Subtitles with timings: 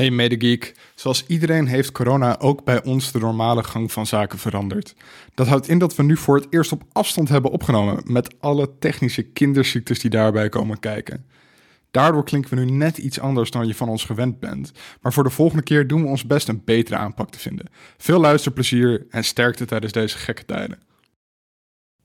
[0.00, 4.94] Hey medegeek, zoals iedereen heeft corona ook bij ons de normale gang van zaken veranderd.
[5.34, 8.70] Dat houdt in dat we nu voor het eerst op afstand hebben opgenomen met alle
[8.78, 11.26] technische kinderziektes die daarbij komen kijken.
[11.90, 15.24] Daardoor klinken we nu net iets anders dan je van ons gewend bent, maar voor
[15.24, 17.66] de volgende keer doen we ons best een betere aanpak te vinden.
[17.96, 20.89] Veel luisterplezier en sterkte tijdens deze gekke tijden.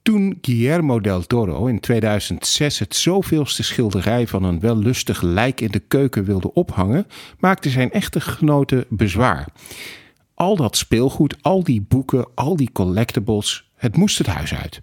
[0.06, 5.80] Toen Guillermo del Toro in 2006 het zoveelste schilderij van een wellustig lijk in de
[5.80, 7.08] keuken wilde ophangen,
[7.40, 9.48] maakte zijn echtgenote bezwaar.
[10.34, 14.80] Al dat speelgoed, al die boeken, al die collectibles, het moest het huis uit.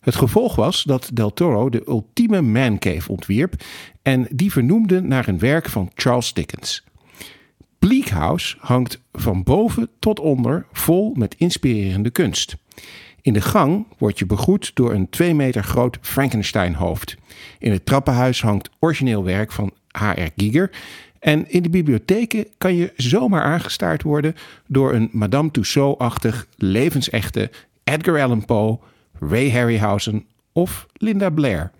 [0.00, 3.54] Het gevolg was dat Del Toro de ultieme mancave ontwierp
[4.02, 6.84] en die vernoemde naar een werk van Charles Dickens.
[7.78, 12.56] Bleak House hangt van boven tot onder vol met inspirerende kunst.
[13.26, 17.16] In de gang word je begroet door een 2 meter groot Frankenstein-hoofd.
[17.58, 20.28] In het trappenhuis hangt origineel werk van H.R.
[20.36, 20.70] Giger.
[21.18, 24.34] En in de bibliotheken kan je zomaar aangestaard worden
[24.66, 27.50] door een Madame Tussaud-achtig levensechte
[27.84, 28.78] Edgar Allan Poe,
[29.20, 31.70] Ray Harryhausen of Linda Blair.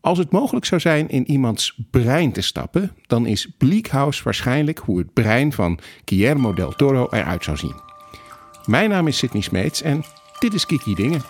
[0.00, 4.78] Als het mogelijk zou zijn in iemands brein te stappen, dan is Bleak House waarschijnlijk
[4.78, 7.86] hoe het brein van Guillermo del Toro eruit zou zien.
[8.66, 10.04] Mijn naam is Sidney Smeets en
[10.38, 11.22] dit is Kiki Dingen.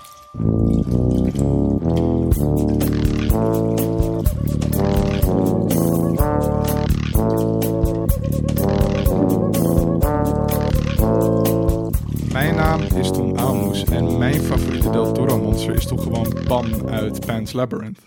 [12.32, 16.90] Mijn naam is Tom Aalmoes en mijn favoriete Del Toro monster is toch gewoon Pan
[16.90, 17.98] uit Pan's Labyrinth.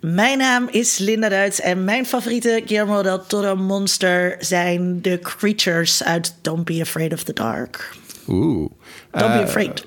[0.00, 6.04] Mijn naam is Linda Duits en mijn favoriete Guillermo del Toro monster zijn de creatures
[6.04, 7.94] uit Don't Be Afraid of the Dark.
[8.28, 8.70] Oeh.
[9.12, 9.84] Don't be Eh, afraid.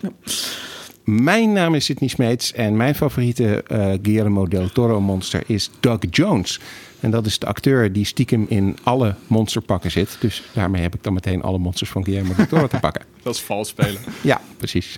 [1.04, 5.98] Mijn naam is Sidney Smeets en mijn favoriete eh, Guillermo del Toro monster is Doug
[6.10, 6.60] Jones.
[7.00, 10.18] En dat is de acteur die stiekem in alle monsterpakken zit.
[10.20, 13.04] Dus daarmee heb ik dan meteen alle monsters van Guillermo del Toro te pakken.
[13.24, 14.02] Dat is vals spelen.
[14.22, 14.98] Ja, precies.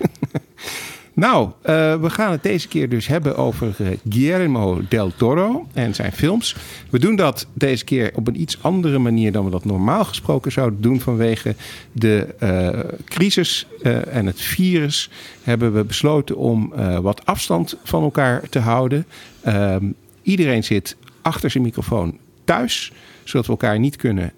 [1.18, 5.94] nou, eh, we gaan het deze keer dus hebben over eh, Guillermo del Toro en
[5.94, 6.56] zijn films.
[6.90, 10.52] We doen dat deze keer op een iets andere manier dan we dat normaal gesproken
[10.52, 11.00] zouden doen.
[11.00, 11.54] Vanwege
[11.92, 12.68] de eh,
[13.04, 13.66] crisis
[14.10, 15.10] en het virus
[15.42, 19.06] hebben we besloten om wat afstand van elkaar te houden.
[19.40, 19.84] Ehm,
[20.22, 22.92] iedereen zit achter zijn microfoon thuis,
[23.24, 24.32] zodat we elkaar niet kunnen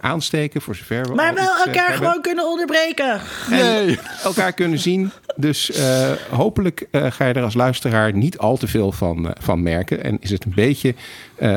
[0.00, 3.20] aansteken voor zover we Maar wel elkaar hebben gewoon kunnen onderbreken.
[3.50, 5.10] en elkaar kunnen zien.
[5.36, 9.32] Dus eh, hopelijk eh, ga je er als luisteraar niet al te veel van, eh,
[9.40, 10.04] van merken.
[10.04, 10.94] En is het een beetje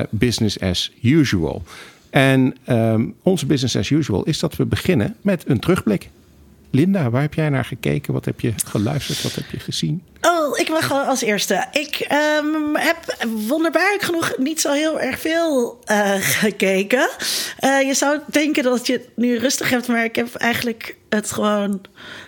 [0.10, 1.64] business as usual.
[2.10, 6.10] En ehm, onze business as usual is dat we beginnen met een terugblik.
[6.72, 8.14] Linda, waar heb jij naar gekeken?
[8.14, 9.24] Wat heb je geluisterd?
[9.24, 10.04] Wat heb je gezien?
[10.22, 11.66] Oh, ik mag als eerste.
[11.72, 13.18] Ik ehm, heb
[13.48, 15.80] wonderbaarlijk genoeg niet zo heel erg veel
[16.20, 17.10] gekeken.
[17.62, 21.82] Je zou denken dat je het nu rustig hebt, maar ik heb eigenlijk het gewoon,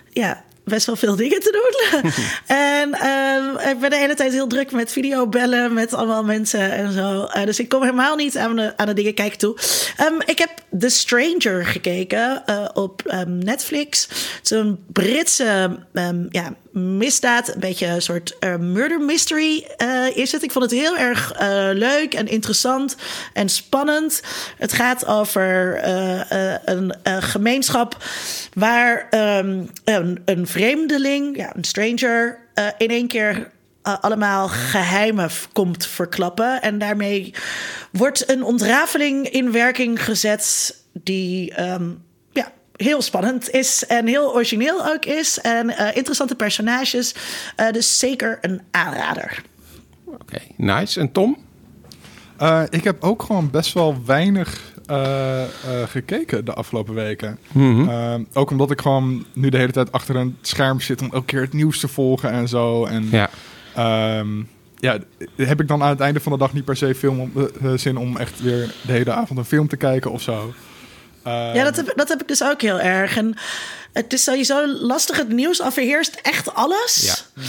[0.10, 2.12] ja, best wel veel dingen te doen.
[2.58, 6.92] en ehm, ik ben de hele tijd heel druk met videobellen met allemaal mensen en
[6.92, 7.24] zo.
[7.24, 9.58] Eh, dus ik kom helemaal niet aan de, aan de dingen kijken toe.
[9.98, 14.08] Ehm, ik heb The Stranger gekeken eh, op ehm, Netflix.
[14.10, 15.78] Het is een Britse
[16.30, 20.44] ja, misdaad, een beetje een soort eh, murder mystery eh, is het.
[20.44, 22.96] Ik vond het heel erg eh, leuk en interessant
[23.34, 24.22] en spannend.
[24.58, 25.80] Het gaat over
[26.66, 27.98] een gemeenschap
[28.54, 32.40] waar ehm, een, een vreemdeling, ja, een stranger,
[32.78, 36.62] in één keer allemaal geheimen komt verklappen.
[36.62, 37.34] En daarmee
[37.92, 41.90] wordt een ontrafeling in werking gezet die ehm,
[42.84, 45.40] heel spannend is en heel origineel ook is.
[45.40, 47.16] En eh, interessante personages.
[47.56, 49.42] Eh, dus zeker een aanrader.
[50.06, 51.00] Oké, nice.
[51.00, 51.38] En Tom?
[52.38, 55.50] Eh, ik heb ook gewoon best wel weinig eh, eh,
[55.88, 57.40] gekeken de afgelopen weken.
[57.56, 61.26] Eh, ook omdat ik gewoon nu de hele tijd achter een scherm zit om elke
[61.26, 62.86] keer het nieuws te volgen en zo.
[62.86, 63.30] En Ja.
[63.76, 64.28] Ehm,
[64.76, 64.98] ja,
[65.36, 67.32] heb ik dan aan het einde van de dag niet per se film om,
[67.76, 70.54] zin om echt weer de hele avond een film te kijken of zo.
[71.30, 73.18] Ehm, Ja, dat heb, dat heb ik dus ook heel erg.
[73.18, 73.36] En
[73.94, 75.18] het is sowieso lastig.
[75.18, 77.16] Het nieuws overheerst echt alles.
[77.36, 77.44] Ja.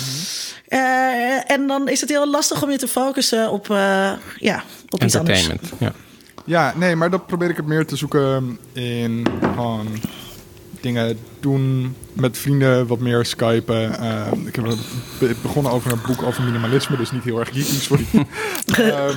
[0.69, 5.03] Eh, en dan is het heel lastig om je te focussen op, eh, ja, op
[5.05, 5.38] iets anders.
[5.49, 5.73] Entertainment.
[5.79, 5.93] Ja.
[6.44, 9.87] Ja, nee, maar dat probeer ik het meer te zoeken in gewoon
[10.81, 13.99] dingen doen met vrienden, wat meer skypen.
[13.99, 14.65] Ehm, ik heb
[15.19, 18.06] be- begonnen over een boek over minimalisme, dus niet heel erg geeky, sorry.
[18.76, 19.17] Ehm,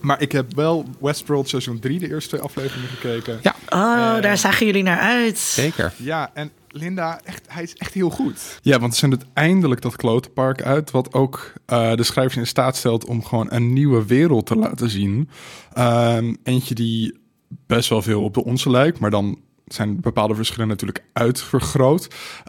[0.00, 3.38] maar ik heb wel Westworld seizoen 3, de eerste twee afleveringen gekeken.
[3.42, 3.53] Ja.
[3.74, 5.38] Oh, Eh, daar zagen jullie naar uit.
[5.38, 5.92] Zeker.
[5.96, 8.58] Ja, en Linda, echt, hij is echt heel goed.
[8.62, 10.90] Ja, want ze zendt eindelijk dat klotenpark uit...
[10.90, 14.90] wat ook eh, de schrijvers in staat stelt om gewoon een nieuwe wereld te laten
[14.90, 15.28] zien.
[15.72, 17.18] Ehm, eentje die
[17.66, 22.08] best wel veel op de onze lijkt, maar dan zijn bepaalde verschillen natuurlijk uitvergroot.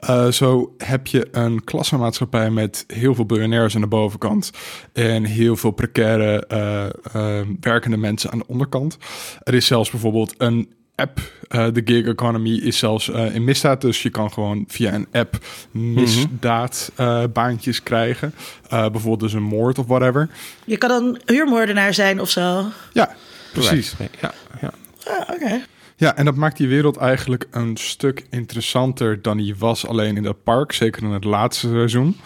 [0.10, 4.52] Uh, zo heb je een klassenmaatschappij met heel veel biljonairs aan de bovenkant
[4.94, 8.98] en heel veel precaire uh, uh, werkende mensen aan de onderkant.
[9.44, 11.20] Er is zelfs bijvoorbeeld een app.
[11.50, 13.82] Uh, de gig economy is zelfs uh, in misdaad.
[13.82, 15.38] Dus je kan gewoon via een app
[15.72, 18.34] misdaadbaantjes uh, krijgen.
[18.70, 20.30] bijvoorbeeld dus een moord of whatever.
[20.66, 22.66] Je kan een huurmoordenaar zijn of zo.
[22.94, 23.16] Ja,
[23.54, 23.96] precies.
[24.22, 24.72] Ja, ja.
[25.08, 25.34] Ah, Oké.
[25.34, 25.64] Okay.
[25.98, 30.24] Ja, en dat maakt die wereld eigenlijk een stuk interessanter dan die was alleen in
[30.24, 30.72] dat park.
[30.72, 32.18] Zeker in het laatste seizoen.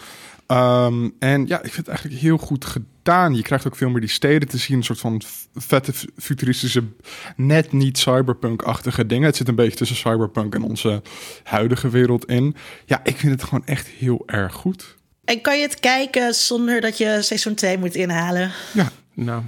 [0.50, 3.34] Um, en ja, ik vind het eigenlijk heel goed gedaan.
[3.34, 4.76] Je krijgt ook veel meer die steden te zien.
[4.76, 5.22] Een soort van
[5.54, 6.82] vette futuristische,
[7.36, 9.26] net niet cyberpunk-achtige dingen.
[9.26, 11.02] Het zit een beetje tussen cyberpunk en onze
[11.42, 12.56] huidige wereld in.
[12.86, 14.96] Ja, ik vind het gewoon echt heel erg goed.
[15.24, 18.50] En kan je het kijken zonder dat je seizoen 2 moet inhalen?
[18.72, 19.42] Ja, nou...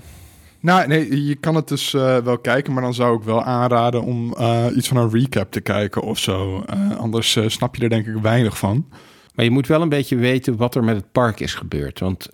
[0.61, 4.03] Nou, nee, je kan het dus uh, wel kijken, maar dan zou ik wel aanraden
[4.03, 6.65] om uh, iets van een recap te kijken of zo.
[6.75, 8.87] Uh, anders snap je er denk ik weinig van.
[9.32, 12.00] Maar je moet wel een beetje weten wat er met het park is gebeurd.
[12.00, 12.29] Want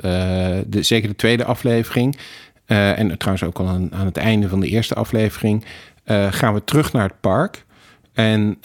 [0.66, 2.16] de, zeker de tweede aflevering,
[2.66, 5.64] en trouwens ook al aan, aan, het einde van de eerste aflevering,
[6.30, 7.64] gaan we terug naar het park.
[8.12, 8.58] En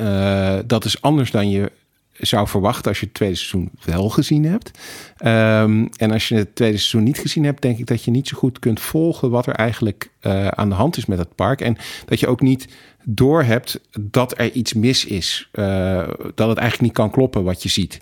[0.66, 1.72] dat is anders dan je
[2.14, 4.80] zou verwachten als je het tweede seizoen wel gezien hebt.
[5.26, 8.28] Um, en als je het tweede seizoen niet gezien hebt, denk ik dat je niet
[8.28, 11.62] zo goed kunt volgen wat er eigenlijk uh, aan de hand is met het park.
[11.62, 12.68] En dat je ook niet
[13.04, 15.50] doorhebt dat er iets mis is.
[15.54, 18.00] Uh, dat het eigenlijk niet kan kloppen wat je ziet.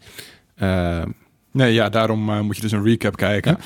[0.57, 1.03] Uh,
[1.51, 3.51] nee, ja, daarom uh, moet je dus een recap kijken.
[3.51, 3.63] Ja.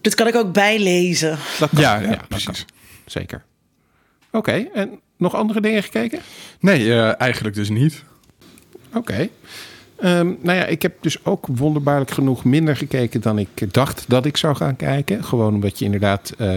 [0.00, 1.38] Dit kan ik ook bijlezen.
[1.58, 2.64] Dat kan, ja, ja, ja, precies.
[3.06, 3.44] Zeker.
[4.26, 6.20] Oké, okay, en nog andere dingen gekeken?
[6.60, 8.04] Nee, eigenlijk dus niet.
[8.94, 9.12] Oké.
[9.12, 9.30] Okay.
[10.02, 14.24] Um, nou ja, ik heb dus ook wonderbaarlijk genoeg minder gekeken dan ik dacht dat
[14.24, 15.24] ik zou gaan kijken.
[15.24, 16.32] Gewoon omdat je inderdaad.
[16.38, 16.54] Uh,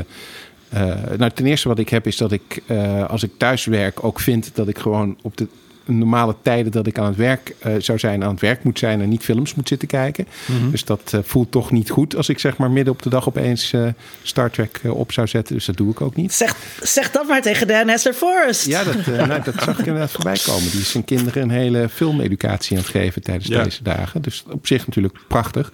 [0.73, 4.03] uh, nou, ten eerste wat ik heb is dat ik, uh, als ik thuis werk,
[4.03, 5.47] ook vind dat ik gewoon op de
[5.87, 9.01] normale tijden dat ik aan het werk uh, zou zijn, aan het werk moet zijn
[9.01, 10.27] en niet films moet zitten kijken.
[10.45, 10.71] Mm -hmm.
[10.71, 13.27] Dus dat uh, voelt toch niet goed als ik zeg maar midden op de dag
[13.27, 13.87] opeens uh,
[14.23, 15.55] Star Trek op zou zetten.
[15.55, 16.33] Dus dat doe ik ook niet.
[16.33, 18.65] Zeg, zeg dat maar tegen Dan Hester Forrest.
[18.65, 20.71] Ja, dat, nou, dat zag ik inderdaad voorbij komen.
[20.71, 23.63] Die is zijn kinderen een hele filmeducatie aan het geven tijdens ja.
[23.63, 24.21] deze dagen.
[24.21, 25.71] Dus op zich natuurlijk prachtig.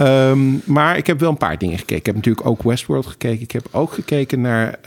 [0.00, 1.96] Um, maar ik heb wel een paar dingen gekeken.
[1.96, 3.42] Ik heb natuurlijk ook Westworld gekeken.
[3.42, 4.78] Ik heb ook gekeken naar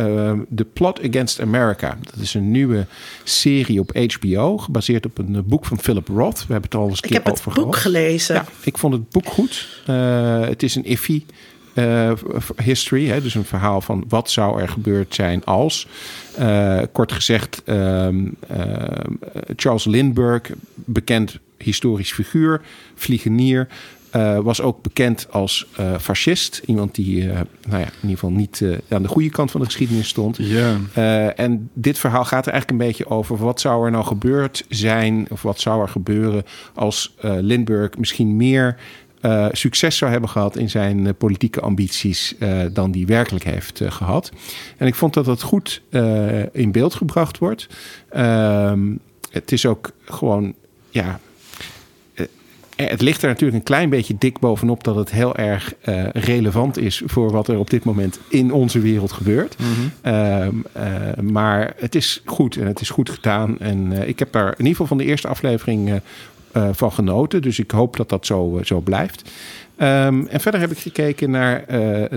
[0.55, 1.97] The Plot Against America.
[2.01, 2.85] Dat is een nieuwe
[3.23, 6.37] serie op HBO gebaseerd op een boek van Philip Roth.
[6.37, 7.39] We hebben het al eens een keer over gehad.
[7.39, 8.35] Ik heb het boek gelezen.
[8.35, 9.83] Ja, ik vond het boek goed.
[9.89, 11.23] Uh, het is een iffy
[11.73, 12.11] uh,
[12.63, 15.87] history, hè, dus een verhaal van wat zou er gebeurd zijn als.
[16.39, 18.35] Uh, kort gezegd, um,
[19.55, 22.61] Charles Lindbergh, bekend historisch figuur,
[22.95, 23.67] vliegenier,
[24.15, 26.61] uh, was ook bekend als uh, fascist.
[26.65, 27.31] Iemand die uh,
[27.67, 30.37] nou ja, in ieder geval niet aan de goede kant van de geschiedenis stond.
[30.37, 31.39] Yeah.
[31.39, 33.37] en dit verhaal gaat er eigenlijk een beetje over...
[33.37, 35.27] wat zou er nou gebeurd zijn...
[35.29, 38.75] of wat zou er gebeuren als Lindbergh misschien meer...
[39.51, 42.35] succes zou hebben gehad in zijn politieke ambities
[42.73, 44.31] dan die werkelijk heeft gehad.
[44.77, 45.81] En ik vond dat dat goed
[46.51, 47.67] in beeld gebracht wordt.
[48.09, 48.95] Ehm,
[49.31, 50.53] het is ook gewoon,
[50.89, 51.19] ja,
[52.87, 56.77] het ligt er natuurlijk een klein beetje dik bovenop dat het heel erg uh, relevant
[56.77, 59.55] is voor wat er op dit moment in onze wereld gebeurt.
[59.59, 60.13] Mm -hmm.
[60.13, 63.59] uh, uh, maar het is goed en het is goed gedaan.
[63.59, 66.01] En ik heb daar in ieder geval van de eerste aflevering
[66.71, 67.41] van genoten.
[67.41, 69.29] Dus ik hoop dat dat zo, zo blijft.
[69.77, 71.65] Um, en verder heb ik gekeken naar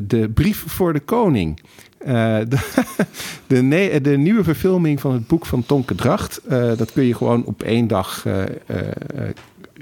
[0.04, 1.60] de brief voor de koning.
[2.06, 6.40] Uh, de, de, de, nieuwe verfilming van het boek van Tonke Dracht.
[6.50, 8.42] Uh, dat kun je gewoon op één dag uh,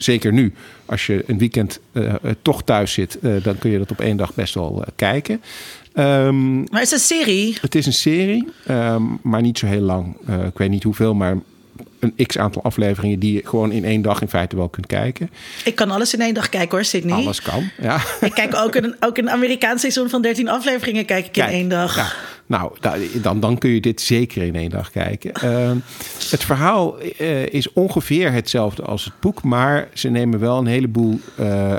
[0.03, 0.53] zeker nu,
[0.87, 4.17] als je een weekend uh, toch thuis zit, uh, dan kun je dat op één
[4.17, 5.43] dag best wel kijken.
[5.95, 7.57] Um, maar is het een serie?
[7.61, 10.17] Het is een serie, um, maar niet zo heel lang.
[10.47, 11.37] ik weet niet hoeveel, maar
[12.01, 15.31] een x aantal afleveringen die je gewoon in één dag in feite wel kunt kijken.
[15.65, 17.15] Ik kan alles in één dag kijken hoor, Sydney.
[17.15, 18.01] Alles kan, ja.
[18.21, 21.55] Ik kijk ook een, ook een Amerikaans seizoen van 13 afleveringen kijk ik Kijk, in
[21.55, 21.97] één dag.
[21.97, 22.13] Ja.
[22.47, 22.73] Nou,
[23.21, 25.33] dan, dan kun je dit zeker in één dag kijken.
[25.45, 25.71] Uh,
[26.31, 31.21] het verhaal uh, is ongeveer hetzelfde als het boek, maar ze nemen wel een heleboel
[31.41, 31.75] uh,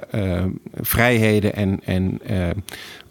[0.81, 2.19] vrijheden en, en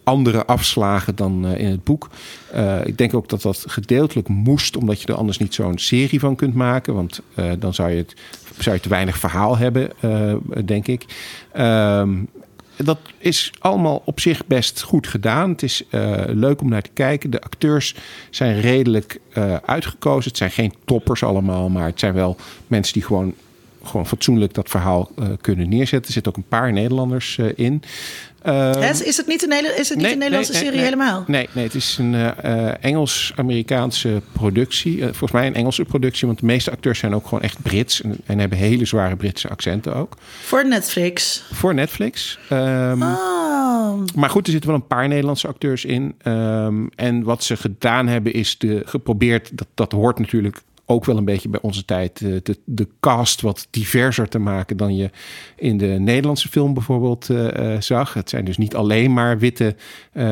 [0.03, 2.09] andere afslagen dan uh, in het boek.
[2.55, 6.19] Uh, ik denk ook dat dat gedeeltelijk moest, omdat je er anders niet zo'n serie
[6.19, 6.93] van kunt maken.
[6.93, 8.15] Want uh, dan zou je, het,
[8.57, 9.91] zou je te weinig verhaal hebben,
[10.65, 11.05] denk ik.
[11.51, 12.09] Ehm,
[12.75, 15.49] dat is allemaal op zich best goed gedaan.
[15.49, 15.83] Het is
[16.27, 17.29] leuk om naar te kijken.
[17.29, 17.95] De acteurs
[18.29, 19.19] zijn redelijk
[19.65, 20.29] uitgekozen.
[20.29, 23.33] Het zijn geen toppers allemaal, maar het zijn wel mensen die gewoon
[23.83, 25.11] gewoon fatsoenlijk dat verhaal
[25.41, 26.07] kunnen neerzetten.
[26.07, 27.83] Er zitten ook een paar Nederlanders in.
[28.45, 31.23] Uh, is het niet een, hele, is het niet een Nederlandse serie helemaal?
[31.27, 35.03] Nee, nee, het is een uh, Engels-Amerikaanse productie.
[35.03, 38.17] Volgens mij een Engelse productie, want de meeste acteurs zijn ook gewoon echt Brits en,
[38.25, 40.17] en hebben hele zware Britse accenten ook.
[40.41, 41.43] Voor Netflix?
[41.51, 42.39] Voor Netflix.
[42.51, 44.03] Um, oh.
[44.15, 46.15] Maar goed, er zitten wel een paar Nederlandse acteurs in.
[46.27, 50.61] Um, en wat ze gedaan hebben is de, geprobeerd, dat, dat hoort natuurlijk
[50.91, 54.77] ook wel een beetje bij onze tijd eh, de, de cast wat diverser te maken
[54.77, 55.09] dan je
[55.55, 58.13] in de Nederlandse film bijvoorbeeld uh, zag.
[58.13, 59.75] Het zijn dus niet alleen maar witte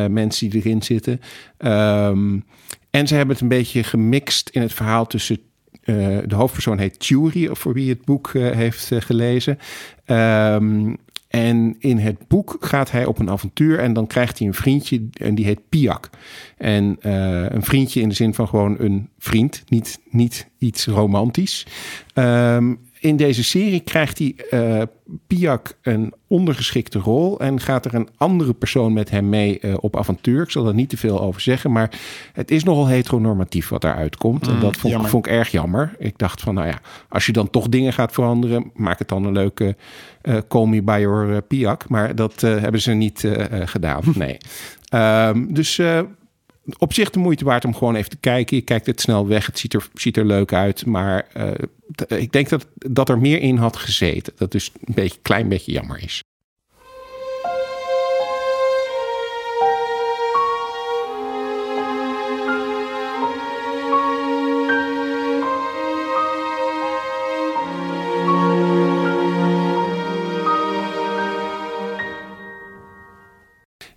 [0.09, 1.21] mensen die erin zitten.
[1.57, 2.45] Um,
[2.89, 5.39] en ze hebben het een beetje gemixt in het verhaal tussen.
[5.83, 9.57] de hoofdpersoon heet Thury, voor wie het boek heeft gelezen.
[10.05, 10.97] Um,
[11.29, 15.07] en in het boek gaat hij op een avontuur en dan krijgt hij een vriendje
[15.13, 16.09] en die heet Piak.
[16.57, 21.65] En uh, een vriendje in de zin van gewoon een vriend, niet, niet iets romantisch.
[22.13, 24.81] Um, in deze serie krijgt hij uh,
[25.27, 29.97] Piak een ondergeschikte rol en gaat er een andere persoon met hem mee uh, op
[29.97, 30.43] avontuur.
[30.43, 31.99] Ik zal er niet te veel over zeggen, maar
[32.33, 34.47] het is nogal heteronormatief wat daaruit komt.
[34.47, 35.95] Mm, en dat vond, vond, ik erg jammer.
[35.97, 36.79] Ik dacht van, nou ja,
[37.09, 39.75] als je dan toch dingen gaat veranderen, maak het dan een leuke
[40.23, 41.89] uh, Call Me By Your Piak.
[41.89, 43.27] Maar dat hebben ze niet
[43.65, 44.37] gedaan, nee.
[44.93, 45.81] Um, dus
[46.77, 48.55] op zich de moeite waard om gewoon even te kijken.
[48.55, 49.45] Je kijkt het snel weg.
[49.45, 50.85] Het ziet er, ziet er leuk uit.
[50.85, 54.33] Maar uh, ik denk dat, dat er meer in had gezeten.
[54.35, 56.23] Dat dus een beetje, klein beetje jammer is.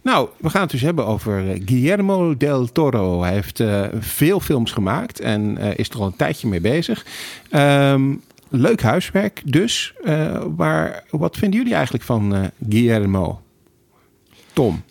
[0.02, 3.22] Nou, we gaan het dus hebben over eh, Guillermo del Toro.
[3.22, 7.06] Hij heeft uh, veel films gemaakt en uh, is er al een tijdje mee bezig.
[7.50, 9.94] Um, leuk huiswerk dus.
[10.04, 13.40] Uh, maar wat vinden jullie eigenlijk van Guillermo?
[14.52, 14.82] Tom?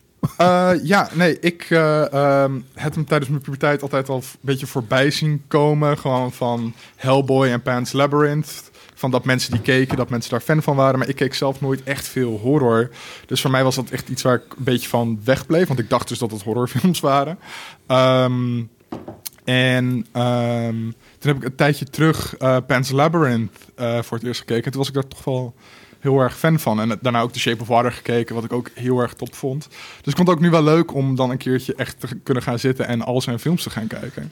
[0.83, 5.43] ja, nee, ik um, heb hem tijdens mijn puberteit altijd al een beetje voorbij zien
[5.47, 5.97] komen.
[5.97, 8.70] Gewoon van Hellboy en Pan's Labyrinth
[9.01, 10.99] van dat mensen die keken, dat mensen daar fan van waren.
[10.99, 12.89] Maar ik keek zelf nooit echt veel horror.
[13.25, 15.67] Dus voor mij was dat echt iets waar ik een beetje van wegbleef.
[15.67, 17.39] Want ik dacht dus dat het horrorfilms waren.
[17.87, 18.69] Um,
[19.43, 24.39] en um, toen heb ik een tijdje terug uh, Pan's Labyrinth uh, voor het eerst
[24.39, 24.63] gekeken.
[24.63, 25.55] En toen was ik daar toch wel
[25.99, 26.79] heel erg fan van.
[26.79, 29.67] En daarna ook The Shape of Water gekeken, wat ik ook heel erg top vond.
[29.69, 32.43] Dus ik vond het ook nu wel leuk om dan een keertje echt te kunnen
[32.43, 34.31] gaan zitten en al zijn films te gaan kijken.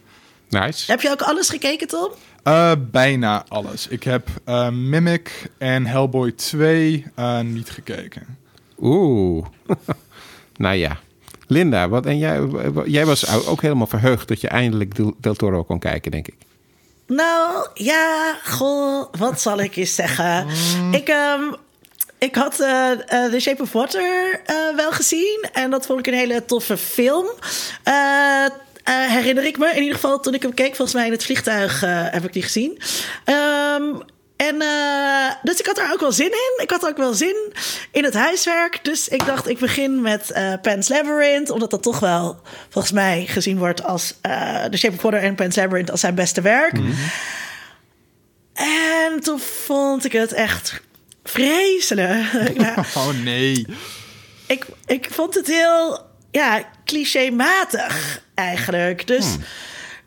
[0.50, 0.92] Nice.
[0.92, 2.12] Heb je ook alles gekeken, Tom?
[2.44, 3.88] Uh, bijna alles.
[3.88, 8.38] Ik heb uh, Mimic en Hellboy 2 uh, niet gekeken.
[8.80, 9.46] Oeh.
[10.56, 10.98] nou ja.
[11.48, 12.42] Linda, wat, en jij,
[12.86, 16.36] jij was ook helemaal verheugd dat je eindelijk Del Toro kon kijken, denk ik.
[17.08, 20.46] Nou, ja, goh, wat zal ik je zeggen?
[20.46, 20.94] Mm.
[20.94, 21.56] Ik, um,
[22.18, 25.48] ik had uh, uh, The Shape of Water uh, wel gezien.
[25.54, 27.26] En dat vond ik een hele toffe film.
[28.90, 29.70] Uh, herinner ik me.
[29.70, 32.34] In ieder geval toen ik hem keek, volgens mij in het vliegtuig uh, heb ik
[32.34, 32.82] die gezien.
[33.26, 34.02] Um,
[34.36, 36.64] en uh, dus ik had er ook wel zin in.
[36.64, 37.54] Ik had ook wel zin
[37.92, 38.80] in het huiswerk.
[38.84, 41.50] Dus ik dacht, ik begin met uh, Pan's Labyrinth.
[41.50, 45.36] Omdat dat toch wel, volgens mij, gezien wordt als uh, The Shape of Water en
[45.36, 46.78] Pan's Labyrinth als zijn beste werk.
[46.78, 46.96] Mm -hmm.
[48.54, 50.82] En toen vond ik het echt
[51.24, 52.26] vreselijk.
[52.98, 53.66] oh nee.
[54.48, 59.08] Ik, ik vond het heel ja, clichématig eigenlijk.
[59.08, 59.44] Dus hmm.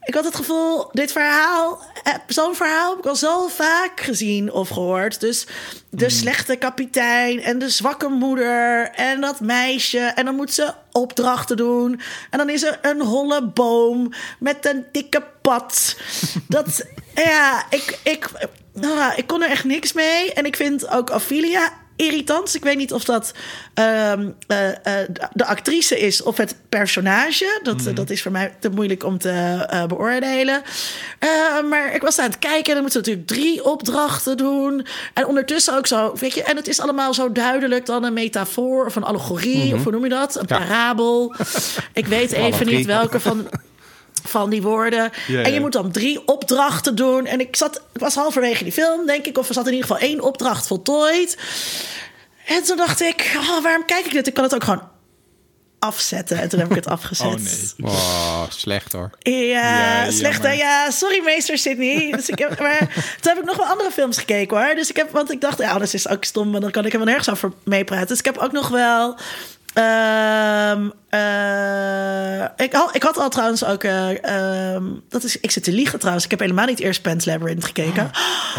[0.01, 4.53] ik had het gevoel, dit verhaal, eh, zo'n verhaal heb ik al zo vaak gezien
[4.53, 5.21] of gehoord.
[5.21, 5.47] Dus
[5.91, 6.15] de hmm.
[6.15, 9.99] slechte kapitein en de zwakke moeder en dat meisje.
[9.99, 12.01] En dan moet ze opdrachten doen.
[12.31, 15.97] En dan is er een holle boom met een dikke pad.
[16.49, 18.29] Dat, ja, ik, ik,
[18.73, 20.33] nou, ik kon er echt niks mee.
[20.33, 22.55] En ik vind ook Ophelia irritant.
[22.55, 23.33] Ik weet niet of dat
[23.79, 24.27] uh, uh,
[25.33, 27.61] de actrice is of het personage.
[27.63, 27.95] Dat, mm.
[27.95, 30.63] dat is voor mij te moeilijk om te uh, beoordelen.
[31.69, 34.87] maar ik was aan het kijken en dan moeten we natuurlijk drie opdrachten doen.
[35.15, 38.87] En ondertussen ook zo, weet je, en het is allemaal zo duidelijk dan een metafoor
[38.87, 39.75] of een allegorie, mm -hmm.
[39.75, 40.37] of hoe noem je dat?
[40.37, 40.59] Een ja.
[40.59, 41.35] parabel.
[41.93, 43.49] ik weet even niet welke van
[44.23, 45.11] van die woorden.
[45.27, 45.47] Yeah.
[45.47, 47.27] En je moet dan drie opdrachten doen.
[47.27, 49.89] En ik zat, ik was halverwege die film, denk ik, of er zat in ieder
[49.89, 51.39] geval één opdracht voltooid.
[52.47, 54.27] En toen dacht ik, oh, waarom kijk ik dit?
[54.27, 54.91] Ik kan het ook gewoon
[55.79, 56.39] afzetten.
[56.39, 57.27] En toen heb ik het afgezet.
[57.27, 57.91] Oh nee.
[57.91, 59.11] Oh, slecht hoor.
[59.19, 60.43] Ja, ja slecht.
[60.43, 62.13] Ja, sorry meester Sydney.
[62.13, 62.79] Dus ik heb, maar
[63.21, 64.75] toen heb ik nog wel andere films gekeken hoor.
[64.75, 66.93] Dus ik heb, want ik dacht, ja, anders is ook stom, maar dan kan ik
[66.93, 68.07] er wel nergens over meepraten.
[68.07, 69.17] Dus ik heb ook nog wel
[69.73, 73.83] Ehm, eh, ik, had, ik had al trouwens ook.
[73.85, 74.25] eh,
[74.75, 76.25] ehm, dat is, ik zit te liegen trouwens.
[76.25, 78.11] Ik heb helemaal niet eerst Pan's Labyrinth gekeken.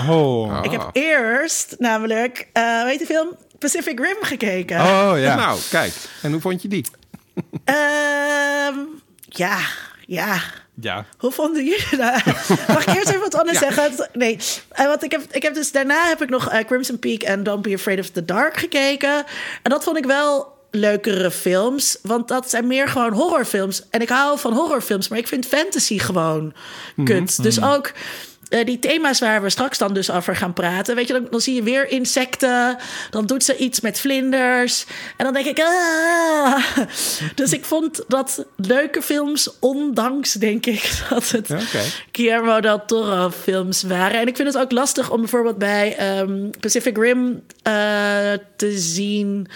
[0.10, 2.48] Oh, Ik heb eerst namelijk.
[2.53, 3.36] eh weet je de film?
[3.60, 4.79] Pacific Rim gekeken.
[4.79, 5.36] oh ja.
[5.36, 5.93] Nou, kijk.
[6.22, 6.86] En hoe vond je die?
[7.65, 8.75] Ehm,
[9.29, 9.58] ja,
[10.05, 10.41] ja.
[10.82, 11.05] ja.
[11.17, 12.25] Hoe vonden jullie dat?
[12.67, 13.91] Mag ik eerst even wat anders zeggen?
[14.13, 14.38] Nee,
[14.70, 17.62] eh, want ik heb, ik heb dus daarna heb ik nog Crimson Peak en Don't
[17.62, 19.24] Be Afraid of the Dark gekeken.
[19.62, 23.84] En dat vond ik wel leukere films, want dat zijn meer gewoon horrorfilms.
[23.89, 26.53] En ik hou van horrorfilms, maar ik vind fantasy gewoon
[27.03, 27.44] kut.
[27.44, 27.92] Dus ook
[28.53, 30.95] eh, die thema's waar we straks dan dus over gaan praten.
[30.95, 32.77] Weet je, dan, dan zie je weer insecten.
[33.10, 34.86] Dan doet ze iets met vlinders.
[35.17, 36.65] En dan denk ik, ah.
[37.36, 41.81] Dus ik vond dat leuke films, ondanks denk ik dat het Oké.
[42.12, 44.19] Guillermo del Toro films waren.
[44.19, 47.74] En ik vind het ook lastig om bijvoorbeeld bij ehm, Pacific Rim eh,
[48.55, 49.48] te zien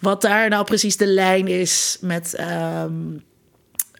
[0.00, 2.34] wat daar nou precies de lijn is met.
[2.34, 2.92] ehm,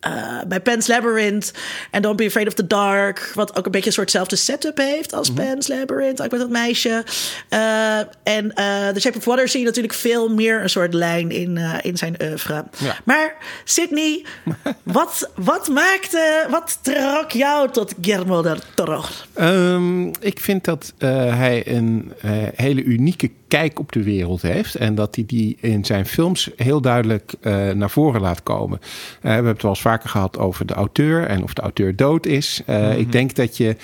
[0.01, 0.13] eh,
[0.49, 1.53] bij Pan's Labyrinth
[1.91, 3.33] en Don't Be Afraid of the Dark.
[3.35, 6.23] Wat ook een beetje een soortzelfde setup heeft als Pan's Labyrinth.
[6.23, 7.05] Ook met dat meisje.
[7.49, 11.31] Eh, en eh The Shape of Water zie je natuurlijk veel meer een soort lijn
[11.31, 12.65] in, in zijn oeuvre.
[12.77, 12.97] Ja.
[13.05, 14.25] Maar Sydney,
[14.83, 19.05] wat, wat maakte, wat trok jou tot Guillermo del Toro?
[19.35, 22.13] Ehm, ik vind dat hij een
[22.55, 24.75] hele unieke kijk op de wereld heeft.
[24.75, 28.79] En dat hij die in zijn films heel duidelijk eh, naar voren laat komen.
[28.81, 28.87] Eh,
[29.23, 32.27] we hebben het wel eens vaker gehad over de auteur en of de auteur dood
[32.27, 32.63] is.
[32.67, 33.77] Eh, Ik denk dat je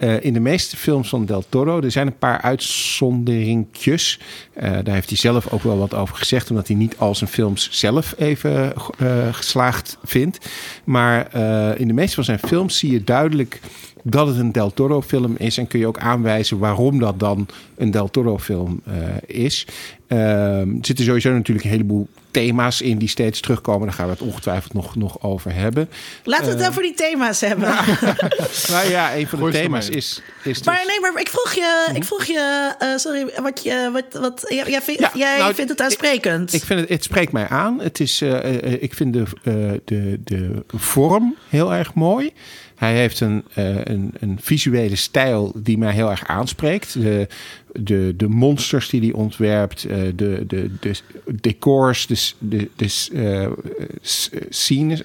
[0.00, 4.20] eh, in de meeste films van Del Toro, er zijn een paar uitzonderingjes.
[4.52, 7.30] Eh, daar heeft hij zelf ook wel wat over gezegd, omdat hij niet al zijn
[7.30, 10.50] films zelf even eh, geslaagd vindt.
[10.84, 11.34] Maar
[11.78, 13.60] in de meeste van zijn films zie je duidelijk
[14.02, 15.58] dat het een Del Toro film is.
[15.58, 18.82] En kun je ook aanwijzen waarom dat dan een Del Toro film
[19.26, 19.66] is.
[20.10, 23.86] Ehm, er zitten sowieso natuurlijk een heleboel thema's in die steeds terugkomen.
[23.86, 25.88] Daar gaan we het ongetwijfeld nog, nog over hebben.
[26.24, 27.68] Laten we het over die thema's hebben.
[28.70, 30.62] Nou ja, een van de thema's is, is dus...
[30.62, 34.44] Maar nee, maar ik vroeg je, ik vroeg je eh, sorry, wat je, wat, wat,
[34.48, 36.52] jij, jij, vind- Ja, jij nou, vindt het aansprekend.
[36.52, 37.80] Ik vind het, het spreekt mij aan.
[37.80, 39.52] Het is, eh, eh, ik vind de, eh,
[39.84, 42.32] de, de vorm heel erg mooi.
[42.80, 46.92] Hij heeft een, eh, een, een visuele stijl die mij heel erg aanspreekt.
[47.02, 47.26] De,
[47.72, 50.92] de, de monsters die hij ontwerpt, eh, de, de, de
[51.40, 53.48] decors, de, de, de eh,
[54.00, 54.30] s-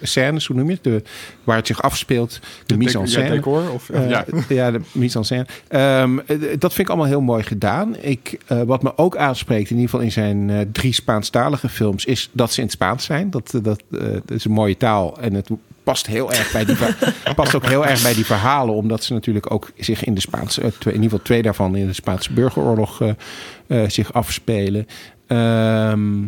[0.01, 0.83] scènes, hoe noem je het?
[0.83, 1.01] De,
[1.43, 3.29] waar het zich afspeelt, de mise en Ja, scène.
[3.29, 3.71] decor?
[3.71, 4.25] Of, ja.
[4.49, 5.45] ja, de mise en scène.
[5.67, 7.95] Ehm, eh, dat vind ik allemaal heel mooi gedaan.
[8.01, 12.51] Ik, wat me ook aanspreekt, in ieder geval in zijn drie Spaanstalige films, is dat
[12.51, 13.29] ze in het Spaans zijn.
[13.29, 15.49] Dat, dat, dat is een mooie taal en het
[15.85, 16.75] past heel erg bij die
[17.35, 20.61] past ook heel erg bij die verhalen, omdat ze natuurlijk ook zich in de Spaanse,
[20.61, 23.09] eh, in ieder geval twee daarvan in de Spaanse burgeroorlog eh,
[23.67, 24.87] eh, zich afspelen.
[25.27, 26.27] Ehm,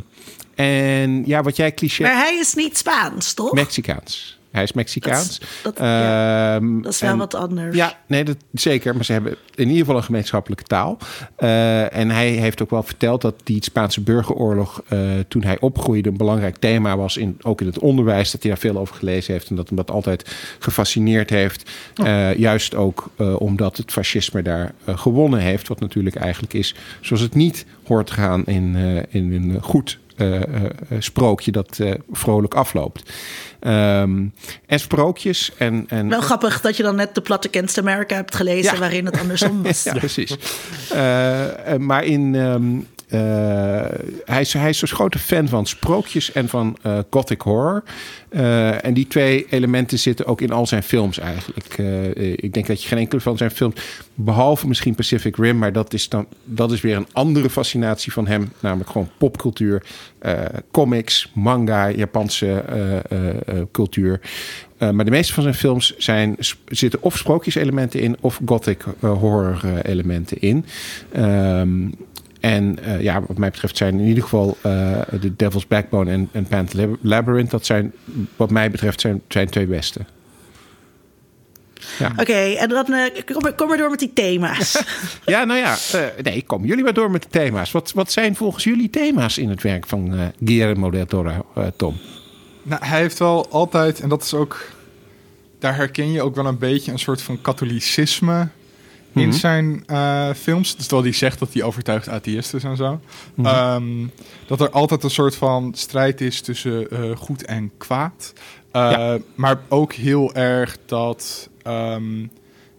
[0.56, 2.04] en ja, wat jij cliché.
[2.04, 3.54] maar hij is niet Spaans, toch?
[3.54, 4.37] Mexicaans.
[4.58, 5.40] Hij is Mexicaans.
[5.40, 6.56] Dat is- dat- ja.
[6.56, 7.76] Ehm, dat is wel en- wat anders.
[7.76, 8.96] Ja, nee, dat, zeker.
[8.96, 10.98] Maar ze hebben in ieder geval een gemeenschappelijke taal.
[11.36, 14.82] Eh, en hij heeft ook wel verteld dat die Spaanse burgeroorlog...
[14.88, 17.18] eh, toen hij opgroeide een belangrijk thema was...
[17.18, 19.50] In, ook in het onderwijs, dat hij daar veel over gelezen heeft...
[19.50, 21.70] en dat hem dat altijd gefascineerd heeft.
[21.94, 25.68] Eh, juist ook omdat het fascisme daar gewonnen heeft.
[25.68, 28.76] Wat natuurlijk eigenlijk is zoals het niet hoort te gaan in,
[29.10, 30.00] in een goed
[31.00, 33.12] sprookje dat eh, vrolijk afloopt.
[33.60, 34.26] Ehm,
[34.66, 35.86] en sprookjes en...
[35.88, 38.74] en Wel grappig dat je dan net de platte Against America hebt gelezen...
[38.74, 38.80] Ja.
[38.80, 39.84] waarin het andersom was.
[39.88, 40.38] Ja, precies.
[40.92, 42.66] Eh, eh, maar in, ehm,
[43.08, 43.86] eh,
[44.26, 47.84] hij, is, hij is zo'n grote fan van sprookjes en van eh, gothic horror.
[48.30, 51.78] Eh, en die twee elementen zitten ook in al zijn films eigenlijk.
[52.42, 53.76] Ik denk dat je geen enkele van zijn films,
[54.14, 58.28] behalve misschien Pacific Rim, maar dat is, dan, dat is weer een andere fascinatie van
[58.28, 59.84] hem, namelijk gewoon popcultuur,
[60.72, 62.64] comics, manga, Japanse
[63.72, 64.22] cultuur.
[64.78, 70.40] Maar de meeste van zijn films zijn, zitten of sprookjeselementen in of gothic horror elementen
[70.40, 70.66] in.
[71.12, 71.90] Ehm,
[72.48, 76.30] en eh, ja, wat mij betreft zijn in ieder geval eh The Devil's Backbone en,
[76.32, 77.94] en Pan's Lab- Labyrinth, dat zijn
[78.36, 80.00] wat mij betreft zijn, zijn twee beste.
[82.00, 82.12] Ja.
[82.18, 84.84] Oké, en dan eh, kom, maar- kom maar door met die thema's.
[85.26, 85.76] ja, nou ja,
[86.24, 87.72] nee, kom jullie maar door met de thema's.
[87.72, 91.64] Wat, wat zijn volgens jullie thema's in het werk van eh Guillermo del Toro, eh,
[91.76, 91.98] Tom?
[92.64, 94.72] Nou, hij heeft wel altijd, en dat is ook,
[95.60, 98.48] daar herken je ook wel een beetje een soort van katholicisme
[99.20, 99.38] in Mhm.
[99.38, 100.76] zijn eh, films.
[100.76, 103.00] Dus terwijl hij zegt dat hij overtuigd atheïst is en zo.
[103.34, 103.48] Mhm.
[103.48, 103.86] Ehm,
[104.48, 108.34] dat er altijd een soort van strijd is tussen eh, goed en kwaad.
[108.72, 109.18] Eh, Ja.
[109.36, 112.26] Maar ook heel erg dat ehm,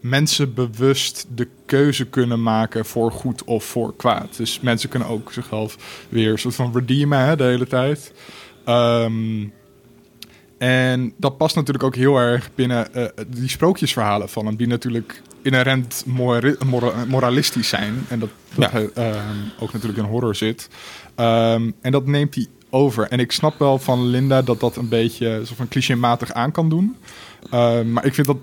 [0.01, 4.37] mensen bewust de keuze kunnen maken voor goed of voor kwaad.
[4.37, 5.77] Dus mensen kunnen ook zichzelf
[6.09, 8.12] weer een soort van redeemen hè, de hele tijd.
[8.64, 9.46] Ehm,
[10.59, 15.23] en dat past natuurlijk ook heel erg binnen eh, die sprookjesverhalen van hem, die natuurlijk
[15.42, 17.94] inherent mora- mora- moralistisch zijn.
[18.09, 18.81] En dat, dat Ja.
[18.94, 20.68] ehm, ook natuurlijk in horror zit.
[21.14, 23.09] Ehm, en dat neemt hij over.
[23.09, 26.97] En ik snap wel van Linda dat dat een beetje van clichématig aan kan doen.
[27.51, 28.37] Ehm, maar ik vind dat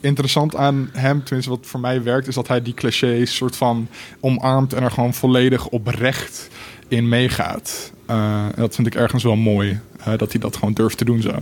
[0.00, 3.88] interessant aan hem, tenminste wat voor mij werkt, is dat hij die clichés soort van
[4.20, 6.48] omarmt en er gewoon volledig oprecht
[6.88, 7.92] in meegaat.
[8.06, 9.80] Eh, en dat vind ik ergens wel mooi,
[10.16, 11.32] dat hij dat gewoon durft te doen zo.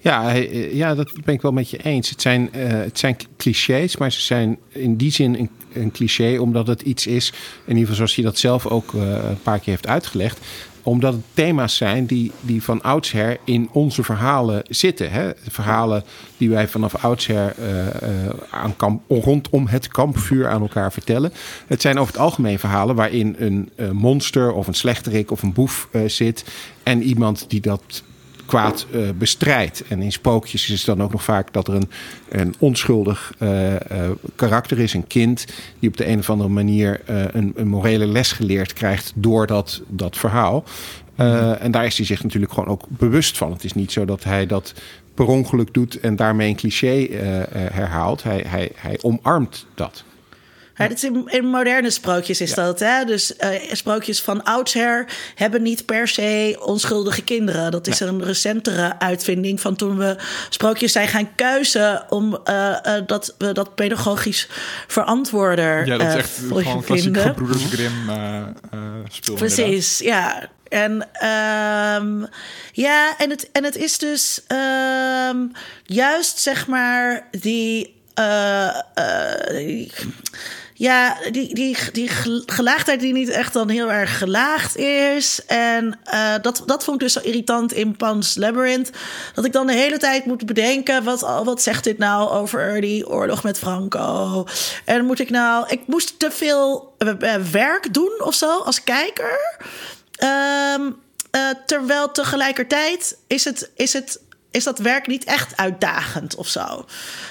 [0.00, 2.10] Ja, hij- eh, ja, dat ben ik wel met je eens.
[2.10, 6.38] Het zijn, eh, het zijn clichés, maar ze zijn in die zin een, een cliché
[6.38, 7.32] omdat het iets is,
[7.64, 10.38] in ieder geval zoals hij dat zelf ook eh, een paar keer heeft uitgelegd,
[10.82, 15.10] omdat het thema's zijn die, die van oudsher in onze verhalen zitten.
[15.10, 15.30] Hè?
[15.48, 16.04] Verhalen
[16.36, 21.32] die wij vanaf oudsher eh, eh, aan rondom het kampvuur aan elkaar vertellen.
[21.66, 25.52] Het zijn over het algemeen verhalen waarin een eh, monster of een slechterik of een
[25.52, 26.44] boef zit
[26.82, 28.02] en iemand die dat
[28.50, 29.82] kwaad eh, bestrijdt.
[29.88, 31.90] En in spookjes is het dan ook nog vaak dat er een,
[32.28, 35.46] een onschuldig eh, eh, karakter is, een kind,
[35.78, 39.82] die op de een of andere manier een, een morele les geleerd krijgt door dat,
[39.88, 40.64] dat verhaal.
[41.14, 43.52] Eh, En daar is hij zich natuurlijk gewoon ook bewust van.
[43.52, 44.74] Het is niet zo dat hij dat
[45.14, 47.08] per ongeluk doet en daarmee een cliché
[47.52, 48.22] herhaalt.
[48.22, 50.04] Hij, hij, hij omarmt dat.
[50.80, 52.80] Ja, is in, in moderne sprookjes is dat.
[52.80, 53.04] Hè?
[53.04, 57.70] Dus eh, sprookjes van oudsher hebben niet per se onschuldige kinderen.
[57.70, 60.16] Dat is een recentere uitvinding van toen we
[60.48, 62.04] sprookjes zijn gaan keuzen...
[62.08, 64.48] om eh, eh, dat we dat pedagogisch
[64.86, 67.22] verantwoorder Ja, dat is echt voor gewoon je klassiek vinden.
[67.22, 68.10] Gebroeders Grimm
[69.08, 69.34] speel.
[69.34, 70.48] Precies, ja.
[70.68, 72.24] En, ehm,
[72.72, 75.36] ja, en, het, en het is dus ehm,
[75.84, 77.98] juist zeg maar die.
[79.56, 79.92] die-
[80.80, 85.44] ja, die, die, die gel- gelaagdheid die niet echt dan heel erg gelaagd is.
[85.46, 88.90] En eh, dat, dat vond ik dus zo irritant in Pan's Labyrinth.
[89.34, 91.04] Dat ik dan de hele tijd moet bedenken...
[91.04, 94.46] wat, wat zegt dit nou over die oorlog met Franco?
[94.84, 95.64] En moet ik nou...
[95.68, 99.56] Ik moest te veel eh, eh, werk doen of zo als kijker.
[100.12, 100.90] Ehm,
[101.30, 103.70] eh, terwijl tegelijkertijd is het...
[103.74, 106.84] Is het is dat werk niet echt uitdagend of zo.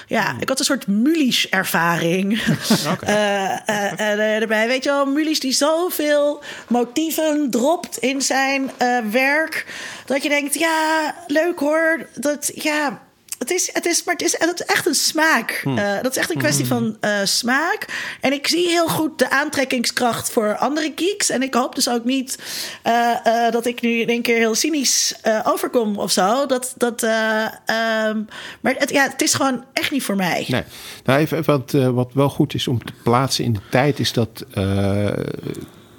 [0.06, 2.32] Ja, ik had een soort Mulisch-ervaring
[3.00, 4.66] eh, eh, erbij.
[4.66, 9.66] Weet je wel, Mulisch die zoveel motieven dropt in zijn eh, werk...
[10.06, 12.06] dat je denkt, ja, leuk hoor.
[12.14, 13.02] Dat, ja,
[13.40, 15.62] het is, het is, maar het is, het is echt een smaak.
[15.64, 17.86] Eh, dat is echt een kwestie van eh, smaak.
[18.20, 21.30] En ik zie heel goed de aantrekkingskracht voor andere geeks.
[21.30, 22.38] En ik hoop dus ook niet
[22.82, 26.46] eh, dat ik nu in één keer heel cynisch overkom of zo.
[26.46, 28.22] Dat, dat, eh, ehm,
[28.60, 30.44] maar het, ja, het is gewoon echt niet voor mij.
[30.48, 30.62] Nee.
[31.04, 34.44] Nou, even wat, wat wel goed is om te plaatsen in de tijd, is dat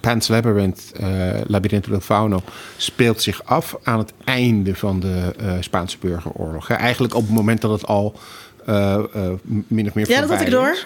[0.02, 2.42] Pan's Labyrinth, eh Labyrinth del Fauno,
[2.78, 6.70] speelt zich af aan het einde van de eh, Spaanse burgeroorlog.
[6.70, 8.16] Eigenlijk op het moment dat het al
[8.66, 9.32] eh, eh,
[9.68, 10.78] min of meer Ja, dat had ik door.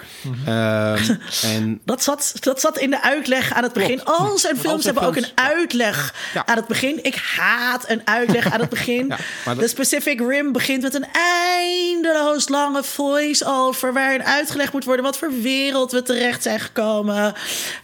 [0.45, 4.01] Ehm, en Dat zat, dat zat in de uitleg aan het begin.
[4.03, 4.19] Klopt.
[4.19, 6.45] Al zijn films hebben ook een uitleg Ja.
[6.45, 7.03] aan het begin.
[7.03, 9.07] Ik haat een uitleg aan het begin.
[9.15, 13.93] Ja, maar dat- De Pacific Rim begint met een eindeloos lange voice-over...
[13.93, 17.33] waarin uitgelegd moet worden wat voor wereld we terecht zijn gekomen.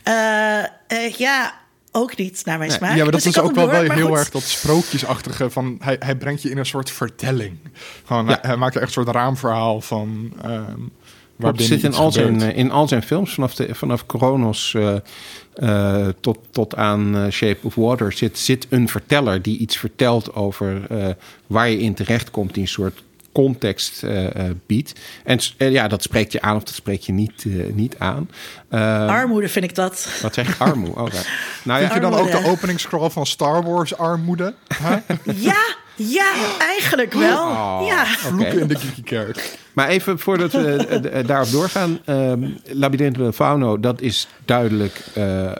[0.03, 1.53] Eh, ja,
[1.91, 2.77] ook niet naar mijn Nee.
[2.77, 2.95] smaak.
[2.95, 4.17] Ja, maar dat Dus is ook wel, door, wel maar heel goed.
[4.17, 7.57] erg dat sprookjesachtige van hij, hij brengt je in een soort vertelling.
[8.05, 8.31] Gewoon, Ja.
[8.31, 10.33] hij, hij maakt er echt een soort raamverhaal van.
[10.43, 10.81] ehm
[11.35, 12.55] het waarbinnen zit in al, zijn, gebeurt.
[12.55, 14.95] in al zijn films, vanaf, de, vanaf Kronos eh,
[15.53, 20.33] eh, tot, tot aan eh, Shape of Water, zit, zit een verteller die iets vertelt
[20.35, 21.07] over eh,
[21.47, 24.93] waar je in terechtkomt, die een soort context eh, eh, biedt.
[25.23, 28.29] En eh, ja, dat spreekt je aan of dat spreekt je niet, eh, niet aan.
[28.69, 30.07] Eh, Armoede vind ik dat.
[30.21, 30.63] wat zeg je?
[30.63, 30.95] Armoe.
[30.95, 31.21] Oh, ja.
[31.63, 32.41] Nou Vind ja, je dan ook Armoede.
[32.43, 34.53] de openingscrawl van Star Wars armoede?
[34.81, 34.95] Huh?
[35.47, 37.47] Ja, ja, eigenlijk wel.
[37.47, 37.83] Oh.
[37.87, 38.05] Ja.
[38.05, 39.57] Vloeken in de geeky kerk.
[39.73, 41.99] Maar even voordat we daarop doorgaan.
[42.05, 45.55] ehm Labyrinth Fauno, dat is duidelijk eh, eh,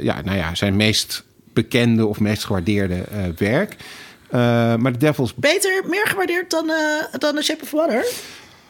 [0.00, 3.76] ja, nou ja, zijn meest bekende of meest gewaardeerde eh, werk.
[4.30, 5.34] Eh, maar The Devil's...
[5.34, 8.04] Beter, meer gewaardeerd dan, eh, dan The Shape of Water.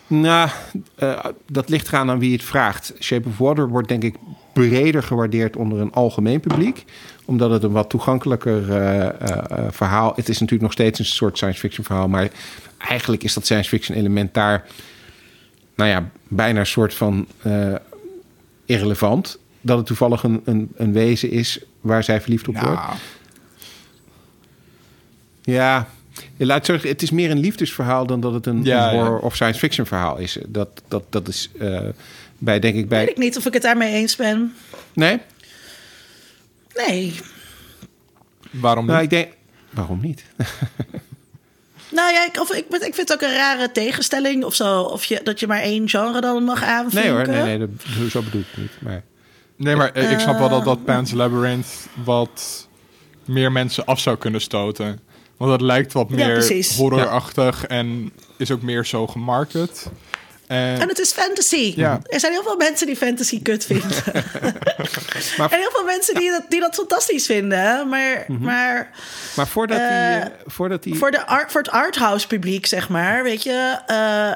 [0.07, 0.51] Nou,
[0.95, 2.93] eh, dat ligt eraan aan wie het vraagt.
[2.99, 4.15] Shape of Water wordt denk ik
[4.53, 6.85] breder gewaardeerd onder een algemeen publiek.
[7.25, 10.13] Omdat het een wat toegankelijker eh, eh, eh, verhaal...
[10.17, 12.09] Het is natuurlijk nog steeds een soort science fiction verhaal.
[12.09, 12.29] Maar
[12.79, 14.67] eigenlijk is dat science fiction element daar...
[15.75, 17.75] Nou ja, bijna een soort van eh,
[18.67, 19.39] irrelevant.
[19.61, 22.81] Dat het toevallig een, een, een wezen is waar zij verliefd op wordt.
[25.43, 25.87] Ja,
[26.37, 29.03] laat zeggen, het is meer een liefdesverhaal dan dat het een, Ja, een ja.
[29.03, 30.39] horror of science fiction verhaal is.
[30.47, 31.81] Dat, dat, dat is eh,
[32.39, 33.07] bij, denk ik, Weet bij.
[33.07, 34.55] ik niet of ik het daarmee eens ben.
[34.93, 35.19] Nee?
[36.75, 37.15] Nee.
[38.51, 39.13] waarom Nou, niet?
[39.13, 39.35] ik denk.
[39.71, 40.25] waarom niet?
[41.93, 44.81] Nou ja, ik, of, ik, ik vind het ook een rare tegenstelling of zo.
[44.83, 47.15] Of je, dat je maar één genre dan mag aanvinken.
[47.15, 47.69] Nee hoor, nee, nee, dat,
[48.11, 48.71] zo bedoel ik niet.
[48.79, 49.03] Maar...
[49.57, 51.67] Nee, maar ik snap wel dat, dat Pan's Labyrinth
[52.05, 52.69] wat
[53.25, 55.01] meer mensen af zou kunnen stoten.
[55.41, 59.87] Want dat lijkt wat meer horrorachtig en is ook meer zo gemarket.
[60.47, 61.73] En, En het is fantasy.
[61.77, 62.01] Ja.
[62.07, 63.91] Er zijn heel veel mensen die fantasy kut vinden.
[65.39, 67.89] Maar- en heel veel mensen die dat, die dat fantastisch vinden.
[67.89, 68.43] Maar, Mhm.
[68.45, 68.91] maar
[69.37, 70.21] Maar voordat hij...
[70.21, 74.31] eh, voordat hij voor, de art, voor het arthouse publiek, zeg maar, weet je, eh,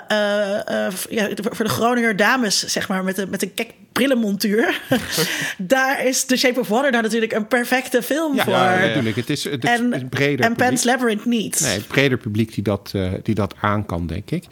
[0.87, 4.81] eh, ja, voor de Groninger dames, zeg maar, met een, met een kek brillenmontuur.
[5.59, 8.53] daar is The Shape of Water daar natuurlijk een perfecte film ja, voor.
[8.53, 8.87] ja, ja, ja.
[8.87, 9.17] natuurlijk.
[9.17, 10.57] Het is, het is En, een breder en.
[10.57, 11.61] Pan's Labyrinth niet.
[11.61, 14.45] Nee, het breder publiek die dat, eh, die dat aan kan, denk ik.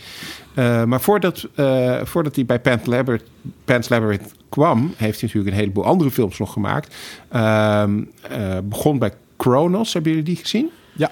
[0.54, 3.24] Eh, maar voordat, eh, voordat hij bij Pan's Labyrinth,
[3.64, 4.94] Pan's Labyrinth kwam...
[4.96, 6.94] heeft hij natuurlijk een heleboel andere films nog gemaakt.
[7.28, 9.92] Ehm, eh, begon bij Kronos.
[9.92, 10.70] Hebben jullie die gezien?
[10.92, 11.10] ja,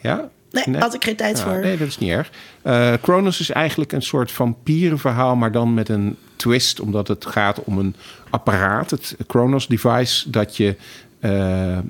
[0.00, 0.30] Ja?
[0.54, 1.60] Nee, had ik geen tijd Ja, voor.
[1.60, 2.30] Nee, dat is niet erg.
[2.62, 7.64] Eh Kronos is eigenlijk een soort vampierenverhaal, maar dan met een twist, omdat het gaat
[7.64, 7.94] om een
[8.30, 10.76] apparaat, het Kronos device, dat je,
[11.20, 11.30] eh,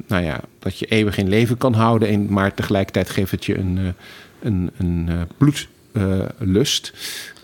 [0.06, 3.58] nou ja, dat je eeuwig in leven kan houden, en, maar tegelijkertijd geeft het je
[3.58, 3.84] een, eh,
[4.40, 6.92] een, een eh, bloedlust.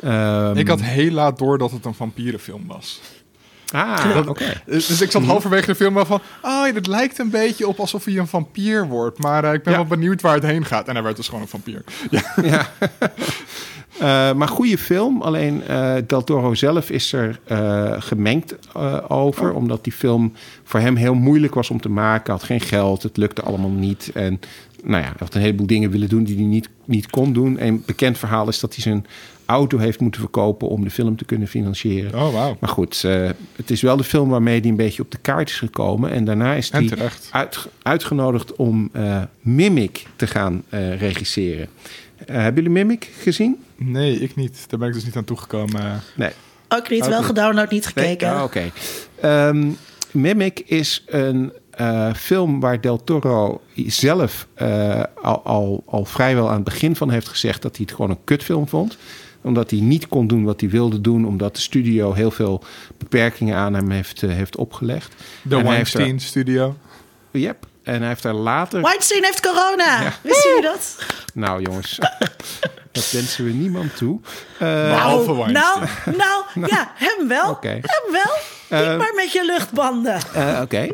[0.01, 3.01] Ehm, ik had heel laat door dat het een vampierenfilm was.
[3.73, 4.63] Ah, oké.
[4.67, 6.21] Dus dus ik zat halverwege de film wel van...
[6.43, 9.19] Oh, ja, dit lijkt een beetje op alsof hij een vampier wordt.
[9.19, 9.79] Maar eh, ik ben Ja.
[9.79, 10.89] wel benieuwd waar het heen gaat.
[10.89, 11.85] En hij werd dus gewoon een vampier.
[12.11, 12.23] Ja.
[12.43, 12.69] Ja.
[13.99, 15.23] Eh, maar goede film.
[15.23, 19.53] Alleen eh, Del Toro zelf is er eh, gemengd eh, over.
[19.53, 20.33] Omdat die film
[20.65, 22.33] voor hem heel moeilijk was om te maken.
[22.33, 24.11] Had geen geld, het lukte allemaal niet.
[24.15, 24.41] En
[24.85, 27.63] nou ja, hij had een heleboel dingen willen doen die hij niet, niet kon doen.
[27.65, 29.07] Een bekend verhaal is dat hij zijn
[29.51, 32.21] auto heeft moeten verkopen om de film te kunnen financieren.
[32.21, 32.57] Oh, wauw.
[32.61, 35.49] Maar goed, eh, het is wel de film waarmee hij een beetje op de kaart
[35.49, 36.11] is gekomen.
[36.11, 36.91] En daarna is hij
[37.31, 41.69] uit, uitgenodigd om eh, Mimic te gaan eh, regisseren.
[42.17, 43.63] Eh, hebben jullie Mimic gezien?
[43.77, 44.65] Nee, ik niet.
[44.69, 46.01] Daar ben ik dus niet aan toegekomen.
[46.17, 46.31] Nee.
[46.69, 48.29] Ook niet, wel gedownload, niet gekeken.
[48.29, 48.37] Nee?
[48.37, 48.71] Ah, Oké.
[49.21, 49.69] Ehm,
[50.13, 56.55] Mimic is een eh, film waar Del Toro zelf eh, al, al, al vrijwel aan
[56.55, 58.97] het begin van heeft gezegd dat hij het gewoon een kutfilm vond
[59.43, 62.63] omdat hij niet kon doen wat hij wilde doen, omdat de studio heel veel
[62.99, 65.13] beperkingen aan hem heeft, eh, heeft opgelegd.
[65.43, 66.77] De En hij heeft Weinstein Studio.
[67.31, 67.67] Yep.
[67.83, 68.83] En hij heeft daar later.
[68.83, 70.01] Weinstein heeft corona.
[70.03, 70.13] Ja.
[70.23, 70.97] Wisten jullie dat?
[71.35, 71.99] Nou, jongens,
[72.93, 74.21] dat wensen we niemand toe.
[74.59, 75.57] Eh, Behalve Weinstein.
[76.17, 77.51] nou, nou, ja, hem wel.
[77.51, 77.69] Oké.
[77.69, 78.37] Hem wel.
[78.69, 80.19] Eh, Niet maar met je luchtbanden.
[80.35, 80.89] Eh, Oké.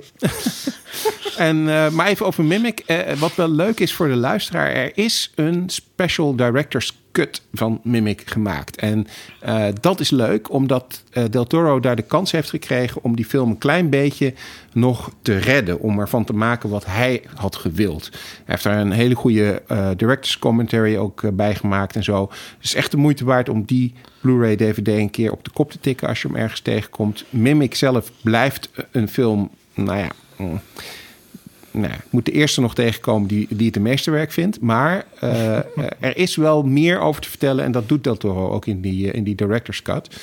[1.37, 2.79] en, eh, maar even over Mimic.
[2.87, 4.71] Eh, wat wel leuk is voor de luisteraar.
[4.71, 8.77] Er is een special director's cut van Mimic gemaakt.
[8.77, 9.07] En
[9.41, 13.03] eh, dat is leuk omdat eh, Del Toro daar de kans heeft gekregen...
[13.03, 14.35] om die film een klein beetje
[14.73, 15.81] nog te redden.
[15.81, 18.09] Om ervan te maken wat hij had gewild.
[18.13, 22.23] Hij heeft daar een hele goede eh, director's commentary ook bij gemaakt en zo.
[22.57, 25.71] Het is echt de moeite waard om die Blu-ray DVD een keer op de kop
[25.71, 26.09] te tikken...
[26.09, 27.25] als je hem ergens tegenkomt.
[27.31, 29.51] Mimic zelf blijft een film...
[29.75, 30.09] Nou ja...
[30.37, 30.61] mm,
[31.77, 34.61] nou, ik moet de eerste nog tegenkomen die, die het de meeste werk vindt.
[34.61, 35.57] Maar eh,
[36.01, 37.65] er is wel meer over te vertellen.
[37.65, 40.21] En dat doet Del Toro ook in die, eh, in die director's cut.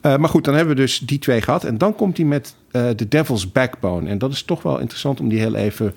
[0.00, 1.64] Eh, maar goed, dan hebben we dus die twee gehad.
[1.64, 4.08] En dan komt hij met The Devil's Backbone.
[4.08, 5.94] En dat is toch wel interessant om die heel even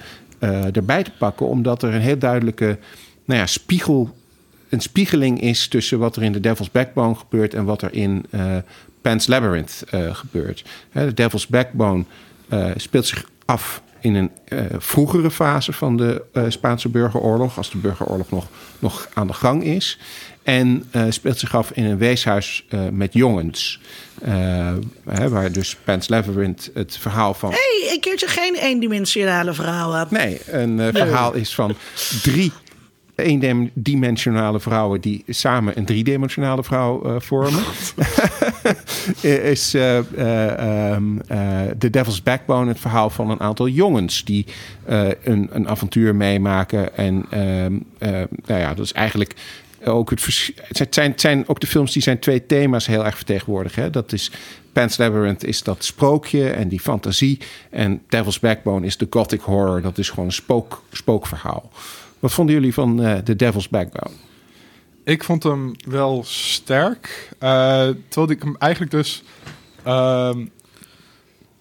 [0.73, 1.47] erbij te pakken.
[1.47, 2.77] Omdat er een heel duidelijke
[3.25, 4.15] nou ja, spiegel,
[4.69, 8.25] een spiegeling is tussen wat er in The Devil's Backbone gebeurt en wat er in
[8.29, 8.55] eh
[9.01, 10.65] Pan's Labyrinth gebeurt.
[10.93, 12.03] The Devil's Backbone
[12.75, 17.77] speelt zich af in een eh, vroegere fase van de eh, Spaanse burgeroorlog, als de
[17.77, 18.47] burgeroorlog nog,
[18.79, 19.97] nog aan de gang is.
[20.43, 23.81] En eh, speelt zich af in een weeshuis met jongens.
[25.09, 27.49] Hè, waar dus Pan's Labyrinth het verhaal van...
[27.49, 30.07] hey, een keertje geen eendimensionale vrouwen.
[30.09, 31.75] Nee, een verhaal is van
[32.21, 32.51] drie
[33.21, 37.63] eendimensionale vrouwen die samen een driedimensionale vrouw eh, vormen.
[39.53, 44.45] is eh, ehm, eh, The Devil's Backbone het verhaal van een aantal jongens die
[45.23, 46.97] een, een avontuur meemaken.
[46.97, 48.09] En ehm, eh,
[48.45, 49.35] nou ja, dat is eigenlijk
[49.83, 53.05] ook het, vers- het zijn, het zijn ook de films die zijn twee thema's heel
[53.05, 53.83] erg vertegenwoordigen.
[53.83, 53.89] Hè?
[53.89, 54.31] Dat is
[54.73, 57.39] Pan's Labyrinth is dat sprookje en die fantasie.
[57.69, 59.81] En Devil's Backbone is de gothic horror.
[59.81, 61.71] Dat is gewoon een spook, spookverhaal.
[62.21, 64.15] Wat vonden jullie van eh The Devil's Backbone?
[65.03, 67.29] Ik vond hem wel sterk.
[67.39, 67.49] eh,
[68.07, 69.23] terwijl ik hem eigenlijk dus...
[69.83, 70.45] ehm,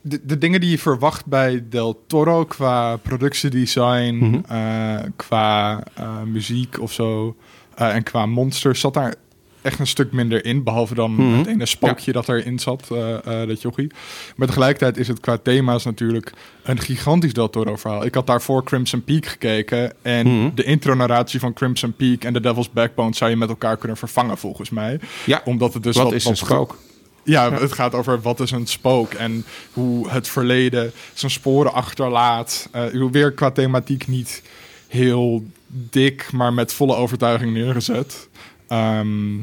[0.02, 4.40] de, de dingen die je verwacht bij Del Toro qua productiedesign, Mhm.
[4.48, 5.82] eh, qua
[6.26, 7.36] muziek of zo...
[7.74, 9.14] en qua monsters zat daar
[9.62, 10.62] echt een stuk minder in.
[10.62, 11.38] Behalve dan Mhm.
[11.38, 13.90] het ene spookje dat erin zat, eh, eh, dat jochie.
[14.36, 18.04] Maar tegelijkertijd is het qua thema's natuurlijk een gigantisch Del Toro verhaal.
[18.04, 19.92] Ik had daarvoor Crimson Peak gekeken.
[20.02, 20.54] En Mhm.
[20.54, 24.38] de intronarratie van Crimson Peak en The Devil's Backbone zou je met elkaar kunnen vervangen
[24.38, 25.00] volgens mij.
[25.26, 26.76] Ja, Omdat het dus wat wat, is een spook?
[27.24, 32.68] Ja, het gaat over wat is een spook en hoe het verleden zijn sporen achterlaat.
[32.72, 34.42] Eh, weer qua thematiek niet
[34.88, 38.28] heel dik, maar met volle overtuiging neergezet.
[38.70, 39.38] Ehm,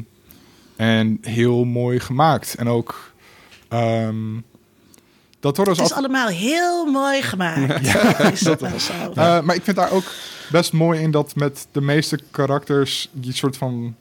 [0.76, 2.54] en heel mooi gemaakt.
[2.54, 3.12] En ook
[3.68, 4.16] ehm
[5.40, 7.86] dat Toro is Het is altijd- allemaal heel mooi gemaakt.
[7.86, 8.92] Ja, is dat wel zo.
[9.14, 10.04] Eh, maar ik vind daar ook
[10.50, 13.94] best mooi in dat met de meeste karakters die soort van.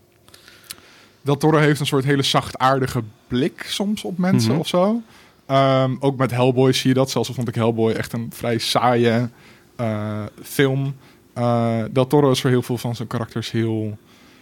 [1.21, 4.59] Dat Toro heeft een soort hele zachtaardige blik soms op mensen Mhm.
[4.59, 5.01] of zo.
[5.45, 7.11] Ehm, ook met Hellboy zie je dat.
[7.11, 9.29] Zelfs al vond ik Hellboy echt een vrij saaie
[9.75, 10.95] eh, film.
[11.33, 13.97] Eh Del Toro is voor heel veel van zijn karakters heel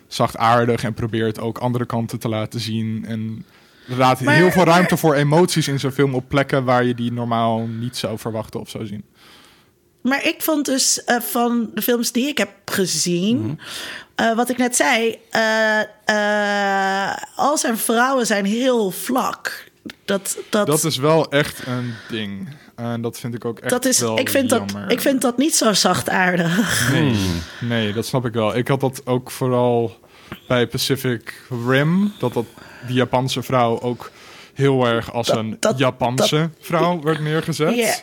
[0.08, 3.06] zachtaardig en probeert ook andere kanten te laten zien.
[3.08, 3.46] En
[3.86, 6.96] laat Maar- heel veel maar- ruimte voor emoties in zijn film op plekken waar je
[6.96, 9.04] die normaal niet zou verwachten of zou zien.
[10.02, 13.60] Maar ik vond dus eh, van de films die ik heb gezien,
[14.16, 19.64] eh, wat ik net zei, eh, al zijn vrouwen zijn heel vlak.
[20.06, 22.48] Dat, dat, Dat is wel echt een ding.
[22.76, 24.92] En dat vind ik ook echt dat is, wel ik, vind dat, jammer.
[24.92, 26.90] ik vind dat niet zo zachtaardig.
[26.92, 27.42] Nee, Hmm.
[27.70, 28.56] nee, dat snap ik wel.
[28.58, 29.98] Ik had dat ook vooral
[30.48, 32.14] bij Pacific Rim.
[32.20, 32.46] Dat, dat
[32.88, 34.12] die Japanse vrouw ook
[34.54, 37.76] heel erg als Dat- een dat- Japanse vrouw werd neergezet.
[37.76, 37.96] Ja.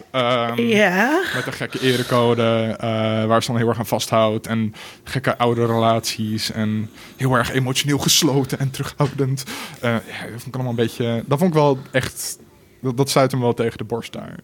[0.50, 1.20] Ehm, Ja.
[1.34, 2.88] Met een gekke erecode, eh,
[3.24, 4.46] waar ze dan heel erg aan vasthoudt.
[4.46, 6.50] En gekke oude relaties.
[6.52, 9.44] En heel erg emotioneel gesloten en terughoudend.
[9.80, 11.22] Eh, ja, dat vond ik allemaal een beetje...
[11.26, 12.38] Dat vond ik wel echt...
[12.80, 14.36] Dat, dat stuit hem wel tegen de borst daar.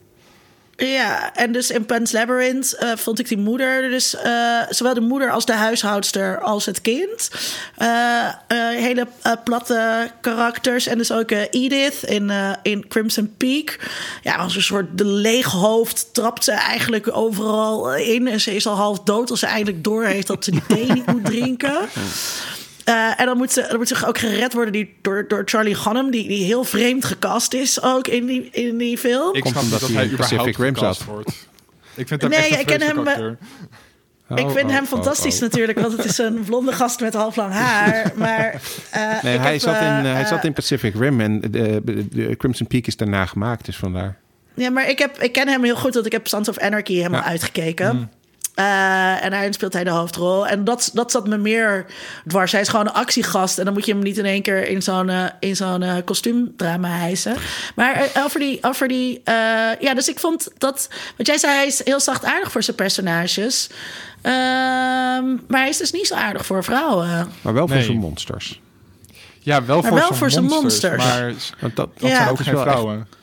[0.87, 5.01] Ja, en dus in Pan's Labyrinth eh, vond ik die moeder, dus eh, zowel de
[5.01, 7.31] moeder als de huishoudster als het kind.
[7.77, 9.07] eh, hele
[9.45, 10.87] platte karakters.
[10.87, 13.79] En dus ook Edith in, in Crimson Peak.
[14.23, 18.29] Ja, als een soort de leeg hoofd trapt ze eigenlijk overal in.
[18.29, 20.93] En ze is al half dood als ze eindelijk door heeft dat ze die thee
[20.93, 21.79] niet moet drinken.
[22.89, 25.77] Eh, en dan moet, ze, dan moet ze ook gered worden die, door, door Charlie
[25.85, 29.35] Hunnam, die, die heel vreemd gecast is ook in die, in die film.
[29.35, 31.09] Ik snap niet dat hij Pacific Rim gecast zat.
[31.09, 31.31] wordt.
[31.95, 33.39] Ik vind hem Nee, echt een ik ken hem, acteur.
[34.35, 35.41] Ik vind Oh, hem oh, fantastisch oh.
[35.41, 38.13] natuurlijk, want het is een blonde gast met half lang haar.
[38.17, 41.21] Maar eh, Nee, hij, heb, zat in, eh, eh, hij eh, zat in Pacific Rim
[41.21, 44.17] en de, de, de Crimson Peak is daarna gemaakt, dus vandaar.
[44.55, 46.95] Ja, maar ik, heb, ik ken hem heel goed, want ik heb Sons of Anarchy
[46.95, 47.27] helemaal Ja.
[47.27, 48.11] uitgekeken.
[48.59, 50.47] Eh, en daarin speelt hij de hoofdrol.
[50.47, 51.87] En dat, dat zat me meer
[52.27, 52.53] dwars.
[52.53, 53.59] Hij is gewoon een actiegast.
[53.59, 55.95] En dan moet je hem niet in één keer in zo'n, eh, in zo'n eh,
[56.05, 57.37] kostuumdrama hijsen.
[57.75, 58.11] Maar
[58.63, 59.21] over die...
[59.25, 59.35] Eh,
[59.81, 60.89] ja, dus ik vond dat...
[61.17, 63.69] Want jij zei, hij is heel zachtaardig voor zijn personages.
[64.23, 64.33] Ehm,
[65.49, 67.29] maar hij is dus niet zo aardig voor vrouwen.
[67.43, 67.85] Maar wel voor Nee.
[67.85, 68.61] zijn monsters.
[69.39, 70.97] Ja, wel Maar voor wel zijn voor zijn monsters.
[70.97, 71.51] monsters.
[71.51, 72.17] Maar Want dat, dat Ja.
[72.17, 73.18] zijn ook geen wel echt-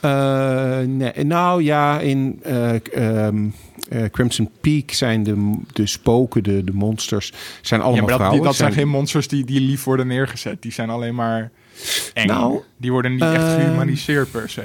[0.00, 3.46] Eh, nee, nou ja, in eh, ehm,
[3.88, 7.32] eh, Crimson Peak zijn de, de spoken, de, de monsters,
[7.62, 8.44] zijn Ja, allemaal maar dat, die- vrouwen.
[8.44, 10.62] dat zijn geen monsters die, die lief worden neergezet.
[10.62, 11.50] Die zijn alleen maar
[12.14, 12.26] eng.
[12.26, 14.62] Nou, die worden niet echt eh, gehumaniseerd per se.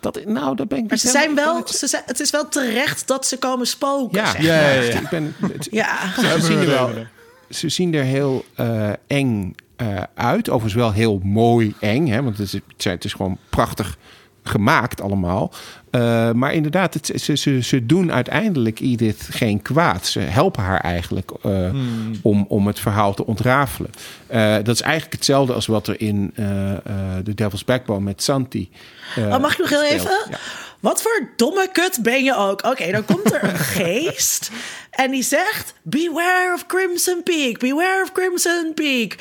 [0.00, 2.30] Dat, nou, dat ben ik Maar niet ze zijn helemaal- wel, ze zijn, het is
[2.30, 4.18] wel terecht dat ze komen spoken.
[4.20, 5.00] Ja, zeg Ja, ja, ja.
[5.00, 6.12] Ik ben, het- ja.
[6.20, 6.90] ze, zien er wel,
[7.50, 10.48] ze zien er heel eh, eng eh, uit.
[10.48, 12.06] Overigens wel heel mooi eng.
[12.06, 12.22] Hè?
[12.22, 13.96] Want het is, het zijn- het is gewoon prachtig
[14.48, 15.52] gemaakt allemaal.
[15.90, 20.06] Eh, maar inderdaad, het, ze, ze, ze doen uiteindelijk Edith geen kwaad.
[20.06, 21.70] Ze helpen haar eigenlijk eh,
[22.22, 23.90] om, om het verhaal te ontrafelen.
[24.26, 26.78] Eh, dat is eigenlijk hetzelfde als wat er in eh eh
[27.24, 28.70] The Devil's Backbone met Santi...
[29.16, 30.00] eh, Oh, mag ik nog heel speelt.
[30.00, 30.16] even?
[30.30, 30.38] Ja.
[30.80, 32.64] Wat voor domme kut ben je ook?
[32.64, 34.50] Oké, dan komt er een geest
[34.90, 39.14] en die zegt: Beware of Crimson Peak, beware of Crimson Peak.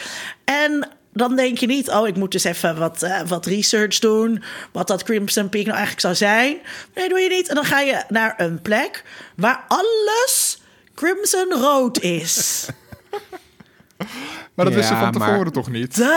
[0.45, 4.43] En dan denk je niet: Oh, ik moet dus even wat, eh, wat research doen.
[4.71, 6.57] Wat dat Crimson Peak nou eigenlijk zou zijn.
[6.95, 7.47] Nee, doe je niet.
[7.49, 9.03] En dan ga je naar een plek
[9.35, 10.61] waar alles
[10.95, 12.65] crimson rood is.
[14.53, 15.95] Maar dat wisten ze Ja, van maar- tevoren toch niet?
[15.95, 16.07] Duh.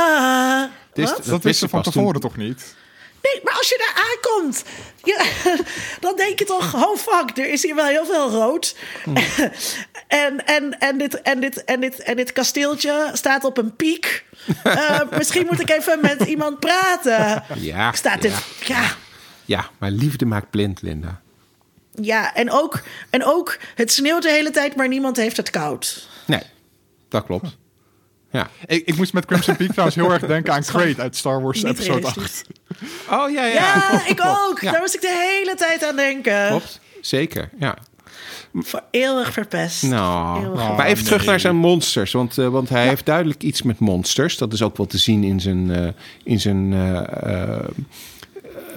[0.88, 1.16] Het is- Wat?
[1.16, 2.74] Dat wisten wisten ze van tevoren toen- toch niet?
[3.22, 4.64] Nee, maar als je daar aankomt,
[5.04, 5.24] ja,
[6.06, 8.76] dan denk je toch, oh fuck, er is hier wel heel veel rood.
[10.24, 14.24] en, en, en, dit, en, dit, en, dit, en dit kasteeltje staat op een piek.
[14.62, 17.44] Eh, misschien moet ik even met iemand praten.
[17.54, 18.32] Ja, Staat dit,
[18.64, 18.96] ja.
[19.44, 21.20] Ja, maar liefde maakt blind, Linda.
[21.94, 26.08] Ja, en ook, en ook, het sneeuwt de hele tijd, maar niemand heeft het koud.
[26.26, 26.42] Nee,
[27.08, 27.56] dat klopt.
[28.30, 28.48] Ja.
[28.66, 31.62] Ik, ik moest met Crimson Peak trouwens heel erg denken aan Crate uit Star Wars
[31.62, 32.44] Niet Episode realistisch.
[33.08, 33.22] 8.
[33.22, 33.54] Oh ja, ja.
[33.54, 34.60] Ja, ik ook.
[34.60, 36.48] Ja, Daar moest ik de hele tijd aan denken.
[36.48, 36.80] klopt.
[37.00, 37.76] Zeker, ja.
[38.54, 39.82] Voor eeuwig verpest.
[39.82, 42.12] Nou, Eeuwig Oh, maar even terug naar zijn monsters.
[42.12, 44.36] Want, eh, want hij heeft duidelijk iets met monsters.
[44.36, 45.88] Dat is ook wel te zien in zijn, eh,
[46.24, 47.58] in zijn eh,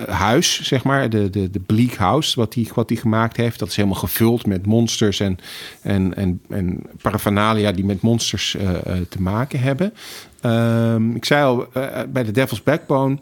[0.07, 1.09] huis, zeg maar.
[1.09, 3.59] De, de, de Bleak House, wat hij wat hij gemaakt heeft.
[3.59, 5.37] Dat is helemaal gevuld met monsters en,
[5.81, 9.93] en, en, en paraphernalia die met monsters eh, eh, te maken hebben.
[10.41, 13.17] Ehm, ik zei al, eh, bij de Devil's Backbone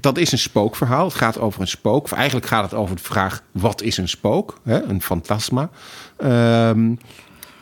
[0.00, 1.04] dat is een spookverhaal.
[1.04, 2.04] Het gaat over een spook.
[2.04, 4.60] Of eigenlijk gaat het over de vraag: wat is een spook?
[4.64, 4.82] Hè?
[4.82, 5.70] Een fantasma.
[6.16, 6.94] Ehm,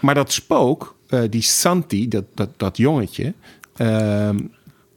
[0.00, 3.34] maar dat spook, eh, die Santi, dat, dat, dat jongetje,
[3.76, 4.38] ehm,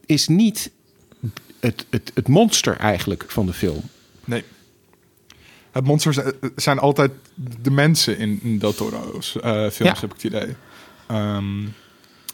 [0.06, 0.70] is niet
[1.66, 3.82] het, het, het monster eigenlijk van de film.
[4.24, 4.44] Nee.
[5.72, 6.18] Het monsters
[6.56, 7.10] zijn altijd
[7.62, 9.94] de mensen in, in Del Toro's eh, films, Ja.
[10.00, 10.54] heb ik het idee.
[11.06, 11.64] Ehm,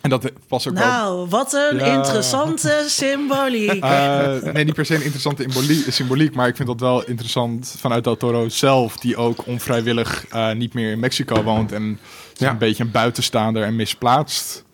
[0.01, 0.87] en dat was ook wel...
[0.87, 1.97] Nou, wat een Ja.
[1.97, 3.83] interessante symboliek.
[3.83, 5.47] Eh, nee, niet per se een interessante
[5.91, 10.53] symboliek, maar ik vind dat wel interessant vanuit Del Toro zelf, die ook onvrijwillig eh,
[10.53, 11.99] niet meer in Mexico woont en
[12.35, 12.51] Ja.
[12.51, 14.65] een beetje een buitenstaander en misplaatst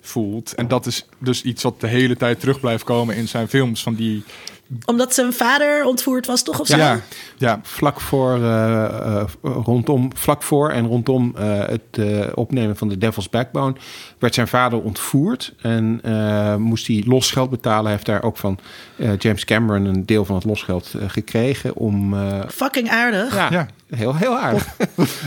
[0.00, 0.54] voelt.
[0.54, 3.82] En dat is dus iets wat de hele tijd terug blijft komen in zijn films,
[3.82, 4.24] van die...
[4.84, 6.60] Omdat zijn vader ontvoerd was, toch?
[6.60, 6.76] Of zo?
[6.76, 7.00] Ja,
[7.38, 12.88] ja, Vlak voor, eh, eh, rondom, vlak voor en rondom eh, het eh, opnemen van
[12.88, 13.74] The Devil's Backbone
[14.18, 17.82] werd zijn vader ontvoerd en eh, moest hij losgeld betalen.
[17.84, 18.58] Hij heeft daar ook van
[18.96, 23.34] eh, James Cameron een deel van het losgeld gekregen om eh, Fucking aardig.
[23.34, 23.66] Ja, Ja.
[23.96, 24.66] heel, heel aardig.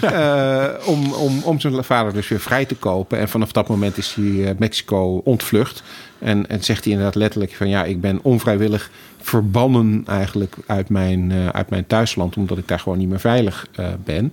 [0.02, 3.20] Eh, om, om, om zijn vader dus weer vrij te kopen.
[3.20, 5.84] En vanaf dat moment is hij eh, Mexico ontvlucht.
[6.20, 8.90] En, en zegt hij inderdaad letterlijk van ja, ik ben onvrijwillig
[9.24, 12.38] verbannen eigenlijk uit mijn, eh, uit mijn thuisland.
[12.38, 14.32] Omdat ik daar gewoon niet meer veilig eh, ben.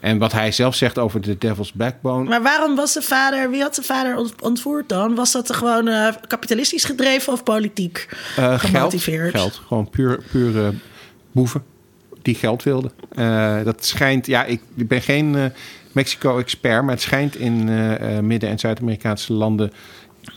[0.00, 2.28] En wat hij zelf zegt over de Devil's Backbone.
[2.28, 5.14] Maar waarom was de vader, wie had de vader ont- ontvoerd dan?
[5.14, 9.30] Was dat gewoon eh, kapitalistisch gedreven of politiek Eh, geld, gemotiveerd?
[9.30, 9.60] geld.
[9.66, 10.74] Gewoon puur, pure
[11.32, 11.62] boeven
[12.22, 12.92] die geld wilden.
[13.64, 15.52] Dat schijnt, ja, ik, ik ben geen
[15.92, 17.64] Mexico-expert, maar het schijnt in
[18.26, 19.72] Midden- en Zuid-Amerikaanse landen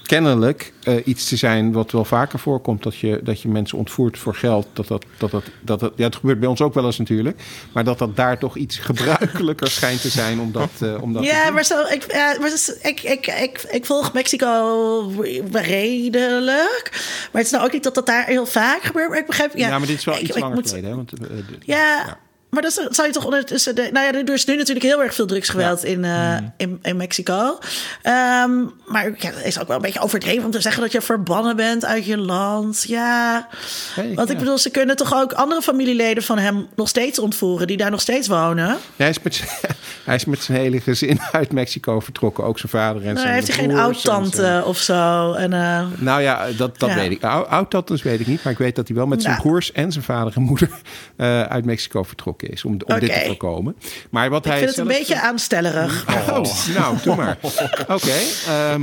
[0.04, 2.84] kennelijk eh, iets te zijn wat wel vaker voorkomt.
[2.84, 4.68] Dat je, dat je mensen ontvoert voor geld.
[4.74, 7.42] Dat dat, dat, dat, dat, dat, ja, het gebeurt bij ons ook wel eens natuurlijk.
[7.72, 10.40] Maar dat dat daar toch iets gebruikelijker schijnt te zijn.
[10.40, 14.14] Omdat, uh, omdat Ja, maar, zo, ik, ja, maar dus, ik, ik, ik, ik volg
[14.14, 15.12] Mexico
[15.52, 16.90] redelijk.
[17.32, 19.10] Maar het is nou ook niet dat dat daar heel vaak gebeurt.
[19.10, 19.58] Maar ik begrijp...
[19.58, 20.90] Ja, ja maar dit is wel ik, iets langer moet- geleden.
[20.90, 20.96] Hè?
[20.96, 22.18] Want, uh, de, Ja, ja.
[22.50, 23.76] maar dan zou je toch ondertussen...
[23.76, 26.98] De, nou ja, er is nu natuurlijk heel erg veel drugsgeweld in, uh, in, in
[26.98, 27.60] Mexico.
[28.04, 31.02] Um, maar ja, het is ook wel een beetje overdreven om te zeggen dat je
[31.02, 32.84] verbannen bent uit je land.
[32.88, 33.48] Ja,
[33.96, 34.40] Hey, want ik ja.
[34.42, 37.68] bedoel, ze kunnen toch ook andere familieleden van hem nog steeds ontvoeren...
[37.68, 38.68] die daar nog steeds wonen?
[38.68, 39.44] Ja, hij, is met,
[40.06, 42.44] hij is met zijn hele gezin uit Mexico vertrokken.
[42.44, 45.34] Ook zijn vader en Nou, zijn heeft hij geen oud-tante of zo?
[45.34, 46.96] En, uh, Nou ja, dat, dat Ja.
[46.96, 47.24] weet ik.
[47.24, 48.44] Ou- Oud-tantes weet ik niet.
[48.44, 49.46] Maar ik weet dat hij wel met zijn Nou.
[49.48, 50.70] broers en zijn vader en moeder
[51.18, 52.64] uh, uit Mexico vertrokken is.
[52.66, 53.76] Om, om dit te voorkomen.
[54.10, 56.06] Maar wat ik hij vind het een beetje aanstellerig.
[56.30, 56.44] Oh,
[56.76, 57.38] nou, doe maar.
[57.88, 58.12] Oké.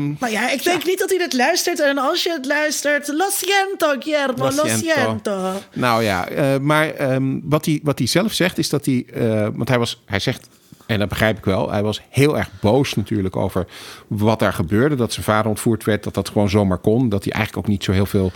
[0.00, 1.80] Ehm, Maar ja, ik denk niet dat hij dit luistert.
[1.80, 5.52] En als je het luistert, lo siento, Guillermo, Lo siento.
[5.72, 9.06] Nou ja, eh, maar ehm, wat, hij, wat hij zelf zegt is dat hij...
[9.14, 10.48] eh, want hij, was, hij zegt,
[10.86, 11.70] en dat begrijp ik wel...
[11.70, 13.66] hij was heel erg boos natuurlijk over
[14.06, 14.94] wat daar gebeurde.
[14.94, 17.08] Dat zijn vader ontvoerd werd, dat dat gewoon zomaar kon.
[17.08, 18.32] Dat hij eigenlijk ook niet zo heel veel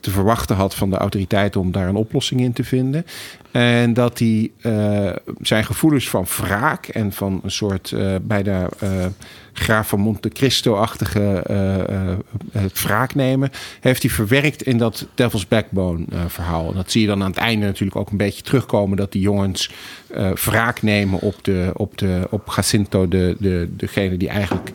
[0.00, 1.60] te verwachten had van de autoriteiten...
[1.60, 3.06] om daar een oplossing in te vinden.
[3.50, 5.10] En dat hij eh,
[5.40, 9.06] zijn gevoelens van wraak en van een soort eh bijna eh
[9.54, 12.18] Graaf van Monte Cristo-achtige eh, eh,
[12.52, 13.50] het wraak nemen,
[13.80, 16.68] heeft hij verwerkt in dat Devil's Backbone eh, verhaal.
[16.68, 19.22] En dat zie je dan aan het einde natuurlijk ook een beetje terugkomen, dat die
[19.22, 19.70] jongens
[20.14, 24.70] eh wraak nemen op, de, op, de, op Jacinto, de, de, degene die eigenlijk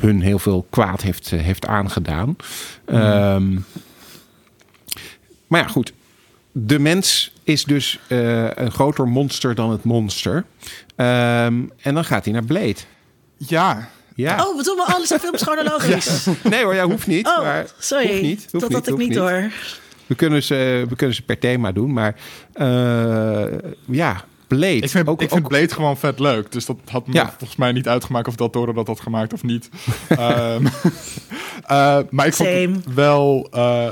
[0.00, 2.36] hun heel veel kwaad heeft, eh, heeft aangedaan.
[2.84, 3.56] Ehm,
[5.50, 5.92] maar ja, goed.
[6.52, 10.44] De mens is dus eh, een groter monster dan het monster.
[10.96, 12.76] Ehm, en dan gaat hij naar Blade.
[13.36, 14.46] Ja, Ja.
[14.46, 16.26] Oh, we doen we alles in films chronologisch.
[16.50, 17.26] Nee hoor, ja, hoeft niet.
[17.26, 18.08] Oh, maar sorry.
[18.08, 19.50] Hoeft niet, hoeft dat niet, had ik niet door.
[20.06, 22.14] We kunnen, ze, we kunnen ze per thema doen, maar
[22.52, 23.44] eh,
[23.86, 24.74] ja, Blade.
[24.76, 26.52] ik vind, ook, ik vind ook- Blade gewoon vet leuk.
[26.52, 27.28] Dus dat had me Ja.
[27.38, 29.68] volgens mij niet uitgemaakt of Del Toro dat had gemaakt of niet.
[30.08, 30.66] Ehm,
[31.66, 32.76] eh, maar ik vond Same.
[32.94, 33.90] wel eh,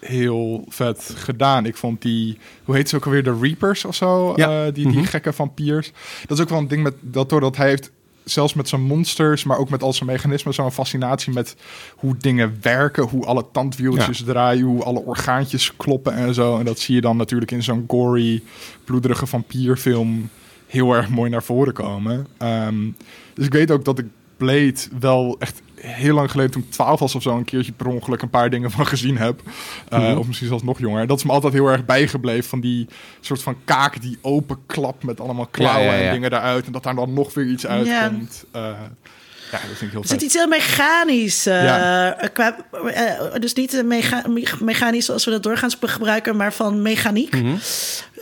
[0.00, 1.66] heel vet gedaan.
[1.66, 4.32] Ik vond die, hoe heet ze ook alweer, de Reapers of zo?
[4.36, 4.66] Ja.
[4.66, 5.04] Eh, die, die Mhm.
[5.04, 5.92] gekke vampiers.
[6.26, 7.90] Dat is ook wel een ding met dat hij heeft...
[8.24, 11.56] Zelfs met zijn monsters, maar ook met al zijn mechanismen, zo'n fascinatie met
[11.96, 16.58] hoe dingen werken, hoe alle tandwieltjes draaien, hoe alle orgaantjes kloppen en zo.
[16.58, 18.42] En dat zie je dan natuurlijk in zo'n gory,
[18.84, 20.28] bloederige vampierfilm
[20.66, 22.26] heel erg mooi naar voren komen.
[22.38, 22.76] Ehm,
[23.34, 27.00] dus ik weet ook dat ik Blade wel echt heel lang geleden, toen ik 12
[27.00, 29.40] was of zo, een keertje per ongeluk een paar dingen van gezien heb.
[29.92, 30.18] Uh, Mhm.
[30.18, 31.06] Of misschien zelfs nog jonger.
[31.06, 32.86] Dat is me altijd heel erg bijgebleven van die
[33.20, 36.06] soort van kaak die open klapt met allemaal klauwen Ja, ja, ja.
[36.06, 36.66] en dingen daaruit.
[36.66, 38.44] En dat daar dan nog weer iets uitkomt.
[38.52, 38.90] Ja,
[39.50, 41.46] ja dat vind ik heel Er zit iets heel mechanisch.
[41.46, 42.10] eh, Ja.
[42.32, 42.56] qua,
[42.92, 47.34] eh, dus niet eh, mecha me- mechanisch zoals we dat doorgaans gebruiken, maar van mechaniek.
[47.34, 47.54] Mhm.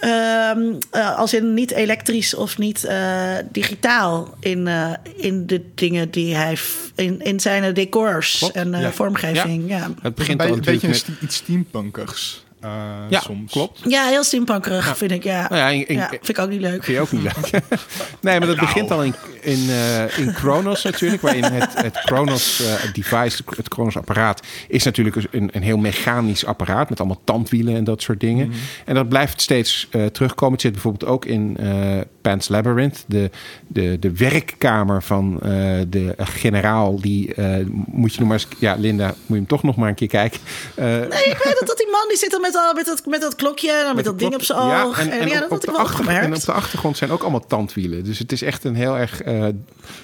[0.01, 0.61] Ehm,
[0.91, 6.35] eh, als in niet elektrisch of niet eh, digitaal in, eh, in de dingen die
[6.35, 6.57] hij
[6.95, 8.93] in, in zijn decors Klopt, en eh, ja.
[8.93, 9.69] vormgeving.
[9.69, 9.91] Ja.
[10.03, 11.05] Het begint bij- een beetje met...
[11.21, 12.45] iets steampunkigs.
[12.67, 13.53] Eh, Ja, soms.
[13.53, 13.81] klopt.
[13.89, 15.23] ja, heel steampunkerig vind ik.
[15.25, 15.41] Ja.
[15.49, 16.85] Nou ja, in- in- Ja, vind ik ook niet leuk.
[16.85, 17.51] Vind je ook niet leuk?
[18.21, 21.23] nee, maar dat begint al in, in, eh, in Chronos natuurlijk.
[21.23, 24.43] Waarin het, het Chronos eh, device, het Chronos apparaat...
[24.69, 26.89] is natuurlijk een, een heel mechanisch apparaat...
[26.89, 28.53] met allemaal tandwielen en dat soort dingen.
[28.85, 30.53] En dat blijft steeds eh, terugkomen.
[30.53, 33.05] Het zit bijvoorbeeld ook in eh Pan's Labyrinth.
[33.07, 33.31] De,
[33.67, 35.51] de, de werkkamer van eh,
[35.89, 37.01] de generaal.
[37.01, 38.49] Die eh, moet je nog maar eens...
[38.59, 40.41] Ja, Linda, moet je hem toch nog maar een keer kijken.
[40.75, 43.07] Eh, Nee, ik weet dat, dat die man die zit dan met, al, met, dat,
[43.07, 44.99] met dat klokje en dan met, dat ding op zijn oog.
[44.99, 46.25] en, en ja, dat op had ik wel gemerkt.
[46.25, 48.05] en op de achtergrond zijn ook allemaal tandwielen.
[48.05, 49.23] Dus het is echt een heel erg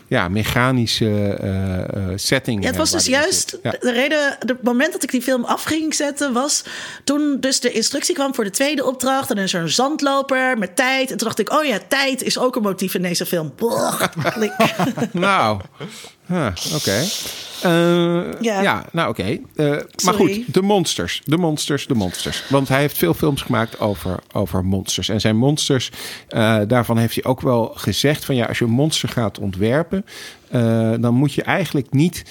[0.08, 1.38] ja, mechanische
[2.16, 2.62] setting.
[2.62, 3.58] Ja, het was dus juist.
[3.62, 3.70] Ja.
[3.80, 6.64] de reden, het moment dat ik die film af ging zetten was
[7.04, 10.58] toen dus de instructie kwam voor de tweede opdracht en dan is er een zandloper
[10.58, 13.26] met tijd en toen dacht ik, oh ja, tijd is ook een motief in deze
[13.26, 13.52] film.
[15.12, 15.60] Nou,
[16.26, 17.02] huh, oké.
[17.62, 18.62] Eh, ja.
[18.62, 18.84] Ja.
[18.92, 19.38] nou oké.
[19.56, 22.44] Eh, maar goed, de monsters, de monsters, de monsters.
[22.48, 25.08] Want hij heeft veel films gemaakt over, over monsters.
[25.08, 25.90] En zijn monsters,
[26.28, 30.04] eh, daarvan heeft hij ook wel gezegd van ja, als je een monster gaat ontwerpen,
[31.00, 32.24] dan moet je eigenlijk niet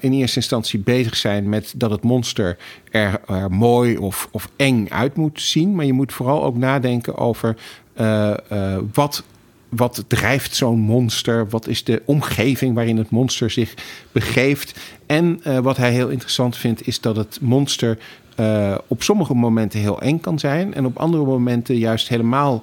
[0.00, 2.56] in eerste instantie bezig zijn met dat het monster
[2.90, 5.74] er, er mooi of, of eng uit moet zien.
[5.74, 7.56] Maar je moet vooral ook nadenken over
[8.00, 9.22] eh, eh, wat
[9.68, 11.48] wat drijft zo'n monster?
[11.48, 13.74] Wat is de omgeving waarin het monster zich
[14.12, 14.80] begeeft?
[15.06, 17.98] En eh, wat hij heel interessant vindt, is dat het monster
[18.86, 20.74] op sommige momenten heel eng kan zijn.
[20.74, 22.62] En op andere momenten juist helemaal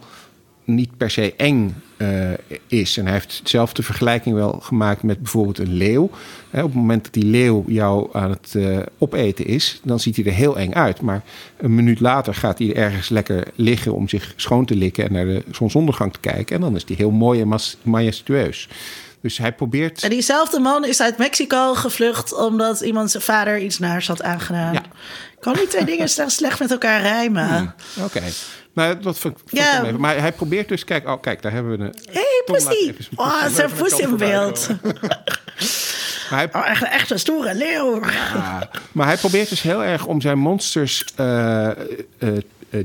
[0.68, 2.32] niet per se eng eh,
[2.68, 2.98] is.
[2.98, 6.10] En hij heeft zelf de vergelijking wel gemaakt met bijvoorbeeld een leeuw.
[6.50, 10.16] Hè, op het moment dat die leeuw jou aan het eh, opeten is, dan ziet
[10.16, 11.02] hij er heel eng uit.
[11.02, 11.24] Maar
[11.58, 15.26] een minuut later gaat hij ergens lekker liggen om zich schoon te likken en naar
[15.26, 16.56] de zonsondergang te kijken.
[16.56, 18.70] En dan is hij heel mooi en majestueus.
[19.22, 20.04] Dus hij probeert.
[20.04, 24.74] En diezelfde man is uit Mexico gevlucht omdat iemand zijn vader iets naars had aangedaan.
[24.74, 24.84] Ja.
[25.40, 27.76] Kan die twee dingen slecht, slecht met elkaar rijmen?
[28.04, 28.22] Oké.
[28.78, 29.84] Nou, dat Ja.
[29.84, 30.00] even.
[30.00, 31.96] Maar hij probeert dus, kijk, oh, kijk, daar hebben we een.
[32.12, 34.68] Hé, hey, zijn Oh, zijn poes in beeld.
[36.30, 38.02] Hij, Oh, echt, echt een stoere leeuw.
[38.12, 41.70] Ja, maar hij probeert dus heel erg om zijn monsters eh,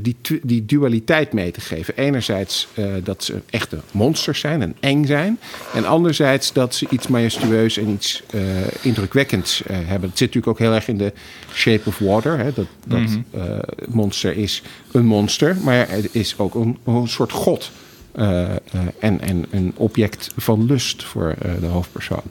[0.01, 1.97] die, tu- die dualiteit mee te geven.
[1.97, 5.39] Enerzijds eh, dat ze echte monsters zijn en eng zijn.
[5.75, 8.41] En anderzijds dat ze iets majestueus en iets eh,
[8.83, 10.09] indrukwekkends eh, hebben.
[10.09, 11.13] Dat zit natuurlijk ook heel erg in de
[11.53, 12.39] Shape of Water.
[12.39, 12.53] Hè?
[12.53, 13.59] Dat, dat eh,
[13.89, 14.63] monster is
[14.93, 17.71] een monster, maar het is ook een, een soort god.
[18.13, 18.57] Eh, eh,
[18.99, 22.23] en, en een object van lust voor eh, de hoofdpersoon.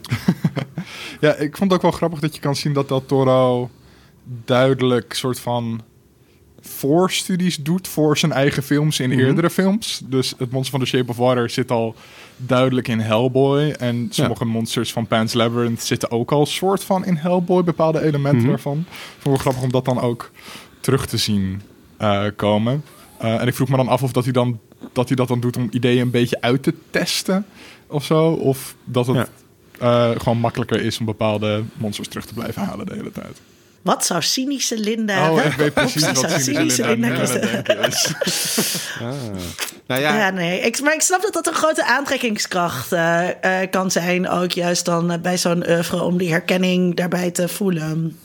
[1.20, 3.70] Ja, ik vond het ook wel grappig dat je kan zien dat Del Toro
[4.44, 5.80] duidelijk soort van
[6.62, 10.00] voorstudies doet voor zijn eigen films in eerdere films.
[10.04, 11.94] Dus het monster van The Shape of Water zit al
[12.36, 13.70] duidelijk in Hellboy.
[13.70, 18.46] En sommige monsters van Pan's Labyrinth zitten ook al soort van in Hellboy, bepaalde elementen
[18.48, 18.84] daarvan.
[19.18, 20.30] Vond ik grappig om dat dan ook
[20.80, 21.62] terug te zien
[21.96, 22.84] eh, komen.
[23.18, 24.60] Eh, en ik vroeg me dan af of dat hij, dan,
[24.92, 27.46] dat hij dat dan doet om ideeën een beetje uit te testen
[27.86, 28.26] of zo.
[28.32, 29.28] Of dat het Ja.
[30.12, 33.40] eh, gewoon makkelijker is om bepaalde monsters terug te blijven halen de hele tijd.
[33.82, 35.30] Wat zou cynische Linda...
[35.30, 38.12] Oh, ik weet precies Oeps, wat zou cynische Linda het denken is.
[39.86, 40.60] Nou ja, Ja, nee.
[40.60, 44.28] Ik, maar ik snap dat dat een grote aantrekkingskracht eh, eh, kan zijn.
[44.28, 48.16] Ook juist dan eh, bij zo'n oeuvre om die herkenning daarbij te voelen.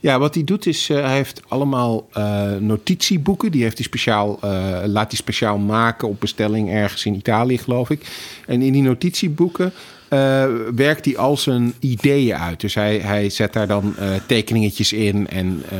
[0.00, 3.50] Ja, wat hij doet is, eh, hij heeft allemaal eh, notitieboeken.
[3.50, 7.90] Die heeft hij speciaal, eh, laat hij speciaal maken op bestelling ergens in Italië, geloof
[7.90, 8.06] ik.
[8.46, 9.72] En in die notitieboeken
[10.10, 10.44] eh,
[10.74, 12.60] werkt hij al zijn ideeën uit.
[12.60, 15.78] Dus hij, hij zet daar dan eh, tekeningetjes in en eh,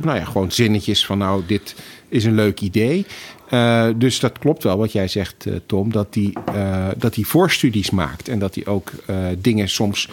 [0.00, 1.74] nou ja, gewoon zinnetjes van nou, dit
[2.08, 3.06] is een leuk idee.
[3.96, 6.32] Dus dat klopt wel wat jij zegt, Tom, dat hij,
[6.96, 8.28] dat hij voorstudies maakt.
[8.28, 8.92] En dat hij ook
[9.38, 10.08] dingen soms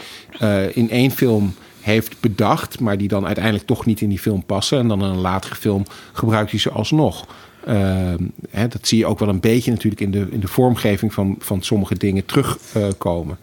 [0.74, 4.80] in één film heeft bedacht, maar die dan uiteindelijk toch niet in die film passen.
[4.80, 7.26] En dan in een latere film gebruikt hij ze alsnog.
[7.68, 8.14] Uh,
[8.50, 11.36] hè, dat zie je ook wel een beetje natuurlijk in de, in de vormgeving van,
[11.40, 13.38] van sommige dingen terugkomen.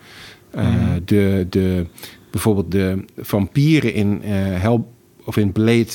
[0.57, 1.87] Uh, de, de,
[2.31, 4.81] bijvoorbeeld de vampieren in, uh, Hell,
[5.25, 5.91] of in Blade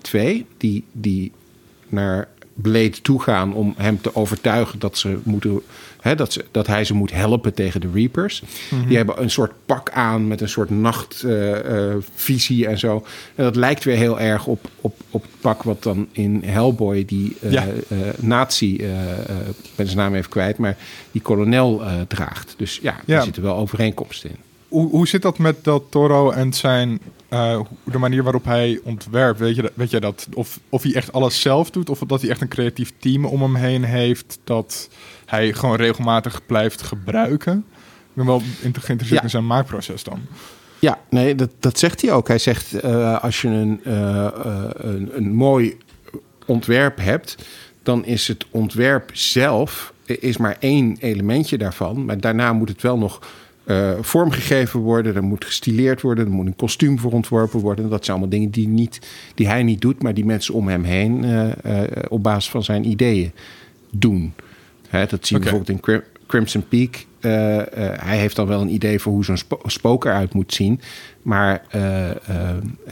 [0.00, 1.32] 2, die, die
[1.88, 5.60] naar Blade toegaan om hem te overtuigen dat, ze moeten,
[6.00, 8.42] hè, dat, ze, dat hij ze moet helpen tegen de Reapers.
[8.86, 13.04] Die hebben een soort pak aan met een soort nachtvisie en zo.
[13.34, 17.04] En dat lijkt weer heel erg op, op, op het pak wat dan in Hellboy
[17.04, 17.66] die eh, Ja.
[17.88, 20.76] eh, nazi, eh, eh, ik ben zijn naam even kwijt, maar
[21.12, 22.54] die kolonel eh, draagt.
[22.56, 23.16] Dus ja, Ja.
[23.16, 24.36] er zitten wel overeenkomsten in.
[24.68, 29.38] Hoe, hoe zit dat met Del Toro en zijn, eh, de manier waarop hij ontwerpt?
[29.38, 30.26] Weet, je, dat- weet jij dat?
[30.34, 33.42] Of, of hij echt alles zelf doet, of dat hij echt een creatief team om
[33.42, 34.88] hem heen heeft dat
[35.28, 37.64] hij gewoon regelmatig blijft gebruiken?
[37.98, 39.22] Ik ben wel geïnteresseerd Ja.
[39.22, 40.20] in zijn maakproces dan.
[40.78, 42.28] Ja, nee, dat, dat zegt hij ook.
[42.28, 45.76] Hij zegt eh, als je een, eh, eh, een, een mooi
[46.46, 47.36] ontwerp hebt,
[47.82, 52.04] dan is het ontwerp zelf is maar één elementje daarvan.
[52.04, 53.20] Maar daarna moet het wel nog
[54.00, 55.14] vormgegeven worden.
[55.14, 56.24] Er moet gestileerd worden.
[56.24, 57.90] Er moet een kostuum voor ontworpen worden.
[57.90, 58.98] Dat zijn allemaal dingen die, niet,
[59.34, 61.24] die hij niet doet, maar die mensen om hem heen
[62.08, 63.32] op basis van zijn ideeën
[63.90, 64.32] doen.
[64.90, 65.38] Dat zien we Oké.
[65.38, 67.06] bijvoorbeeld in Crim- Crimson Peak.
[67.20, 67.66] Eh, eh,
[68.02, 70.80] hij heeft dan wel een idee voor hoe zo'n spo- spook eruit moet zien.
[71.22, 72.10] Maar eh,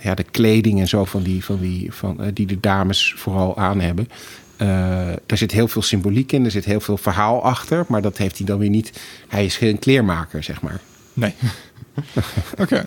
[0.03, 3.81] ja, de kleding en zo van die, van die, van, die de dames vooral aan
[3.81, 4.09] hebben.
[5.27, 6.45] daar zit heel veel symboliek in.
[6.45, 7.85] Er zit heel veel verhaal achter.
[7.89, 8.93] Maar dat heeft hij dan weer niet.
[9.29, 10.81] Hij is geen kleermaker, zeg maar.
[11.13, 11.35] Nee.
[12.63, 12.87] Oké.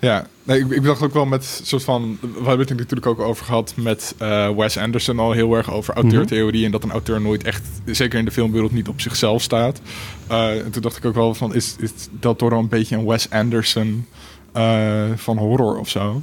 [0.00, 2.18] Ja, nee, ik, ik dacht ook wel met soort van.
[2.20, 5.94] We hebben het natuurlijk ook over gehad met eh, Wes Anderson al heel erg over
[5.94, 6.64] auteurtheorie.
[6.64, 9.80] En dat een auteur nooit echt, zeker in de filmwereld, niet op zichzelf staat.
[10.26, 13.06] Eh, en toen dacht ik ook wel van: is, is Del Toro een beetje een
[13.06, 14.06] Wes Anderson
[14.52, 16.22] eh, van horror of zo?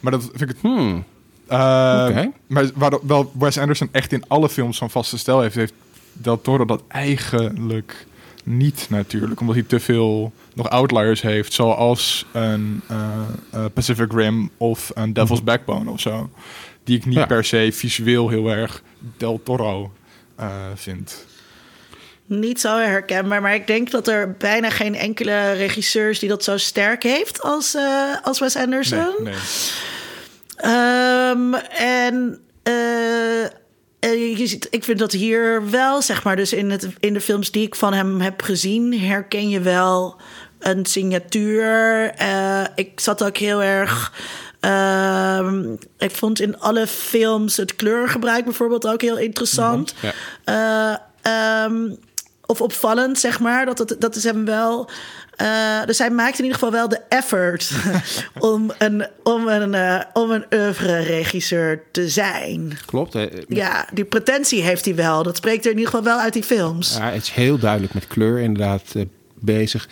[0.00, 0.60] Maar dat vind ik het.
[0.60, 1.04] Hmm.
[2.46, 5.72] Maar waar wel Wes Anderson echt in alle films van vaste stijl heeft, heeft
[6.12, 8.06] Del Toro dat eigenlijk
[8.44, 9.40] niet natuurlijk.
[9.40, 12.96] Omdat hij te veel nog outliers heeft, zoals een eh,
[13.50, 16.30] eh, Pacific Rim of een Devil's Backbone of zo.
[16.84, 17.26] Die ik niet Ja.
[17.26, 18.82] per se visueel heel erg
[19.16, 19.92] Del Toro
[20.36, 21.24] eh, vind.
[22.26, 26.44] Niet zo herkenbaar, maar ik denk dat er bijna geen enkele regisseur is die dat
[26.44, 28.98] zo sterk heeft als, eh, als Wes Anderson.
[29.18, 29.34] Nee, nee.
[30.56, 32.38] Ehm, en
[34.10, 37.50] je ziet, ik vind dat hier wel, zeg maar, dus in, het, in de films
[37.50, 40.20] die ik van hem heb gezien, herken je wel
[40.58, 42.10] een signatuur.
[42.16, 44.12] Eh, ik zat ook heel erg.
[44.60, 49.94] ehm, ik vond in alle films het kleurgebruik bijvoorbeeld ook heel interessant.
[50.00, 50.12] Ja.
[51.22, 51.90] Eh, ehm,
[52.46, 53.66] of opvallend, zeg maar.
[53.66, 54.90] Dat, dat, dat is hem wel.
[55.36, 57.70] Eh, dus hij maakt in ieder geval wel de effort
[58.38, 62.78] om een, om een, eh, om een oeuvre-regisseur te zijn.
[62.86, 63.12] Klopt.
[63.12, 63.28] hè.
[63.48, 65.22] Ja, die pretentie heeft hij wel.
[65.22, 66.96] Dat spreekt er in ieder geval wel uit die films.
[66.96, 69.02] Ja, het is heel duidelijk met kleur inderdaad eh,
[69.34, 69.88] bezig.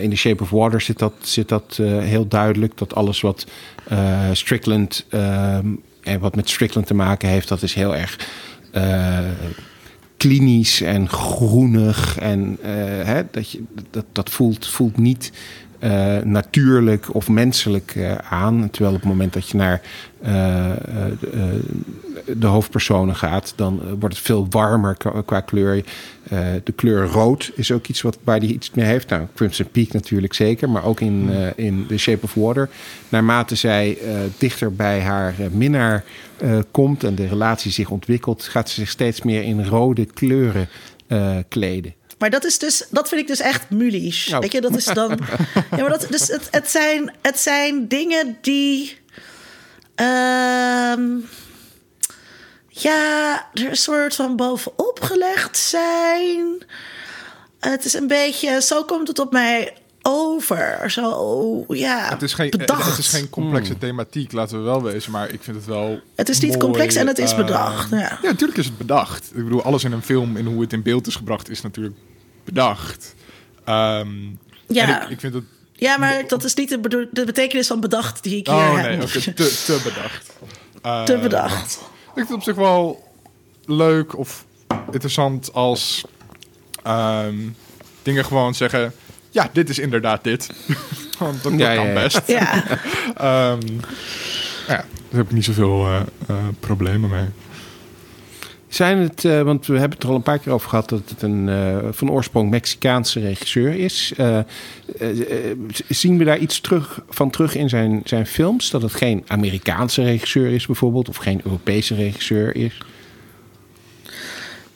[0.00, 2.78] In The Shape of Water zit dat, zit dat heel duidelijk.
[2.78, 3.46] Dat alles wat
[4.32, 5.66] Strickland ehm,
[6.02, 8.16] en wat met Strickland te maken heeft, dat is heel erg
[10.20, 12.18] klinisch en groenig.
[12.18, 12.72] En eh,
[13.04, 15.32] hè, dat, je, dat, dat voelt, voelt niet
[15.80, 18.70] eh, natuurlijk of menselijk eh, aan.
[18.70, 19.80] Terwijl op het moment dat je naar
[20.22, 20.70] eh,
[22.36, 25.84] de, hoofdpersonen gaat, dan wordt het veel warmer qua, qua kleur.
[26.64, 29.08] De kleur rood is ook iets wat, waar hij iets mee heeft.
[29.08, 32.68] Nou, Crimson Peak natuurlijk zeker, maar ook in, eh, in The Shape of Water.
[33.08, 33.98] Naarmate zij
[34.38, 36.04] dichter bij haar minnaar
[36.70, 40.68] komt en de relatie zich ontwikkelt, gaat ze zich steeds meer in rode kleuren
[41.48, 41.94] kleden.
[42.20, 44.32] Maar dat is dus, dat vind ik dus echt mulies.
[44.32, 44.38] Oh.
[44.38, 45.10] Weet je, dat is dan.
[45.54, 48.98] ja, maar dat, dus het, het, zijn, het zijn dingen die.
[49.94, 51.02] ehm,
[52.68, 56.62] ja, er een soort van bovenop gelegd zijn.
[57.60, 60.90] Het is een beetje, zo komt het op mij over.
[60.90, 62.90] Zo, ja, Het is, geen, bedacht.
[62.90, 65.12] het is geen complexe thematiek, laten we wel wezen.
[65.12, 66.00] Maar ik vind het wel.
[66.14, 68.18] Het is niet mooi, complex en het is eh, bedacht, ja.
[68.22, 69.30] natuurlijk is het bedacht.
[69.34, 71.94] Ik bedoel, alles in een film en hoe het in beeld is gebracht is natuurlijk
[72.44, 73.14] bedacht.
[73.64, 74.08] Ehm,
[74.66, 75.02] Ja.
[75.02, 75.44] ik, ik vind het.
[75.72, 78.74] Ja, maar dat is niet de, bedo- de betekenis van bedacht die ik hier Oh
[78.76, 78.86] heb.
[78.86, 80.32] nee, oké, te, te bedacht.
[81.06, 81.72] Te bedacht.
[82.06, 83.08] Ik vind het op zich wel
[83.64, 84.44] leuk of
[84.86, 86.04] interessant als
[86.82, 87.36] ehm,
[88.02, 88.92] dingen gewoon zeggen.
[89.30, 90.50] Ja, dit is inderdaad dit.
[91.18, 92.20] Want dat, dat Ja, kan ja, best.
[92.26, 92.64] Ja.
[93.16, 93.60] Ehm,
[94.66, 97.26] ja, daar heb ik niet zoveel eh, eh, problemen mee.
[98.70, 101.02] Zijn het, eh, want we hebben het er al een paar keer over gehad dat
[101.08, 104.12] het een eh, van oorsprong Mexicaanse regisseur is.
[104.16, 104.38] Eh,
[105.88, 108.70] zien we daar iets terug, van terug in zijn, zijn films?
[108.70, 112.78] Dat het geen Amerikaanse regisseur is bijvoorbeeld, of geen Europese regisseur is?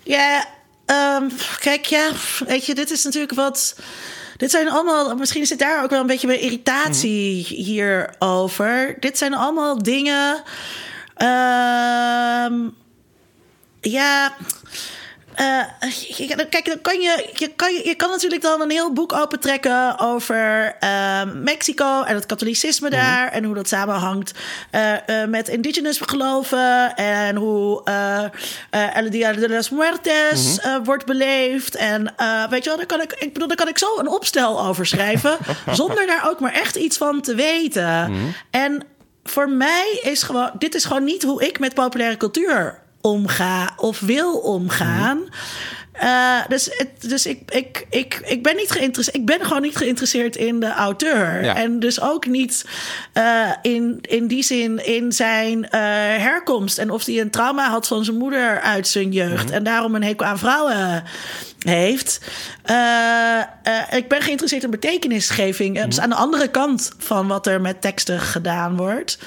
[0.02, 0.46] Ja,
[0.86, 1.24] ehm,
[1.60, 2.10] kijk, ja,
[2.46, 3.78] weet je, dit is natuurlijk wat.
[4.36, 8.96] Dit zijn allemaal, misschien zit daar ook wel een beetje mijn irritatie hierover.
[9.00, 10.42] Dit zijn allemaal dingen.
[11.14, 12.54] ehm,
[13.84, 14.32] ja.
[15.40, 15.62] Uh,
[16.48, 20.76] kijk, dan kan je, je, kan, je kan natuurlijk dan een heel boek opentrekken over
[20.80, 22.98] uh, Mexico en het katholicisme mhm.
[22.98, 23.28] daar.
[23.28, 24.32] En hoe dat samenhangt
[24.72, 26.96] uh, met indigenous geloven.
[26.96, 27.82] En hoe
[28.70, 31.74] El Dia de las Muertes mm wordt beleefd.
[31.74, 32.14] En
[32.50, 34.86] weet je wel, daar kan ik, ik bedoel, daar kan ik zo een opstel over
[34.86, 35.36] schrijven.
[35.72, 38.10] zonder daar ook maar echt iets van te weten.
[38.10, 38.26] Mhm.
[38.50, 38.82] En
[39.24, 44.00] voor mij is gewoon, dit is gewoon niet hoe ik met populaire cultuur omga of
[44.00, 45.20] wil omgaan.
[46.02, 49.16] Uh, dus het, dus ik, ik, ik, ik ben niet geïnteresseerd.
[49.16, 51.46] Ik ben gewoon niet geïnteresseerd in de auteur.
[51.46, 52.66] En dus ook niet
[53.14, 56.78] uh, in, in die zin in zijn uh, herkomst.
[56.78, 59.44] En of hij een trauma had van zijn moeder uit zijn jeugd.
[59.44, 59.54] Mhm.
[59.54, 61.02] En daarom een hekel aan vrouwen
[61.58, 62.20] heeft.
[63.90, 65.78] ik ben geïnteresseerd in betekenisgeving.
[65.78, 69.18] Mm Dus aan de andere kant van wat er met teksten gedaan wordt.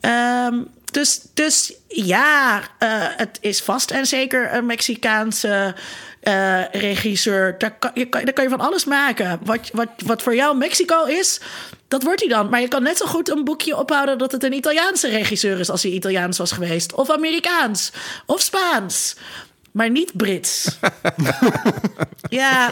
[0.00, 5.74] Um, dus, dus ja, uh, het is vast en zeker een Mexicaanse
[6.22, 7.58] uh, regisseur.
[7.58, 9.38] Daar kan, je, daar kan je van alles maken.
[9.42, 11.40] Wat, wat, wat voor jou Mexico is,
[11.88, 12.48] dat wordt hij dan.
[12.48, 15.70] Maar je kan net zo goed een boekje ophouden dat het een Italiaanse regisseur is
[15.70, 16.92] als hij Italiaans was geweest.
[16.92, 17.92] Of Amerikaans.
[18.26, 19.16] Of Spaans.
[19.70, 20.78] Maar niet Brits.
[22.28, 22.70] ja,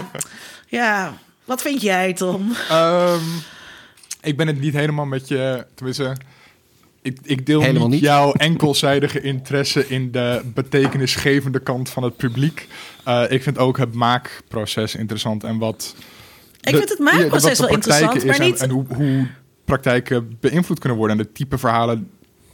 [0.69, 1.15] ja.
[1.45, 2.57] Wat vind jij, Tom?
[2.73, 3.43] Um,
[4.21, 5.67] ik ben het niet helemaal met je.
[5.75, 6.17] Tenminste
[7.03, 12.69] ik, ik deel Helemaal niet, jouw enkelzijdige interesse in de betekenisgevende kant van het publiek.
[13.09, 15.95] Uh, ik vind ook het maakproces interessant en wat.
[16.61, 18.61] Ik vind het maakproces wel interessant, maar niet.
[18.61, 19.27] En, hoe, hoe
[19.65, 22.11] praktijken beïnvloed kunnen worden en de type verhalen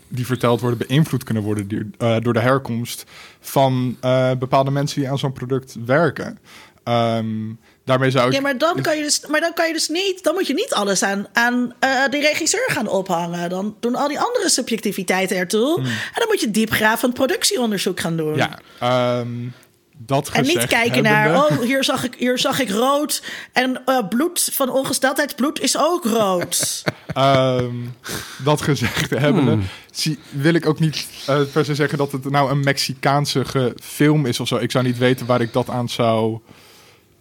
[0.08, 3.04] die verteld worden beïnvloed kunnen worden door, uh, door de herkomst
[3.40, 6.38] van uh, bepaalde mensen die aan zo'n product werken.
[6.84, 7.58] Um,
[7.88, 8.32] Daarmee zou ik...
[8.32, 10.22] Ja, maar dan, kan je dus, maar dan kan je dus niet...
[10.22, 13.48] Dan moet je niet alles aan, aan uh, de regisseur gaan ophangen.
[13.48, 15.74] Dan doen al die andere subjectiviteiten ertoe.
[15.74, 15.84] Hmm.
[15.84, 18.36] En dan moet je diepgravend productieonderzoek gaan doen.
[18.36, 18.58] Ja,
[19.20, 19.54] um,
[19.98, 23.22] dat En niet kijken naar, oh, hier zag ik, hier zag ik rood.
[23.52, 26.82] En uh, bloed van ongesteldheidsbloed is ook rood.
[27.16, 27.94] um,
[28.44, 29.66] dat gezegd hebben, hmm.
[29.90, 34.26] zie, wil ik ook niet uh, per se zeggen dat het nou een Mexicaanse film
[34.26, 34.56] is of zo.
[34.56, 36.38] Ik zou niet weten waar ik dat aan zou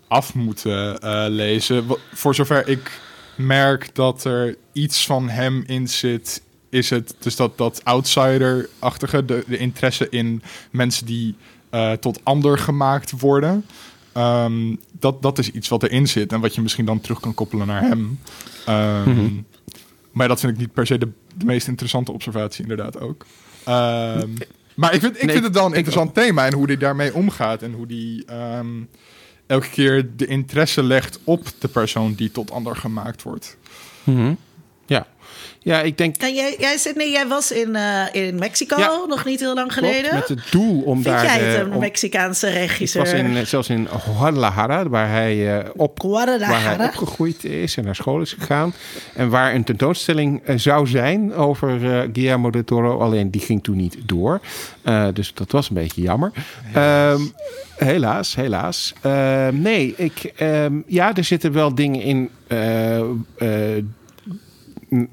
[0.08, 1.86] af moeten uh, lezen.
[2.14, 3.01] Voor zover ik
[3.36, 9.43] merk dat er iets van hem in zit, is het dus dat, dat outsider-achtige, de,
[9.47, 10.41] de interesse in
[10.72, 11.36] mensen die
[11.72, 13.66] uh, tot ander gemaakt worden.
[14.18, 17.34] Um, dat, dat is iets wat erin zit en wat je misschien dan terug kan
[17.34, 18.20] koppelen naar hem.
[18.70, 19.45] Um, mm -hmm.
[20.12, 23.26] Maar dat vind ik niet per se de, de meest interessante observatie, inderdaad ook.
[23.68, 24.34] Um,
[24.76, 27.62] maar ik vind, ik vind het wel een interessant thema en hoe hij daarmee omgaat
[27.62, 28.26] en hoe die
[29.48, 33.58] elke keer de interesse legt op de persoon die tot ander gemaakt wordt.
[34.04, 34.36] Ja.
[35.60, 36.16] Ja, ik denk.
[36.16, 39.74] En jij, jij, zit, nee, jij was in, uh, in Mexico nog niet heel lang
[39.74, 40.14] geleden.
[40.14, 41.26] met het doel om Vind daar.
[41.26, 43.05] jij het een Mexicaanse regisseur?
[43.05, 47.84] Ik was in, zelfs in Guadalajara, waar hij, uh, op, waar hij opgegroeid is en
[47.84, 48.74] naar school is gegaan.
[49.14, 51.80] En waar een tentoonstelling uh, zou zijn over
[52.14, 52.99] Guillermo del Toro.
[52.99, 54.41] Alleen die ging toen niet door.
[55.14, 56.32] dus dat was een beetje jammer.
[56.64, 57.34] Helaas, um,
[57.78, 58.36] helaas.
[58.36, 58.93] helaas.
[59.01, 62.30] Ehm, nee, ik, um, ja, er zitten wel dingen in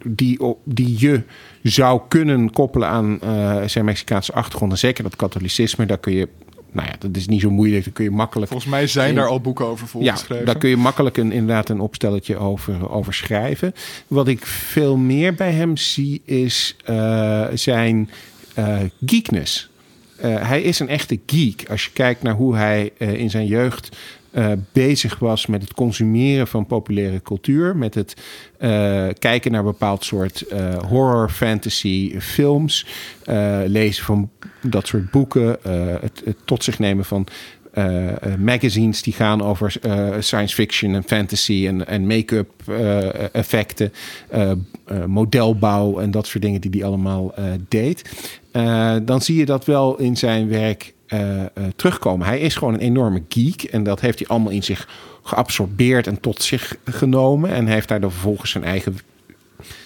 [0.07, 1.23] die, die je
[1.63, 4.73] zou kunnen koppelen aan uh, zijn Mexicaanse achtergrond.
[4.73, 6.29] En zeker dat katholicisme, daar kun je
[6.75, 7.85] nou ja, dat is niet zo moeilijk.
[7.85, 8.51] Daar kun je makkelijk.
[8.51, 10.39] Volgens mij zijn daar al boeken over volgeschreven.
[10.39, 13.75] Ja, daar kun je makkelijk een, inderdaad een opstelletje over, over schrijven.
[14.07, 18.11] Wat ik veel meer bij hem zie, is uh, zijn
[18.59, 19.71] uh, geekness.
[20.21, 21.65] hij is een echte geek.
[21.71, 23.97] Als je kijkt naar hoe hij in zijn jeugd
[24.35, 27.77] uh, bezig was met het consumeren van populaire cultuur.
[27.77, 28.15] Met het
[28.61, 32.87] uh, kijken naar bepaald soort uh, horror, fantasy films.
[33.67, 34.31] lezen van
[34.63, 35.59] dat soort boeken.
[36.01, 37.27] Het, het, tot zich nemen van
[38.39, 39.73] magazines die gaan over
[40.19, 42.51] science fiction en fantasy en, en make-up
[43.33, 43.93] effecten.
[45.07, 47.35] modelbouw en dat soort dingen die hij allemaal
[47.69, 48.03] deed.
[49.03, 52.27] dan zie je dat wel in zijn werk uh, terugkomen.
[52.27, 54.89] Hij is gewoon een enorme geek en dat heeft hij allemaal in zich
[55.23, 57.51] geabsorbeerd en tot zich genomen.
[57.51, 58.99] En heeft daar dan vervolgens zijn eigen,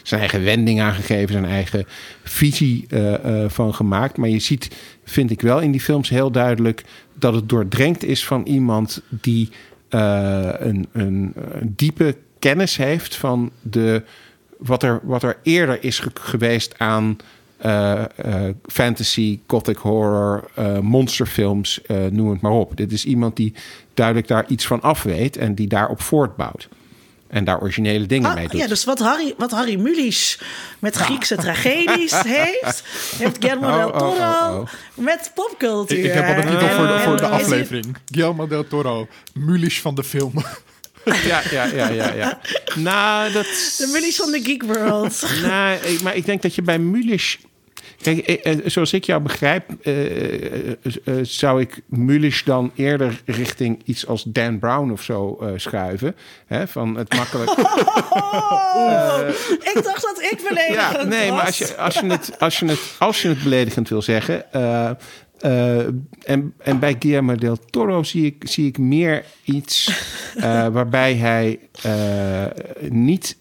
[0.03, 1.85] zijn eigen wending aan gegeven, zijn eigen
[2.25, 4.17] visie uh, van gemaakt.
[4.17, 4.71] Maar je ziet,
[5.05, 9.49] vind ik wel in die films heel duidelijk dat het doordrenkt is van iemand die
[9.89, 14.03] een, een, een diepe kennis heeft van de,
[14.59, 17.17] wat, er, wat er eerder is geweest aan
[17.67, 18.05] uh,
[18.67, 21.81] fantasy, gothic horror, uh, monsterfilms,
[22.11, 22.77] noem het maar op.
[22.77, 23.55] Dit is iemand die
[23.95, 26.69] duidelijk daar iets van af weet en die daarop voortbouwt.
[27.29, 28.61] En daar originele dingen Ah, mee doet.
[28.61, 30.39] ja, dus wat Harry, wat Harry Mulisch
[30.79, 32.83] met Griekse tragedies heeft,
[33.17, 34.69] heeft Guillermo del Oh, oh, Toro oh, oh.
[34.95, 35.99] met popcultuur.
[35.99, 37.97] Ik, ik heb al de titel voor de, voor de aflevering.
[38.07, 40.33] Guillermo del Toro, Mulisch van de film.
[41.25, 42.13] Ja, ja, ja, ja.
[42.13, 42.41] ja.
[42.75, 43.45] nou, dat...
[43.79, 45.27] De Mulisch van de Geek World.
[45.43, 47.39] Nou, ik, maar ik denk dat je bij Mulisch...
[48.03, 49.93] Kijk, eh, eh, zoals ik jou begrijp, eh,
[51.23, 56.17] zou ik Mulisch dan eerder richting iets als Dan Brown of zo schuiven.
[56.47, 57.51] Hè, van het makkelijk...
[58.11, 59.19] Oh,
[59.75, 62.67] ik dacht dat ik beledigend Ja, nee, maar als je, als, je het, als, je
[62.67, 64.53] het, als je het beledigend wil zeggen.
[66.25, 70.03] en, en bij Guillermo del Toro zie ik, zie ik meer iets
[70.73, 71.59] waarbij hij
[72.89, 73.37] niet.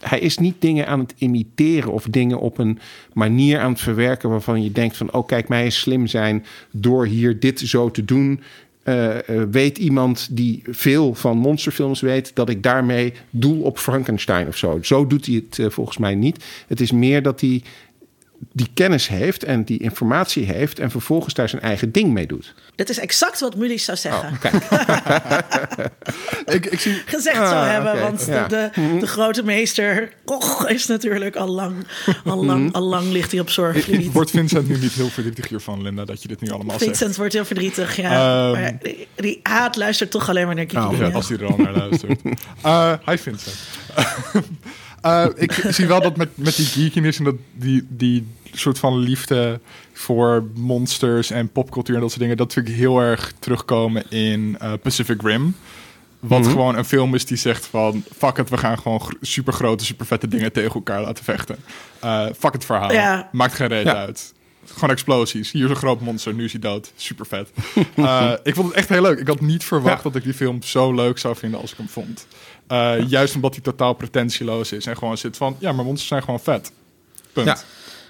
[0.00, 2.78] Hij is niet dingen aan het imiteren of dingen op een
[3.12, 7.06] manier aan het verwerken waarvan je denkt van, oh kijk, mij is slim zijn door
[7.06, 8.40] hier dit zo te doen.
[8.82, 14.46] Eh, eh, weet iemand die veel van monsterfilms weet dat ik daarmee doel op Frankenstein
[14.46, 14.78] of zo.
[14.82, 16.44] Zo doet hij het eh, volgens mij niet.
[16.66, 17.62] Het is meer dat hij
[18.52, 22.54] die kennis heeft en die informatie heeft en vervolgens daar zijn eigen ding mee doet.
[22.74, 24.28] Dit is exact wat Mulisch zou zeggen.
[24.32, 24.54] Oh, kijk,
[26.56, 27.02] ik, ik zie...
[27.06, 28.46] Gezegd Ah, zou hebben, oké, want ja.
[28.48, 30.12] de, de, de grote meester
[30.66, 31.86] is natuurlijk al lang,
[32.24, 34.12] al lang, al lang ligt hij op zorgvliet.
[34.20, 36.90] Wordt Vincent nu niet heel verdrietig hiervan, Linda, dat je dit nu allemaal zegt?
[36.90, 38.10] Vincent wordt heel verdrietig, ja.
[38.50, 38.60] Ehm.
[38.60, 40.84] maar die, die haat luistert toch alleen maar naar Kiki.
[40.84, 42.20] Oh, Ja, als hij er al naar luistert.
[42.62, 43.56] Eh hi Vincent.
[45.02, 48.98] Eh, ik zie wel dat met, met die geekiness en dat die, die soort van
[48.98, 49.60] liefde
[49.92, 54.56] voor monsters en popcultuur en dat soort dingen, dat vind ik heel erg terugkomen in
[54.60, 55.54] eh, Pacific Rim.
[56.20, 58.04] Wat gewoon een film is die zegt van...
[58.16, 61.56] fuck het, we gaan gewoon super grote, super vette dingen tegen elkaar laten vechten.
[62.00, 62.92] Eh, fuck het verhaal.
[62.92, 63.28] Ja.
[63.32, 63.94] Maakt geen reet Ja.
[63.94, 64.34] uit.
[64.64, 65.50] Gewoon explosies.
[65.52, 66.92] Hier is een groot monster, nu is hij dood.
[66.96, 67.50] Super vet.
[67.96, 69.18] Eh, ik vond het echt heel leuk.
[69.18, 70.02] Ik had niet verwacht Ja.
[70.02, 72.26] dat ik die film zo leuk zou vinden als ik hem vond.
[72.70, 74.86] Eh, juist omdat hij totaal pretentieloos is.
[74.86, 75.56] En gewoon zit van...
[75.58, 76.72] ja, maar monsters zijn gewoon vet.
[77.32, 77.46] Punt.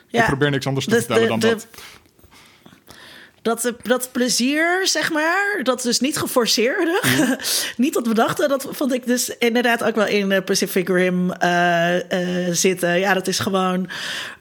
[0.09, 0.21] Ja.
[0.21, 1.67] Ik probeer niks anders te Dus vertellen de- dan de- dat.
[3.43, 7.35] Dat, dat plezier, zeg maar, dat dus niet geforceerde, Mhm.
[7.83, 12.47] niet dat bedachte, dat vond ik dus inderdaad ook wel in eh, Pacific Rim eh,
[12.47, 12.99] eh, zitten.
[12.99, 13.89] Ja, dat is gewoon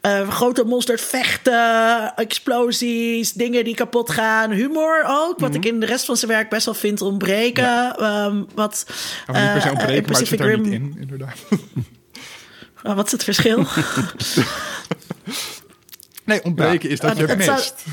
[0.02, 5.74] eh, grote monsters vechten, explosies, dingen die kapot gaan, humor ook, wat ik Mhm.
[5.74, 7.96] in de rest van zijn werk best wel vind ontbreken.
[7.96, 8.86] Ehm, wat
[9.28, 10.62] Maar niet per se eh, ontbreken, in Pacific Rim.
[10.62, 11.36] niet in, inderdaad.
[12.84, 13.66] Oh, wat is het verschil?
[16.26, 17.84] Nee, ontbreken is dat je het zou- mist.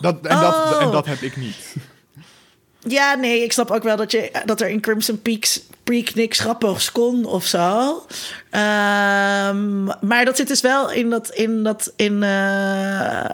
[0.00, 0.82] Dat, en, dat, Oh.
[0.82, 1.56] en dat heb ik niet.
[2.88, 6.38] Ja, nee, ik snap ook wel dat, je, dat er in Crimson Peaks Peak niks
[6.40, 8.02] grappigs kon of zo.
[8.50, 11.28] Ehm, maar dat zit dus wel in dat...
[11.30, 13.24] In dat in, eh,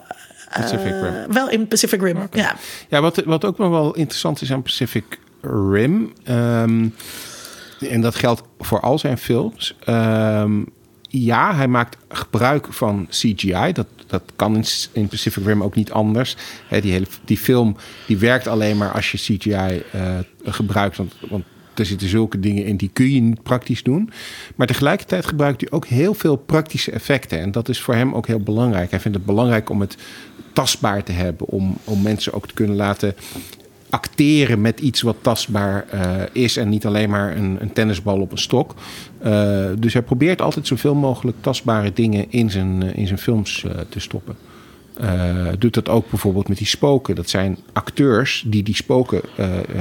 [0.53, 1.33] Pacific eh, Rim.
[1.33, 2.55] wel in Pacific Rim, ja.
[2.89, 5.19] Ja, wat, wat ook nog wel interessant is aan Pacific
[5.71, 6.13] Rim.
[6.25, 6.89] ehm,
[7.81, 9.75] en dat geldt voor al zijn films.
[9.85, 10.63] ehm,
[11.09, 13.73] ja, hij maakt gebruik van CGI.
[13.73, 16.37] Dat, dat kan in, Pacific Rim ook niet anders.
[16.69, 20.97] Die, hele, die film die werkt alleen maar als je CGI eh, gebruikt.
[20.97, 21.45] Want, want
[21.75, 24.11] er zitten zulke dingen in die kun je niet praktisch doen.
[24.57, 27.41] Maar tegelijkertijd gebruikt hij ook heel veel praktische effecten.
[27.41, 28.91] En dat is voor hem ook heel belangrijk.
[28.91, 29.97] Hij vindt het belangrijk om het
[30.53, 31.47] tastbaar te hebben.
[31.47, 33.15] Om, om mensen ook te kunnen laten
[33.93, 38.33] acteren met iets wat tastbaar eh, is en niet alleen maar een, een tennisbal op
[38.33, 38.75] een stok.
[39.19, 43.65] Eh, dus hij probeert altijd zoveel mogelijk tastbare dingen in zijn, eh, in zijn films
[43.89, 44.37] te stoppen.
[45.59, 47.15] Doet dat ook bijvoorbeeld met die spoken.
[47.15, 49.21] Dat zijn acteurs die die spoken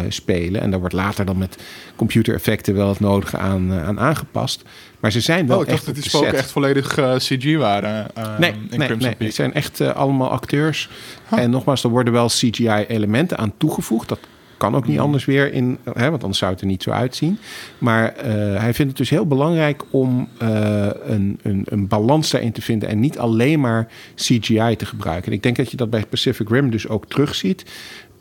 [0.08, 0.62] spelen.
[0.62, 1.58] En daar wordt later dan met
[1.96, 4.64] computereffecten wel het nodige aan, aan aangepast.
[5.02, 7.58] Maar ze zijn wel Oh, ik echt dacht dat die spoken echt volledig eh, CG
[7.58, 8.16] waren.
[8.16, 9.10] eh, Nee, in nee, Crimson nee.
[9.16, 9.20] Peak.
[9.28, 10.90] het zijn echt eh, allemaal acteurs.
[11.30, 14.10] En nogmaals, er worden wel CGI-elementen aan toegevoegd.
[14.10, 14.20] Dat
[14.58, 15.06] kan ook niet Hmm.
[15.06, 17.38] anders weer, in, hè, want anders zou het er niet zo uitzien.
[17.78, 18.14] Maar
[18.58, 22.90] hij vindt het dus heel belangrijk om een, een, een balans daarin te vinden...
[22.90, 25.26] en niet alleen maar CGI te gebruiken.
[25.32, 27.66] En ik denk dat je dat bij Pacific Rim dus ook terugziet...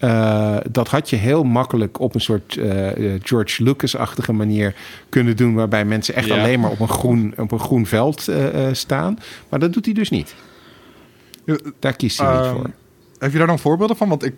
[0.01, 4.75] Eh, dat had je heel makkelijk op een soort eh, eh, George Lucas-achtige manier
[5.09, 6.39] kunnen doen, waarbij mensen echt Ja.
[6.41, 8.29] alleen maar op een groen, op een groen veld
[8.73, 9.19] staan.
[9.49, 10.35] Maar dat doet hij dus niet.
[11.79, 12.71] Daar kiest hij niet Ehm, voor.
[13.19, 14.09] Heb je daar dan voorbeelden van?
[14.09, 14.35] Want ik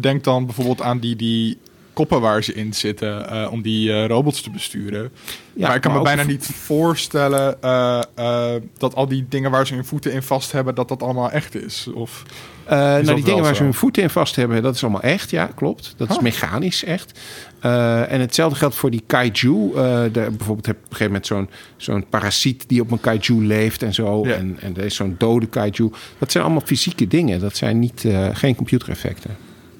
[0.00, 1.58] denk dan bijvoorbeeld aan die, die
[2.00, 5.10] koppen waar ze in zitten eh, om die eh, robots te besturen.
[5.52, 9.66] Ja, maar ik kan maar me bijna niet voorstellen eh, dat al die dingen waar
[9.66, 11.88] ze hun voeten in vast hebben, dat dat allemaal echt is.
[11.94, 12.22] Of,
[12.68, 15.30] nou, die dingen waar ze hun voeten in vast hebben, dat is allemaal echt.
[15.30, 15.94] Ja, klopt.
[15.96, 16.24] Dat is Huh.
[16.24, 17.18] mechanisch echt.
[17.60, 19.70] En hetzelfde geldt voor die kaiju.
[19.72, 23.46] De, bijvoorbeeld heb je op een gegeven moment zo'n zo'n parasiet die op een kaiju
[23.46, 24.26] leeft en zo.
[24.26, 24.34] Ja.
[24.34, 25.90] En, en er is zo'n dode kaiju.
[26.18, 27.40] Dat zijn allemaal fysieke dingen.
[27.40, 29.36] Dat zijn niet, geen computereffecten.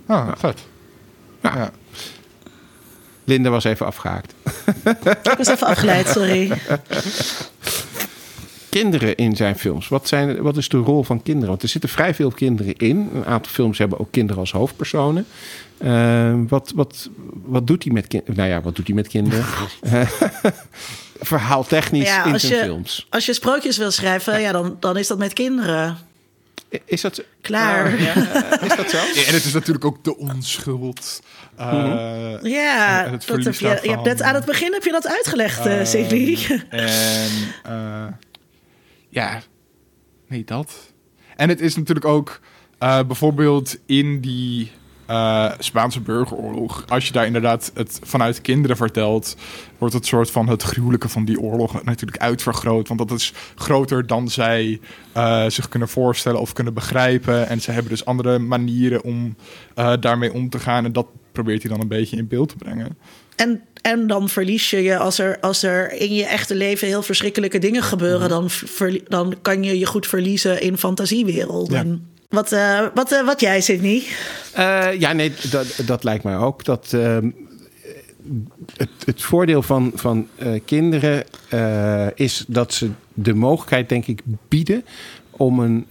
[0.07, 0.59] ah, vet.
[1.43, 1.57] Ja.
[1.57, 1.71] Ja.
[3.31, 4.35] Linda was even afgehaakt.
[5.24, 6.53] Ik was even afgeleid, sorry.
[8.68, 9.89] Kinderen in zijn films.
[9.89, 11.49] Wat, zijn, wat is de rol van kinderen?
[11.49, 13.11] Want er zitten vrij veel kinderen in.
[13.14, 15.26] Een aantal films hebben ook kinderen als hoofdpersonen.
[15.78, 17.11] Uh, wat, wat,
[17.45, 18.37] wat doet hij met kinderen?
[18.37, 19.45] Nou ja, wat doet hij met kinderen?
[21.20, 23.07] Verhaaltechnisch Ja, in zijn je, films.
[23.11, 25.99] als je sprookjes wil schrijven, ja, dan, dan is dat met kinderen.
[26.85, 27.25] Is dat...
[27.41, 27.85] Klaar.
[27.93, 28.14] Ah, ja,
[28.68, 28.97] is dat zo?
[28.97, 31.23] Ja, en het is natuurlijk ook de onschuld.
[31.61, 34.05] Uh, Ja, en het dat heb je, je hebt daarvan.
[34.05, 36.47] net aan het begin heb je dat uitgelegd, eh Ehm, Celie.
[36.68, 37.31] En
[37.62, 38.07] eh,
[39.09, 39.43] ja,
[40.29, 40.93] nee, dat.
[41.37, 42.41] En het is natuurlijk ook
[42.79, 44.73] eh, bijvoorbeeld in die
[45.11, 46.84] eh, Spaanse burgeroorlog.
[46.88, 49.36] Als je daar inderdaad het vanuit kinderen vertelt,
[49.78, 52.88] wordt het soort van het gruwelijke van die oorlog natuurlijk uitvergroot.
[52.88, 54.80] Want dat is groter dan zij
[55.12, 57.48] eh, zich kunnen voorstellen of kunnen begrijpen.
[57.48, 59.36] En ze hebben dus andere manieren om
[59.74, 60.84] eh, daarmee om te gaan.
[60.84, 62.98] En dat probeert hij dan een beetje in beeld te brengen.
[63.36, 67.02] En, en dan verlies je je als er, als er in je echte leven heel
[67.02, 72.08] verschrikkelijke dingen gebeuren, dan, verlie- dan kan je je goed verliezen in fantasiewerelden.
[72.31, 74.03] Wat, eh, wat, eh, wat jij, Sydney?
[74.53, 76.64] Eh, ja, nee, dat, dat lijkt mij ook.
[76.64, 77.31] Dat, ehm,
[78.76, 80.28] het, het voordeel van, van
[80.64, 81.24] kinderen
[82.14, 84.85] is dat ze de mogelijkheid, denk ik, bieden
[85.31, 85.87] om, een,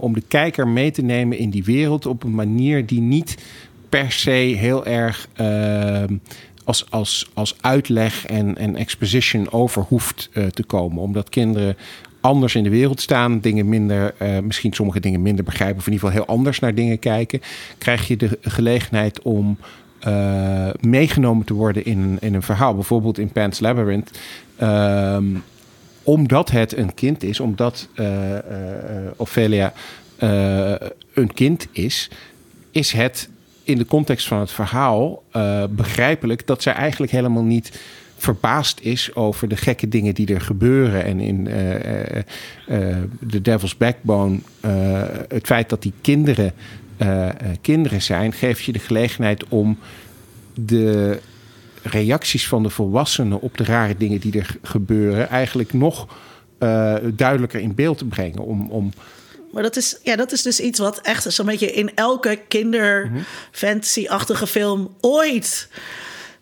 [0.00, 3.36] om de kijker mee te nemen in die wereld op een manier die niet
[3.88, 6.16] per se heel erg ehm,
[6.64, 11.02] als, als, als uitleg en, en exposition over hoeft te komen.
[11.02, 11.76] Omdat kinderen
[12.24, 15.92] anders in de wereld staan, dingen minder, eh, misschien sommige dingen minder begrijpen, of in
[15.92, 17.40] ieder geval heel anders naar dingen kijken,
[17.78, 19.58] krijg je de gelegenheid om
[19.98, 22.74] eh, meegenomen te worden in, in een verhaal.
[22.74, 24.18] Bijvoorbeeld in Pan's Labyrinth.
[24.56, 25.24] Ehm,
[26.02, 28.06] omdat het een kind is, omdat eh,
[29.16, 29.72] Ophelia
[31.14, 32.10] een kind is,
[32.70, 33.28] is het
[33.62, 35.22] in de context van het verhaal
[35.70, 37.80] begrijpelijk dat zij eigenlijk helemaal niet
[38.24, 41.04] verbaasd is over de gekke dingen die er gebeuren.
[41.04, 42.22] En in eh, eh,
[42.68, 42.96] eh,
[43.30, 44.38] The Devil's Backbone,
[45.28, 46.52] het feit dat die kinderen
[47.60, 49.78] kinderen zijn, geeft je de gelegenheid om
[50.54, 51.18] de
[51.82, 56.08] reacties van de volwassenen op de rare dingen die er ge- gebeuren, eigenlijk nog
[57.14, 58.38] duidelijker in beeld te brengen.
[58.38, 58.92] Om, om
[59.52, 64.46] Maar dat is, ja, dat is dus iets wat echt zo'n beetje in elke kinder-fantasy-achtige
[64.46, 65.68] film ooit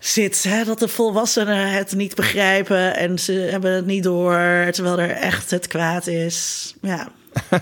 [0.03, 0.43] zit.
[0.43, 0.65] Hè?
[0.65, 5.51] Dat de volwassenen het niet begrijpen en ze hebben het niet door, terwijl er echt
[5.51, 6.75] het kwaad is.
[6.81, 7.09] Ja,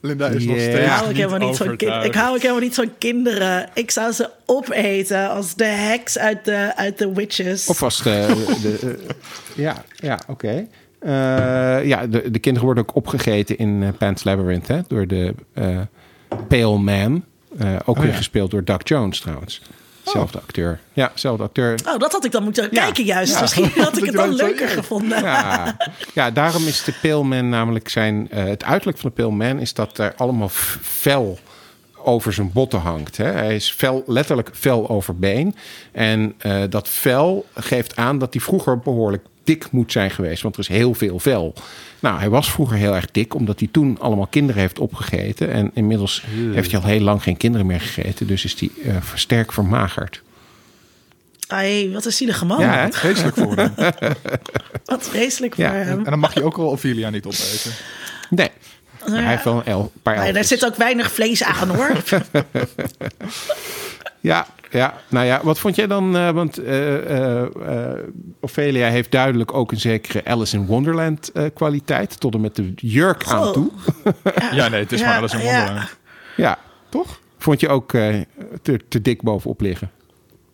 [0.00, 2.62] Linda is nog steeds ik hou ik helemaal niet van kind, ik hou ook helemaal
[2.62, 3.68] niet van kinderen.
[3.74, 7.66] Ik zou ze opeten als de heks uit de, uit de Witches.
[7.66, 8.44] Of als de.
[8.62, 9.14] de, eh,
[9.54, 10.66] ja, ja oké.
[10.98, 15.34] Eh, ja, de, de kinderen worden ook opgegeten in eh, Pan's Labyrinth hè, door de
[15.52, 15.80] eh,
[16.48, 17.24] Pale Man.
[17.58, 18.16] Eh, ook Oh, weer ja.
[18.16, 19.62] gespeeld door Doug Jones trouwens.
[20.12, 20.80] Zelfde acteur.
[20.92, 21.78] Ja, zelfde acteur.
[21.86, 22.82] Oh, dat had ik dan moeten Ja.
[22.84, 23.34] kijken juist.
[23.34, 23.40] Ja.
[23.40, 25.22] Misschien had ik Dat het je dan leuker gevonden.
[25.22, 25.76] Ja,
[26.14, 28.30] ja, daarom is de Pale Man namelijk zijn...
[28.30, 31.38] eh, het uiterlijk van de Pale Man is dat er allemaal f- vel
[32.04, 33.16] over zijn botten hangt.
[33.16, 33.24] Hè.
[33.30, 35.54] Hij is vel, letterlijk vel over been.
[35.92, 40.42] En eh, dat vel geeft aan dat hij vroeger behoorlijk dik moet zijn geweest.
[40.42, 41.54] Want er is heel veel vel.
[42.00, 43.34] Nou, hij was vroeger heel erg dik...
[43.34, 45.52] omdat hij toen allemaal kinderen heeft opgegeten.
[45.52, 48.26] En inmiddels heeft hij al heel lang geen kinderen meer gegeten.
[48.26, 50.22] Dus is hij eh, sterk vermagerd.
[51.46, 52.60] Ai, wat een zielige man.
[52.60, 52.92] Ja, hè?
[52.92, 53.74] Vreselijk voor hem.
[54.84, 55.98] Wat vreselijk Ja, voor hem.
[55.98, 57.72] En dan mag je ook wel Ophelia niet opeten.
[58.30, 58.50] Nee,
[59.08, 60.48] maar hij heeft wel een el, paar er elfjes.
[60.48, 61.90] zit ook weinig vlees aan hoor.
[64.20, 66.16] Ja, ja, nou ja, wat vond jij dan?
[66.16, 67.98] eh, want eh, eh,
[68.40, 72.20] Ophelia heeft duidelijk ook een zekere Alice in Wonderland eh, kwaliteit.
[72.20, 73.52] Tot en met de jurk aan Goh.
[73.52, 73.70] toe.
[74.52, 75.56] Ja, nee, het is Ja, maar een ja.
[75.56, 75.96] wonderland.
[76.36, 76.58] Ja,
[76.88, 77.20] Toch?
[77.38, 78.20] vond je ook eh,
[78.62, 79.90] te, te dik bovenop liggen?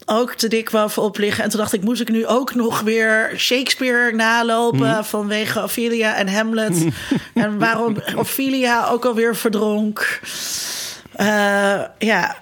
[0.06, 1.44] Ook te dik bovenop liggen.
[1.44, 5.02] En toen dacht ik, moest ik nu ook nog weer Shakespeare nalopen Mhm.
[5.02, 6.86] vanwege Ophelia en Hamlet.
[7.34, 10.20] en waarom Ophelia ook alweer verdronk.
[11.12, 12.36] Eh, ja,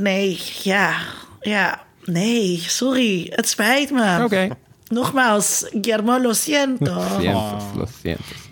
[0.00, 0.96] nee, ja,
[1.40, 3.26] ja, nee, sorry.
[3.30, 4.24] Het spijt me.
[4.24, 4.48] Oké.
[4.88, 7.00] Nogmaals, Guillermo lo siento.
[7.18, 8.46] Cientos, los cientos.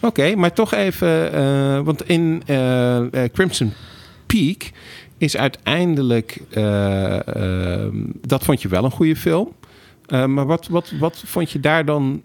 [0.00, 3.72] Oké, maar toch even, eh, want in eh, eh, Crimson
[4.26, 4.70] Peak
[5.18, 6.40] is uiteindelijk,
[8.20, 9.52] dat vond je wel een goede film.
[10.08, 12.22] Maar wat, wat, wat vond je daar dan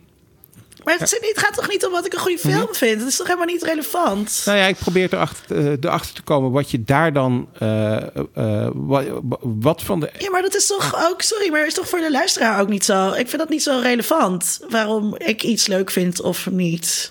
[0.84, 3.00] Maar het, het gaat toch niet om wat ik een goede film vind?
[3.00, 4.38] Het is toch helemaal niet relevant?
[4.40, 4.50] Mhm.
[4.50, 7.50] Nou ja, ik probeer erachter, eh, erachter te komen wat je daar dan.
[7.60, 9.06] eh, wat,
[9.42, 10.10] wat van de.
[10.18, 12.86] Ja, maar dat is toch ook, sorry, maar is toch voor de luisteraar ook niet
[12.86, 13.08] zo?
[13.10, 14.60] Ik vind dat niet zo relevant.
[14.70, 17.10] Waarom ik iets leuk vind of niet.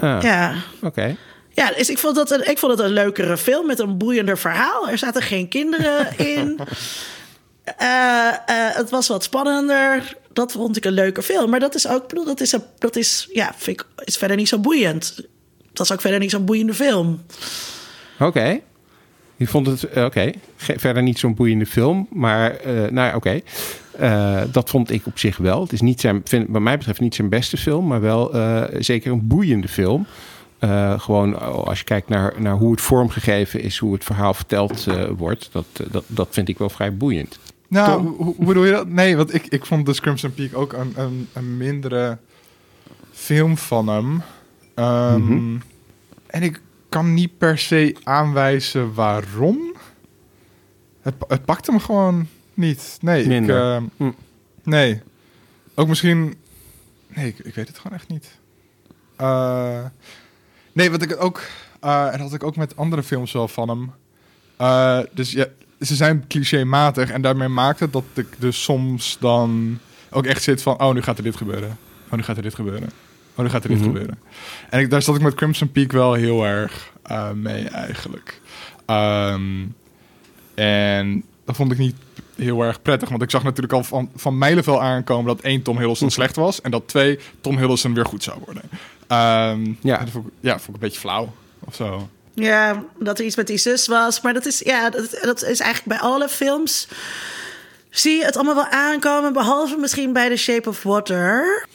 [0.00, 0.54] Ja.
[0.82, 1.16] Oké.
[1.52, 4.38] Ja, dus ik vond, dat een, ik vond het een leukere film met een boeiender
[4.38, 4.88] verhaal.
[4.88, 6.60] Er zaten geen kinderen in.
[8.76, 10.16] het was wat spannender.
[10.32, 11.50] Dat vond ik een leuke film.
[11.50, 14.58] Maar dat is ook, bedoel, dat is, dat is, ja, ik, is verder niet zo
[14.58, 15.28] boeiend.
[15.72, 17.20] Dat is ook verder niet zo'n boeiende film.
[18.18, 18.60] Oké.
[19.40, 23.40] Je vond het, eh, oké, verder niet zo'n boeiende film, maar eh, nou ja, oké.
[23.98, 25.60] Eh, dat vond ik op zich wel.
[25.60, 28.34] Het is niet zijn, vind, wat mij betreft niet zijn beste film, maar wel
[28.78, 30.06] zeker een boeiende film.
[30.96, 34.86] Gewoon oh, als je kijkt naar, naar hoe het vormgegeven is, hoe het verhaal verteld
[35.16, 37.38] wordt, dat, dat, dat vind ik wel vrij boeiend.
[37.70, 38.88] Nou, hoe, hoe bedoel je dat?
[38.88, 42.18] Nee, want ik, ik vond The Crimson Peak ook een, een, een mindere
[43.12, 44.22] film van hem.
[44.74, 45.58] Ehm, Mhm.
[46.26, 49.76] En ik kan niet per se aanwijzen waarom.
[51.00, 52.98] Het, het pakte me gewoon niet.
[53.00, 53.74] Nee, ik, Minder.
[53.74, 54.10] ehm, Hm.
[54.64, 55.00] nee.
[55.74, 56.34] Ook misschien...
[57.14, 58.38] Nee, ik, ik weet het gewoon echt niet.
[59.16, 59.84] Eh,
[60.72, 61.42] nee, wat ik ook...
[61.80, 63.90] eh, en dat had ik ook met andere films wel van hem.
[64.56, 65.46] Eh, dus ja,
[65.80, 67.10] ze zijn clichématig.
[67.10, 69.78] En daarmee maakt het dat ik dus soms dan
[70.10, 70.80] ook echt zit van...
[70.80, 71.78] Oh, nu gaat er dit gebeuren.
[72.08, 72.90] Oh, nu gaat er dit gebeuren.
[73.34, 73.86] Oh, nu gaat er dit Mhm.
[73.86, 74.18] gebeuren.
[74.70, 78.40] En ik, daar zat ik met Crimson Peak wel heel erg eh, mee eigenlijk.
[78.86, 79.42] Ehm,
[80.54, 81.94] en dat vond ik niet
[82.36, 83.08] heel erg prettig.
[83.08, 86.60] Want ik zag natuurlijk al van, van mijlenvel aankomen dat één Tom Hiddleston slecht was.
[86.60, 88.62] En dat twee Tom Hiddleston weer goed zou worden.
[89.06, 89.98] Ehm, Ja.
[89.98, 92.08] dat vond ik, ja, vond ik een beetje flauw of zo.
[92.40, 94.20] Ja, dat er iets met die zus was.
[94.20, 94.90] Maar dat is, ja,
[95.22, 96.88] dat, is eigenlijk bij alle films.
[97.90, 101.66] Zie je het allemaal wel aankomen, behalve misschien bij The Shape of Water.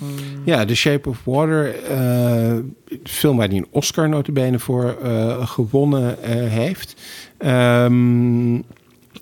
[0.45, 2.57] Ja, The Shape of Water, eh,
[3.03, 6.95] film waar hij een Oscar notabene voor eh, gewonnen eh, heeft.
[7.37, 8.61] Ehm,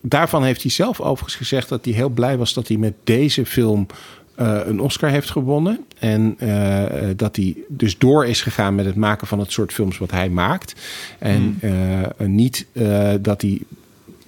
[0.02, 3.46] daarvan heeft hij zelf overigens gezegd dat hij heel blij was dat hij met deze
[3.46, 3.88] film
[4.36, 5.86] eh, een Oscar heeft gewonnen.
[6.00, 9.98] En eh, dat hij dus door is gegaan met het maken van het soort films
[9.98, 10.76] wat hij maakt.
[11.20, 13.62] En eh, niet eh, dat hij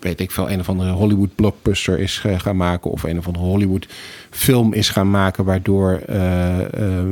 [0.06, 3.46] weet ik veel, een of andere Hollywood blockbuster is gaan maken of een of andere
[3.46, 3.88] Hollywood
[4.30, 7.06] film is gaan maken, waardoor eh, eh,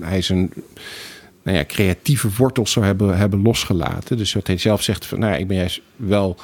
[0.00, 0.52] hij zijn
[1.42, 4.16] nou ja, creatieve wortels zou hebben, hebben losgelaten.
[4.16, 6.36] Dus wat hij zelf zegt van, nou, ja, ik ben juist wel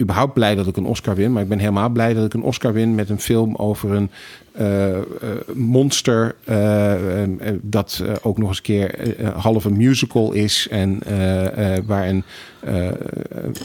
[0.00, 2.42] überhaupt blij dat ik een Oscar win, maar ik ben helemaal blij dat ik een
[2.42, 4.10] Oscar win met een film over een
[4.52, 5.02] eh, eh,
[5.54, 6.92] monster eh,
[7.62, 10.98] dat ook nog eens een keer eh, half een musical is en
[11.86, 12.24] waar een,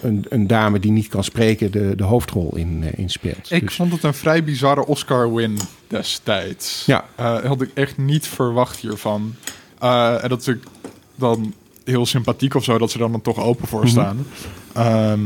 [0.01, 3.51] een, een dame die niet kan spreken de, de hoofdrol in, in speelt.
[3.51, 5.57] Ik Dus- vond het een vrij bizarre Oscar-win
[5.88, 6.84] destijds.
[6.86, 7.05] Ja.
[7.43, 9.34] Had ik echt niet verwacht hiervan.
[9.80, 10.68] En dat is natuurlijk
[11.16, 11.53] dan
[11.84, 13.89] heel sympathiek of zo, dat ze dan, dan toch open voor Mhm.
[13.89, 14.26] staan.
[14.74, 15.22] Ehm,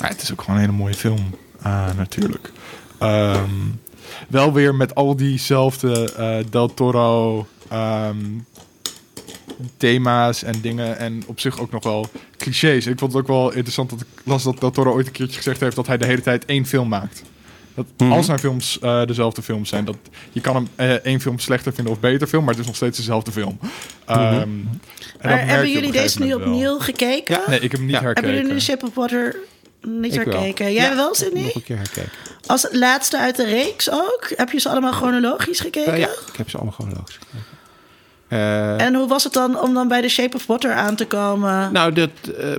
[0.00, 2.52] maar het is ook gewoon een hele mooie film, eh, natuurlijk.
[2.98, 3.50] Ehm,
[4.28, 8.16] wel weer met al diezelfde eh, Del Toro ehm,
[9.76, 10.98] thema's en dingen.
[10.98, 12.86] En op zich ook nog wel clichés.
[12.86, 15.36] Ik vond het ook wel interessant dat ik las dat Del Toro ooit een keertje
[15.36, 17.22] gezegd heeft dat hij de hele tijd één film maakt.
[17.74, 18.12] Dat Mhm.
[18.12, 19.96] als zijn films eh, dezelfde films zijn, dat
[20.32, 22.96] je kan hem één film slechter vinden of beter film, maar het is nog steeds
[22.96, 23.58] dezelfde film.
[24.06, 24.80] Ehm, en
[25.22, 27.40] Maar hebben jullie deze nu opnieuw gekeken?
[27.46, 28.00] Nee, ik heb hem niet Ja.
[28.02, 28.28] herkeken.
[28.28, 29.36] Hebben jullie The Shape of Water
[29.82, 30.34] niet Ik wel.
[30.34, 30.72] herkeken?
[30.72, 31.52] Jij Ja, wel, Nog Sydney?
[31.54, 32.12] een keer.
[32.46, 34.32] Als het laatste uit de reeks ook?
[34.36, 35.92] Heb je ze allemaal chronologisch gekeken?
[35.92, 37.46] Eh, ja, ik heb ze allemaal gewoon logisch gekeken.
[38.28, 41.06] Eh, En hoe was het dan om dan bij The Shape of Water aan te
[41.06, 41.72] komen?
[41.72, 42.52] Nou, dat, eh,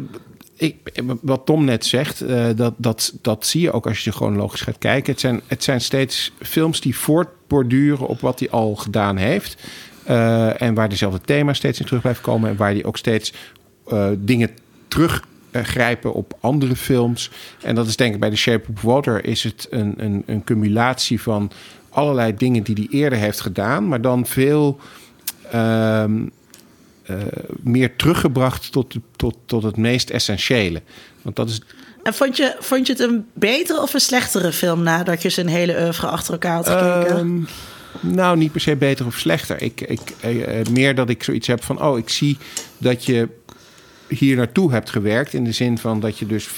[0.55, 0.75] ik,
[1.21, 2.23] wat Tom net zegt,
[2.57, 5.11] dat, dat, dat zie je ook als je gewoon logisch gaat kijken.
[5.11, 9.55] Het zijn, het zijn steeds films die voortborduren op wat hij al gedaan heeft.
[10.57, 12.49] En waar dezelfde thema's steeds in terug blijven komen.
[12.49, 13.33] En waar hij ook steeds
[14.17, 14.49] dingen
[15.51, 17.31] teruggrijpen op andere films.
[17.61, 20.43] En dat is denk ik bij The Shape of Water is het een, een, een
[20.43, 21.51] cumulatie van
[21.89, 23.87] allerlei dingen die hij eerder heeft gedaan.
[23.87, 24.79] Maar dan veel...
[25.51, 26.21] ehm,
[27.11, 27.17] eh,
[27.61, 30.81] meer teruggebracht tot, tot, tot het meest essentiële.
[31.21, 31.61] Want dat is.
[32.03, 35.47] En vond je, vond je het een betere of een slechtere film nadat je zijn
[35.47, 37.17] hele oeuvre achter elkaar had gekeken?
[37.17, 37.39] ehm,
[38.15, 39.61] nou, niet per se beter of slechter.
[39.61, 42.37] Ik, ik, eh, eh, meer dat ik zoiets heb van: oh, ik zie
[42.77, 43.27] dat je
[44.17, 45.33] hier naartoe hebt gewerkt.
[45.33, 46.49] In de zin van dat je dus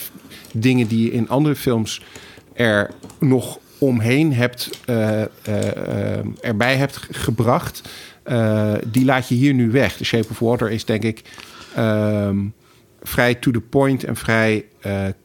[0.54, 2.01] dingen die je in andere films
[2.54, 5.28] er nog omheen hebt, eh, eh,
[6.41, 7.82] erbij hebt ge- gebracht.
[8.24, 9.95] eh, die laat je hier nu weg.
[9.97, 11.22] The Shape of Water is denk ik
[11.76, 12.38] ehm,
[13.01, 14.65] vrij to the point en vrij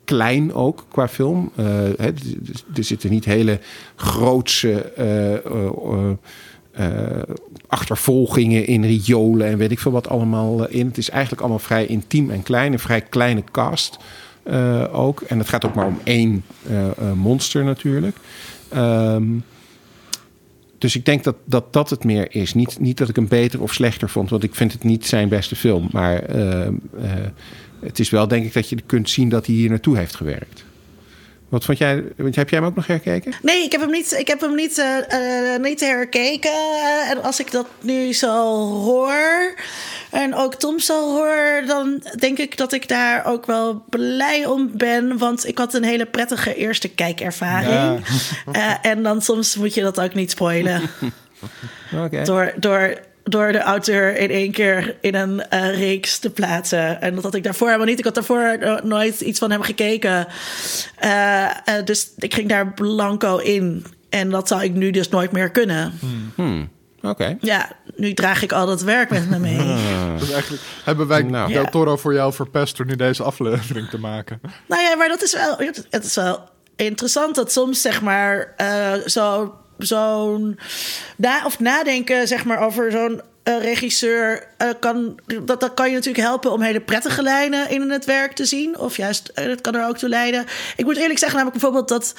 [0.04, 1.52] klein ook qua film.
[1.56, 3.60] Er zitten niet hele
[3.96, 4.92] grootse
[7.66, 10.86] achtervolgingen in riolen en weet ik veel wat allemaal eh, in.
[10.86, 13.98] Het is eigenlijk allemaal vrij intiem en klein, een vrij kleine cast
[14.42, 15.20] eh, ook.
[15.20, 18.16] En het gaat ook maar om één eh, eh, monster natuurlijk.
[18.68, 19.24] Ehm,
[20.78, 22.54] dus ik denk dat, dat dat het meer is.
[22.54, 25.28] Niet, niet dat ik hem beter of slechter vond, want ik vind het niet zijn
[25.28, 25.88] beste film.
[25.92, 27.10] Maar ehm, eh,
[27.80, 30.64] het is wel denk ik dat je kunt zien dat hij hier naartoe heeft gewerkt.
[31.48, 32.04] Wat vond jij?
[32.16, 33.32] Want heb jij hem ook nog herkeken?
[33.42, 34.96] Nee, ik heb hem niet, ik heb hem niet, uh,
[35.54, 36.50] uh, niet herkeken.
[37.10, 39.54] En als ik dat nu zo hoor
[40.10, 44.70] en ook Tom zo hoor, dan denk ik dat ik daar ook wel blij om
[44.76, 45.18] ben.
[45.18, 48.06] Want ik had een hele prettige eerste kijkervaring.
[48.52, 48.82] Ja.
[48.82, 50.82] en dan soms moet je dat ook niet spoilen.
[52.04, 52.24] okay.
[52.24, 52.94] Door, door
[53.28, 57.00] door de auteur in één keer in een uh, reeks te plaatsen.
[57.00, 57.98] En dat had ik daarvoor helemaal niet.
[57.98, 60.26] Ik had daarvoor nooit iets van hem gekeken.
[61.04, 63.84] Uh, uh, dus ik ging daar blanco in.
[64.08, 65.92] En dat zou ik nu dus nooit meer kunnen.
[66.00, 66.32] Hmm.
[66.34, 66.68] Hmm.
[67.02, 67.36] Oké.
[67.40, 69.56] Ja, nu draag ik al dat werk met me mee.
[70.18, 71.52] Dus eigenlijk hebben wij nou.
[71.52, 74.40] Del Toro voor jou verpest door nu deze aflevering te maken.
[74.66, 75.56] Nou ja, maar dat is wel,
[75.90, 78.54] het is wel interessant dat soms zeg maar
[79.06, 80.58] zo zo'n
[81.16, 85.94] na, of nadenken zeg maar, over zo'n uh, regisseur uh, kan, dat, dat kan je
[85.94, 88.78] natuurlijk helpen om hele prettige lijnen in het werk te zien.
[88.78, 90.46] Of juist, uh, dat kan er ook toe leiden.
[90.76, 92.14] Ik moet eerlijk zeggen, namelijk bijvoorbeeld dat.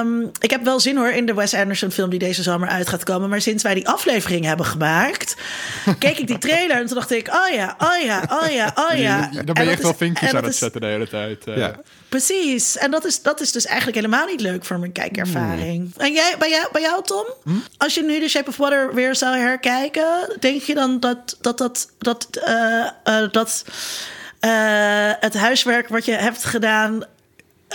[0.00, 2.88] Um, ik heb wel zin hoor in de Wes Anderson film die deze zomer uit
[2.88, 3.28] gaat komen.
[3.28, 5.36] Maar sinds wij die aflevering hebben gemaakt,
[5.98, 8.98] keek ik die trailer en toen dacht ik: oh ja, oh ja, oh ja, oh
[8.98, 9.30] ja.
[9.44, 11.42] Dan ben je echt wel vinkjes aan het zetten de hele tijd.
[11.44, 11.80] Ja.
[12.12, 12.76] Precies.
[12.76, 15.92] En dat is, dat is dus eigenlijk helemaal niet leuk voor mijn kijkervaring.
[15.96, 17.24] En jij, bij, jou, bij jou, Tom?
[17.44, 17.50] Hm?
[17.76, 21.58] Als je nu The Shape of Water weer zou herkijken, denk je dan dat dat,
[21.58, 23.64] dat, dat, uh, uh, dat
[24.40, 27.04] uh, het huiswerk wat je hebt gedaan.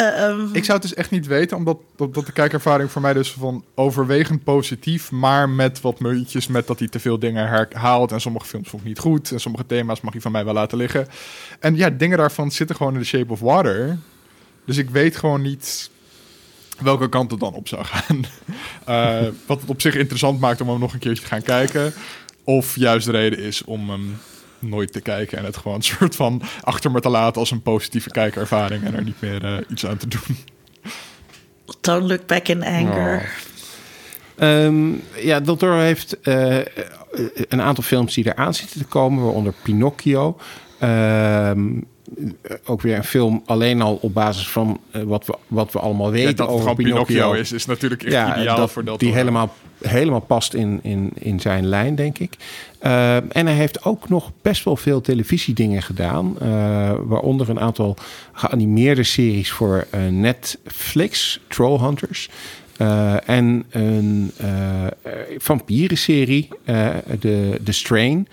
[0.02, 0.50] Um...
[0.54, 3.64] Ik zou het dus echt niet weten, omdat dat, de kijkervaring voor mij dus van
[3.76, 8.12] overwegend positief, maar met wat muntjes, met dat hij te veel dingen herhaalt.
[8.12, 9.32] En sommige films vond ik niet goed.
[9.32, 11.08] En sommige thema's mag hij van mij wel laten liggen.
[11.60, 13.98] En ja, dingen daarvan zitten gewoon in The Shape of Water.
[14.66, 15.90] Dus ik weet gewoon niet
[16.80, 18.26] welke kant het dan op zou gaan.
[19.48, 21.94] wat het op zich interessant maakt om hem nog een keertje te gaan kijken.
[22.48, 24.18] Of juist de reden is om hem
[24.60, 27.62] nooit te kijken en het gewoon een soort van achter me te laten als een
[27.62, 30.38] positieve kijkervaring en er niet meer uh, iets aan te doen.
[31.82, 33.32] Don't look back in anger.
[34.40, 34.48] Oh.
[34.48, 36.60] Um, ja, Doctor heeft uh,
[37.48, 40.38] een aantal films die eraan zitten te komen, waaronder Pinocchio.
[40.82, 41.84] Um, eh,
[42.66, 46.12] ook weer een film alleen al op basis van uh, wat, we, wat we allemaal
[46.12, 47.04] weten ja, dat over Pinocchio.
[47.04, 49.00] Pinocchio is, is natuurlijk echt ja, ideaal dat, voor dat.
[49.00, 52.34] Die helemaal, helemaal past in, in, in zijn lijn, denk ik.
[52.82, 56.38] Uh, en hij heeft ook nog best wel veel televisiedingen gedaan.
[56.42, 57.96] Uh, waaronder een aantal
[58.32, 62.30] geanimeerde series voor Netflix, Trollhunters.
[63.26, 64.32] En een
[65.38, 66.48] vampierenserie,
[67.20, 68.28] de, The Strain.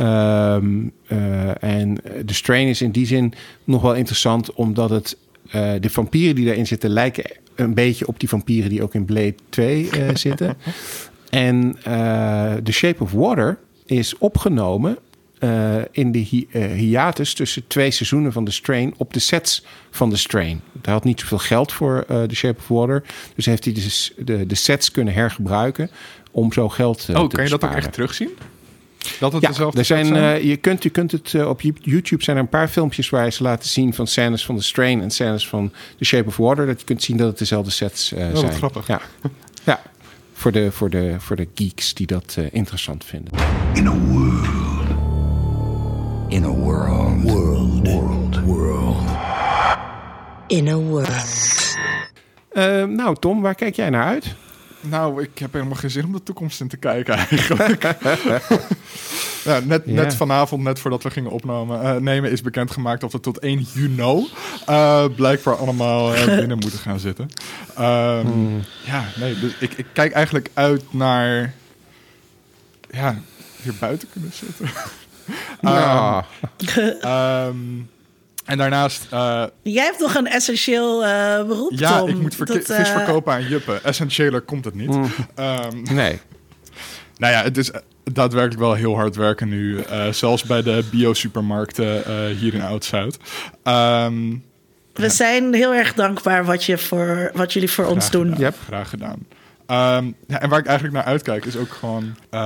[0.00, 3.32] Um, uh, en de strain is in die zin
[3.64, 5.16] nog wel interessant, omdat het
[5.46, 7.24] uh, de vampieren die daarin zitten lijken
[7.54, 10.56] een beetje op die vampieren die ook in Blade 2 uh, eh, zitten.
[11.30, 11.76] En
[12.62, 14.98] The Shape of Water is opgenomen
[15.90, 20.16] in de hi hiatus tussen twee seizoenen van The Strain op de sets van The
[20.16, 20.60] Strain.
[20.82, 23.02] Hij had niet zoveel geld voor The Shape of Water,
[23.34, 25.90] dus heeft hij dus de, de sets kunnen hergebruiken
[26.30, 28.30] om zo geld oh, te Oh, kan je dat ook echt terugzien?
[29.18, 32.22] Dat het ja, dezelfde er zijn, uh, je, kunt, je kunt het uh, op YouTube
[32.22, 35.10] zijn er een paar filmpjes waar ze laten zien van scènes van The Strain en
[35.10, 36.66] scènes van The Shape of Water.
[36.66, 38.52] Dat je kunt zien dat het dezelfde sets uh, oh, zijn.
[38.52, 38.86] grappig.
[38.86, 39.00] Ja,
[39.64, 39.82] ja.
[40.32, 43.32] Voor, de, voor, de, voor de geeks die dat interessant vinden.
[43.74, 44.46] In a world.
[46.28, 47.22] In a world.
[47.22, 47.88] World.
[47.88, 48.40] World.
[48.40, 49.08] World.
[50.46, 51.76] In a world.
[52.96, 54.34] nou, Tom, waar kijk jij naar uit?
[54.80, 57.82] Nou, ik heb helemaal geen zin om de toekomst in te kijken eigenlijk.
[59.44, 63.20] ja, net, net vanavond, net voordat we gingen opnemen, uh, nemen, is bekendgemaakt dat we
[63.20, 64.28] tot 1 juni
[64.68, 67.28] uh, blijkbaar allemaal uh, binnen moeten gaan zitten.
[67.78, 68.62] Um, hmm.
[68.84, 71.54] Ja, nee, dus ik, ik kijk eigenlijk uit naar
[72.90, 73.18] ja,
[73.62, 74.70] hier buiten kunnen zitten.
[75.60, 76.24] ja.
[77.48, 77.88] um,
[78.46, 79.06] En daarnaast...
[79.12, 82.96] Uh, Jij hebt toch een essentieel uh, beroep, Ja, ik moet dat, vis uh...
[82.96, 83.84] verkopen aan Juppen.
[83.84, 84.90] Essentiëler komt het niet.
[84.90, 85.10] Mm.
[85.36, 86.20] Um, nee.
[87.16, 87.70] Nou ja, het is
[88.04, 89.84] daadwerkelijk wel heel hard werken nu.
[90.10, 92.02] zelfs bij de bio-supermarkten
[92.36, 93.18] hier in Oud-Zuid.
[93.64, 94.44] Um,
[94.92, 98.26] We zijn heel erg dankbaar wat, je voor, wat jullie voor ons doen.
[98.26, 98.54] Gedaan, yep.
[98.66, 99.26] Graag gedaan.
[99.70, 102.02] Um, ja, en waar ik eigenlijk naar uitkijk is ook gewoon...
[102.04, 102.40] Uh,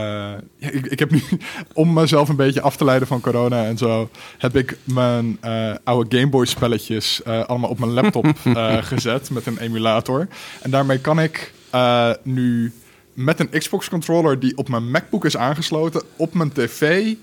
[0.57, 1.23] ja, ik, ik, heb nu,
[1.73, 4.11] om mezelf een beetje af te leiden van corona en zo...
[4.39, 8.27] heb ik mijn uh, oude Gameboy spelletjes uh, allemaal op mijn laptop
[8.93, 10.29] gezet met een emulator.
[10.63, 11.53] En daarmee kan ik
[12.23, 12.73] nu
[13.13, 16.03] met een Xbox controller die op mijn MacBook is aangesloten...
[16.17, 17.15] op mijn tv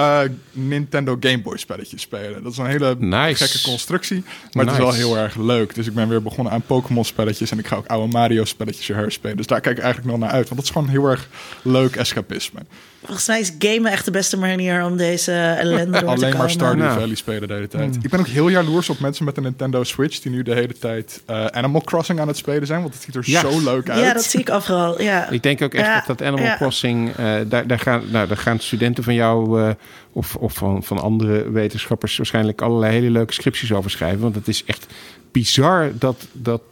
[0.00, 0.20] uh,
[0.52, 2.42] Nintendo Game Boy spelletjes spelen.
[2.42, 2.96] Dat is een hele
[3.34, 5.74] gekke constructie, maar het is wel heel erg leuk.
[5.74, 8.86] Dus ik ben weer begonnen aan Pokémon spelletjes en ik ga ook oude Mario spelletjes
[8.86, 9.36] herspelen.
[9.36, 11.28] Dus daar kijk ik eigenlijk nog naar uit, want dat is gewoon heel erg
[11.62, 12.60] leuk escapisme.
[13.04, 16.50] Volgens mij is gamen echt de beste manier om deze ellende door te Alleen maar.
[16.50, 16.92] Stardew.
[16.92, 17.96] Valley spelen de hele tijd.
[18.02, 20.20] Ik ben ook heel jaloers op mensen met een Nintendo Switch...
[20.20, 22.80] die nu de hele tijd eh, Animal Crossing aan het spelen zijn.
[22.80, 24.00] Want het ziet er zo leuk uit.
[24.00, 25.02] Ja, dat zie ik overal.
[25.02, 25.28] Ja.
[25.28, 26.56] Ik denk ook echt Ja, dat dat Animal ja.
[26.56, 29.70] Crossing, eh, daar, daar, gaan, nou, daar gaan studenten van jou eh,
[30.12, 34.20] of, of van, van andere wetenschappers waarschijnlijk allerlei hele leuke scripties over schrijven.
[34.20, 34.86] Want het is echt
[35.32, 36.62] bizar dat, dat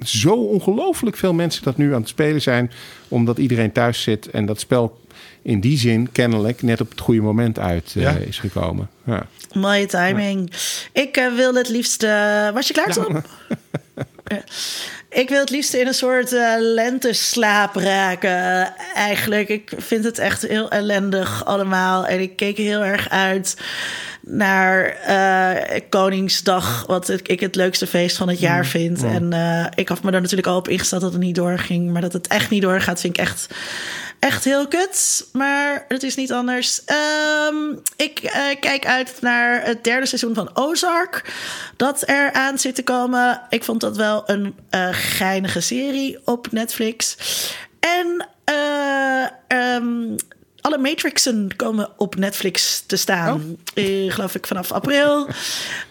[0.00, 2.70] zo ongelooflijk veel mensen dat nu aan het spelen zijn,
[3.08, 4.99] omdat iedereen thuis zit en dat spel
[5.42, 8.10] in die zin kennelijk net op het goede moment uit eh, Ja.
[8.10, 8.88] is gekomen.
[9.04, 9.26] Ja.
[9.52, 10.52] Mooie timing.
[10.92, 12.02] Ik eh, wil het liefst.
[12.54, 13.22] was je klaar, Tom?
[14.24, 14.42] Ja.
[15.10, 18.72] Ik wil het liefst in een soort eh, lenteslaap raken.
[18.94, 19.48] eigenlijk.
[19.48, 22.06] Ik vind het echt heel ellendig allemaal.
[22.06, 23.56] En ik keek heel erg uit
[24.22, 26.84] naar eh, Koningsdag.
[26.86, 29.02] Wat ik ik het leukste feest van het jaar vind.
[29.02, 31.90] En eh, ik had me er natuurlijk al op ingesteld dat het niet doorging.
[31.92, 33.46] Maar dat het echt niet doorgaat, vind ik echt
[34.20, 36.84] echt heel kut, maar het is niet anders.
[36.84, 37.56] Ehm,
[37.96, 41.32] ik eh, kijk uit naar het derde seizoen van Ozark.
[41.76, 43.42] Dat er aan zit te komen.
[43.48, 47.16] Ik vond dat wel een eh, geinige serie op Netflix.
[47.80, 50.16] En eh, ehm,
[50.60, 53.56] alle Matrixen komen op Netflix te staan.
[53.74, 55.28] Eh, geloof ik vanaf april.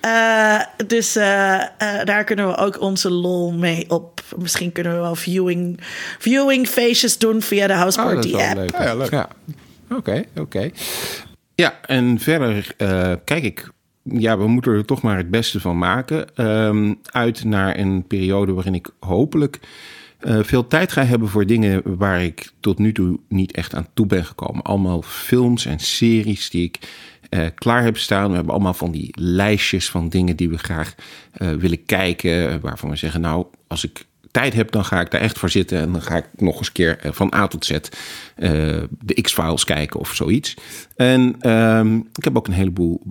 [0.01, 4.21] Eh, dus eh, eh, daar kunnen we ook onze lol mee op.
[4.37, 5.79] Misschien kunnen we wel viewing,
[6.19, 8.55] viewing feestjes doen via de House Oh, dat Party is wel app.
[8.57, 8.71] leuk.
[8.71, 9.11] Ja, ja, leuk.
[9.11, 9.29] Ja,
[9.91, 10.69] oké, oké.
[11.55, 13.69] Ja, en verder eh, kijk ik...
[14.03, 16.35] Ja, we moeten er toch maar het beste van maken.
[16.35, 19.59] Ehm, uit naar een periode waarin ik hopelijk
[20.19, 23.87] eh, veel tijd ga hebben voor dingen waar ik tot nu toe niet echt aan
[23.93, 24.63] toe ben gekomen.
[24.63, 26.79] Allemaal films en series die ik
[27.29, 28.29] eh, klaar heb staan.
[28.29, 30.95] We hebben allemaal van die lijstjes van dingen die we graag
[31.31, 32.61] eh, willen kijken.
[32.61, 35.79] Waarvan we zeggen, nou, als ik tijd heb, dan ga ik daar echt voor zitten.
[35.79, 37.77] En dan ga ik nog eens een keer van A tot Z
[38.99, 40.53] de X-Files kijken of zoiets.
[40.95, 43.01] En ehm, ik heb ook een heleboel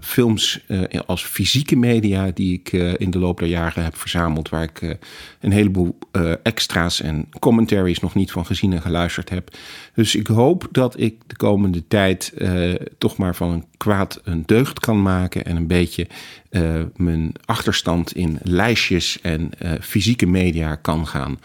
[0.00, 0.66] films
[1.06, 2.30] als fysieke media...
[2.34, 4.48] die ik in de loop der jaren heb verzameld...
[4.48, 4.98] waar ik
[5.40, 9.50] een heleboel eh, extra's en commentaries nog niet van gezien en geluisterd heb.
[9.94, 14.42] Dus ik hoop dat ik de komende tijd eh, toch maar van een kwaad een
[14.46, 15.44] deugd kan maken...
[15.44, 16.06] en een beetje
[16.50, 19.50] eh, mijn achterstand in lijstjes en
[19.80, 21.38] fysieke media kan gaan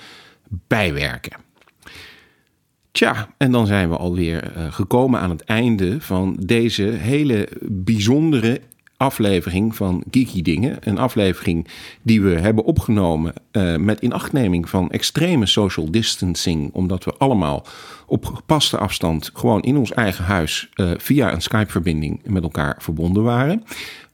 [0.49, 1.37] bijwerken.
[2.91, 8.61] Tja, en dan zijn we alweer gekomen aan het einde van deze hele bijzondere
[9.06, 10.77] aflevering van Geeky Dingen.
[10.80, 11.68] Een aflevering
[12.02, 16.73] die we hebben opgenomen eh, met inachtneming van extreme social distancing.
[16.73, 17.65] Omdat we allemaal
[18.07, 23.23] op gepaste afstand gewoon in ons eigen huis eh, via een Skype-verbinding met elkaar verbonden
[23.23, 23.64] waren.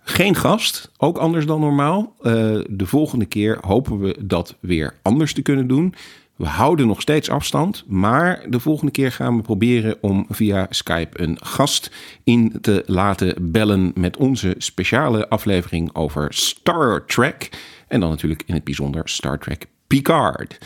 [0.03, 2.13] Geen gast, ook anders dan normaal.
[2.21, 2.33] Eh,
[2.69, 5.93] de volgende keer hopen we dat weer anders te kunnen doen.
[6.41, 11.21] We houden nog steeds afstand, maar de volgende keer gaan we proberen om via Skype
[11.21, 11.91] een gast
[12.23, 17.49] in te laten bellen met onze speciale aflevering over Star Trek.
[17.87, 20.57] En dan natuurlijk in het bijzonder Star Trek Picard.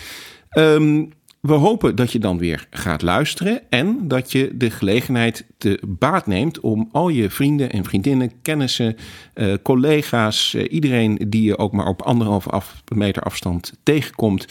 [0.50, 1.06] Ehm,
[1.46, 6.28] we hopen dat je dan weer gaat luisteren en dat je de gelegenheid te baat
[6.28, 8.96] neemt om al je vrienden en vriendinnen, kennissen,
[9.34, 14.46] eh, collega's, eh, iedereen die je ook maar op anderhalve af, meter afstand tegenkomt,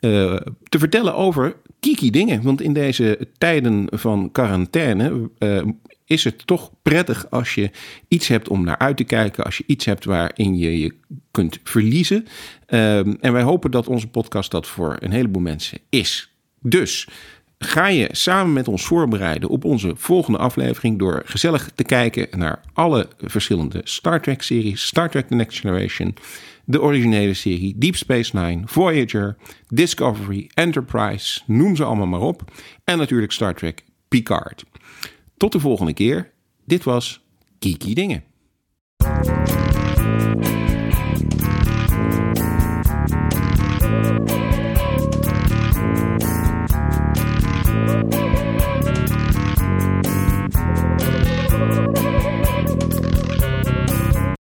[0.00, 0.36] eh,
[0.68, 2.42] te vertellen over kiki dingen.
[2.42, 5.62] Want in deze tijden van quarantaine eh,
[6.04, 7.70] is het toch prettig als je
[8.08, 10.94] iets hebt om naar uit te kijken, als je iets hebt waarin je je
[11.30, 12.26] kunt verliezen.
[12.66, 16.29] Ehm, en wij hopen dat onze podcast dat voor een heleboel mensen is.
[16.60, 17.08] Dus
[17.58, 22.60] ga je samen met ons voorbereiden op onze volgende aflevering door gezellig te kijken naar
[22.72, 26.14] alle verschillende Star Trek series, Star Trek The Next Generation,
[26.64, 29.36] de originele serie, Deep Space Nine, Voyager,
[29.68, 32.44] Discovery, Enterprise, noem ze allemaal maar op.
[32.84, 34.64] En natuurlijk Star Trek Picard.
[35.36, 36.30] Tot de volgende keer.
[36.64, 37.24] Dit was
[37.58, 38.24] Kiki Dingen.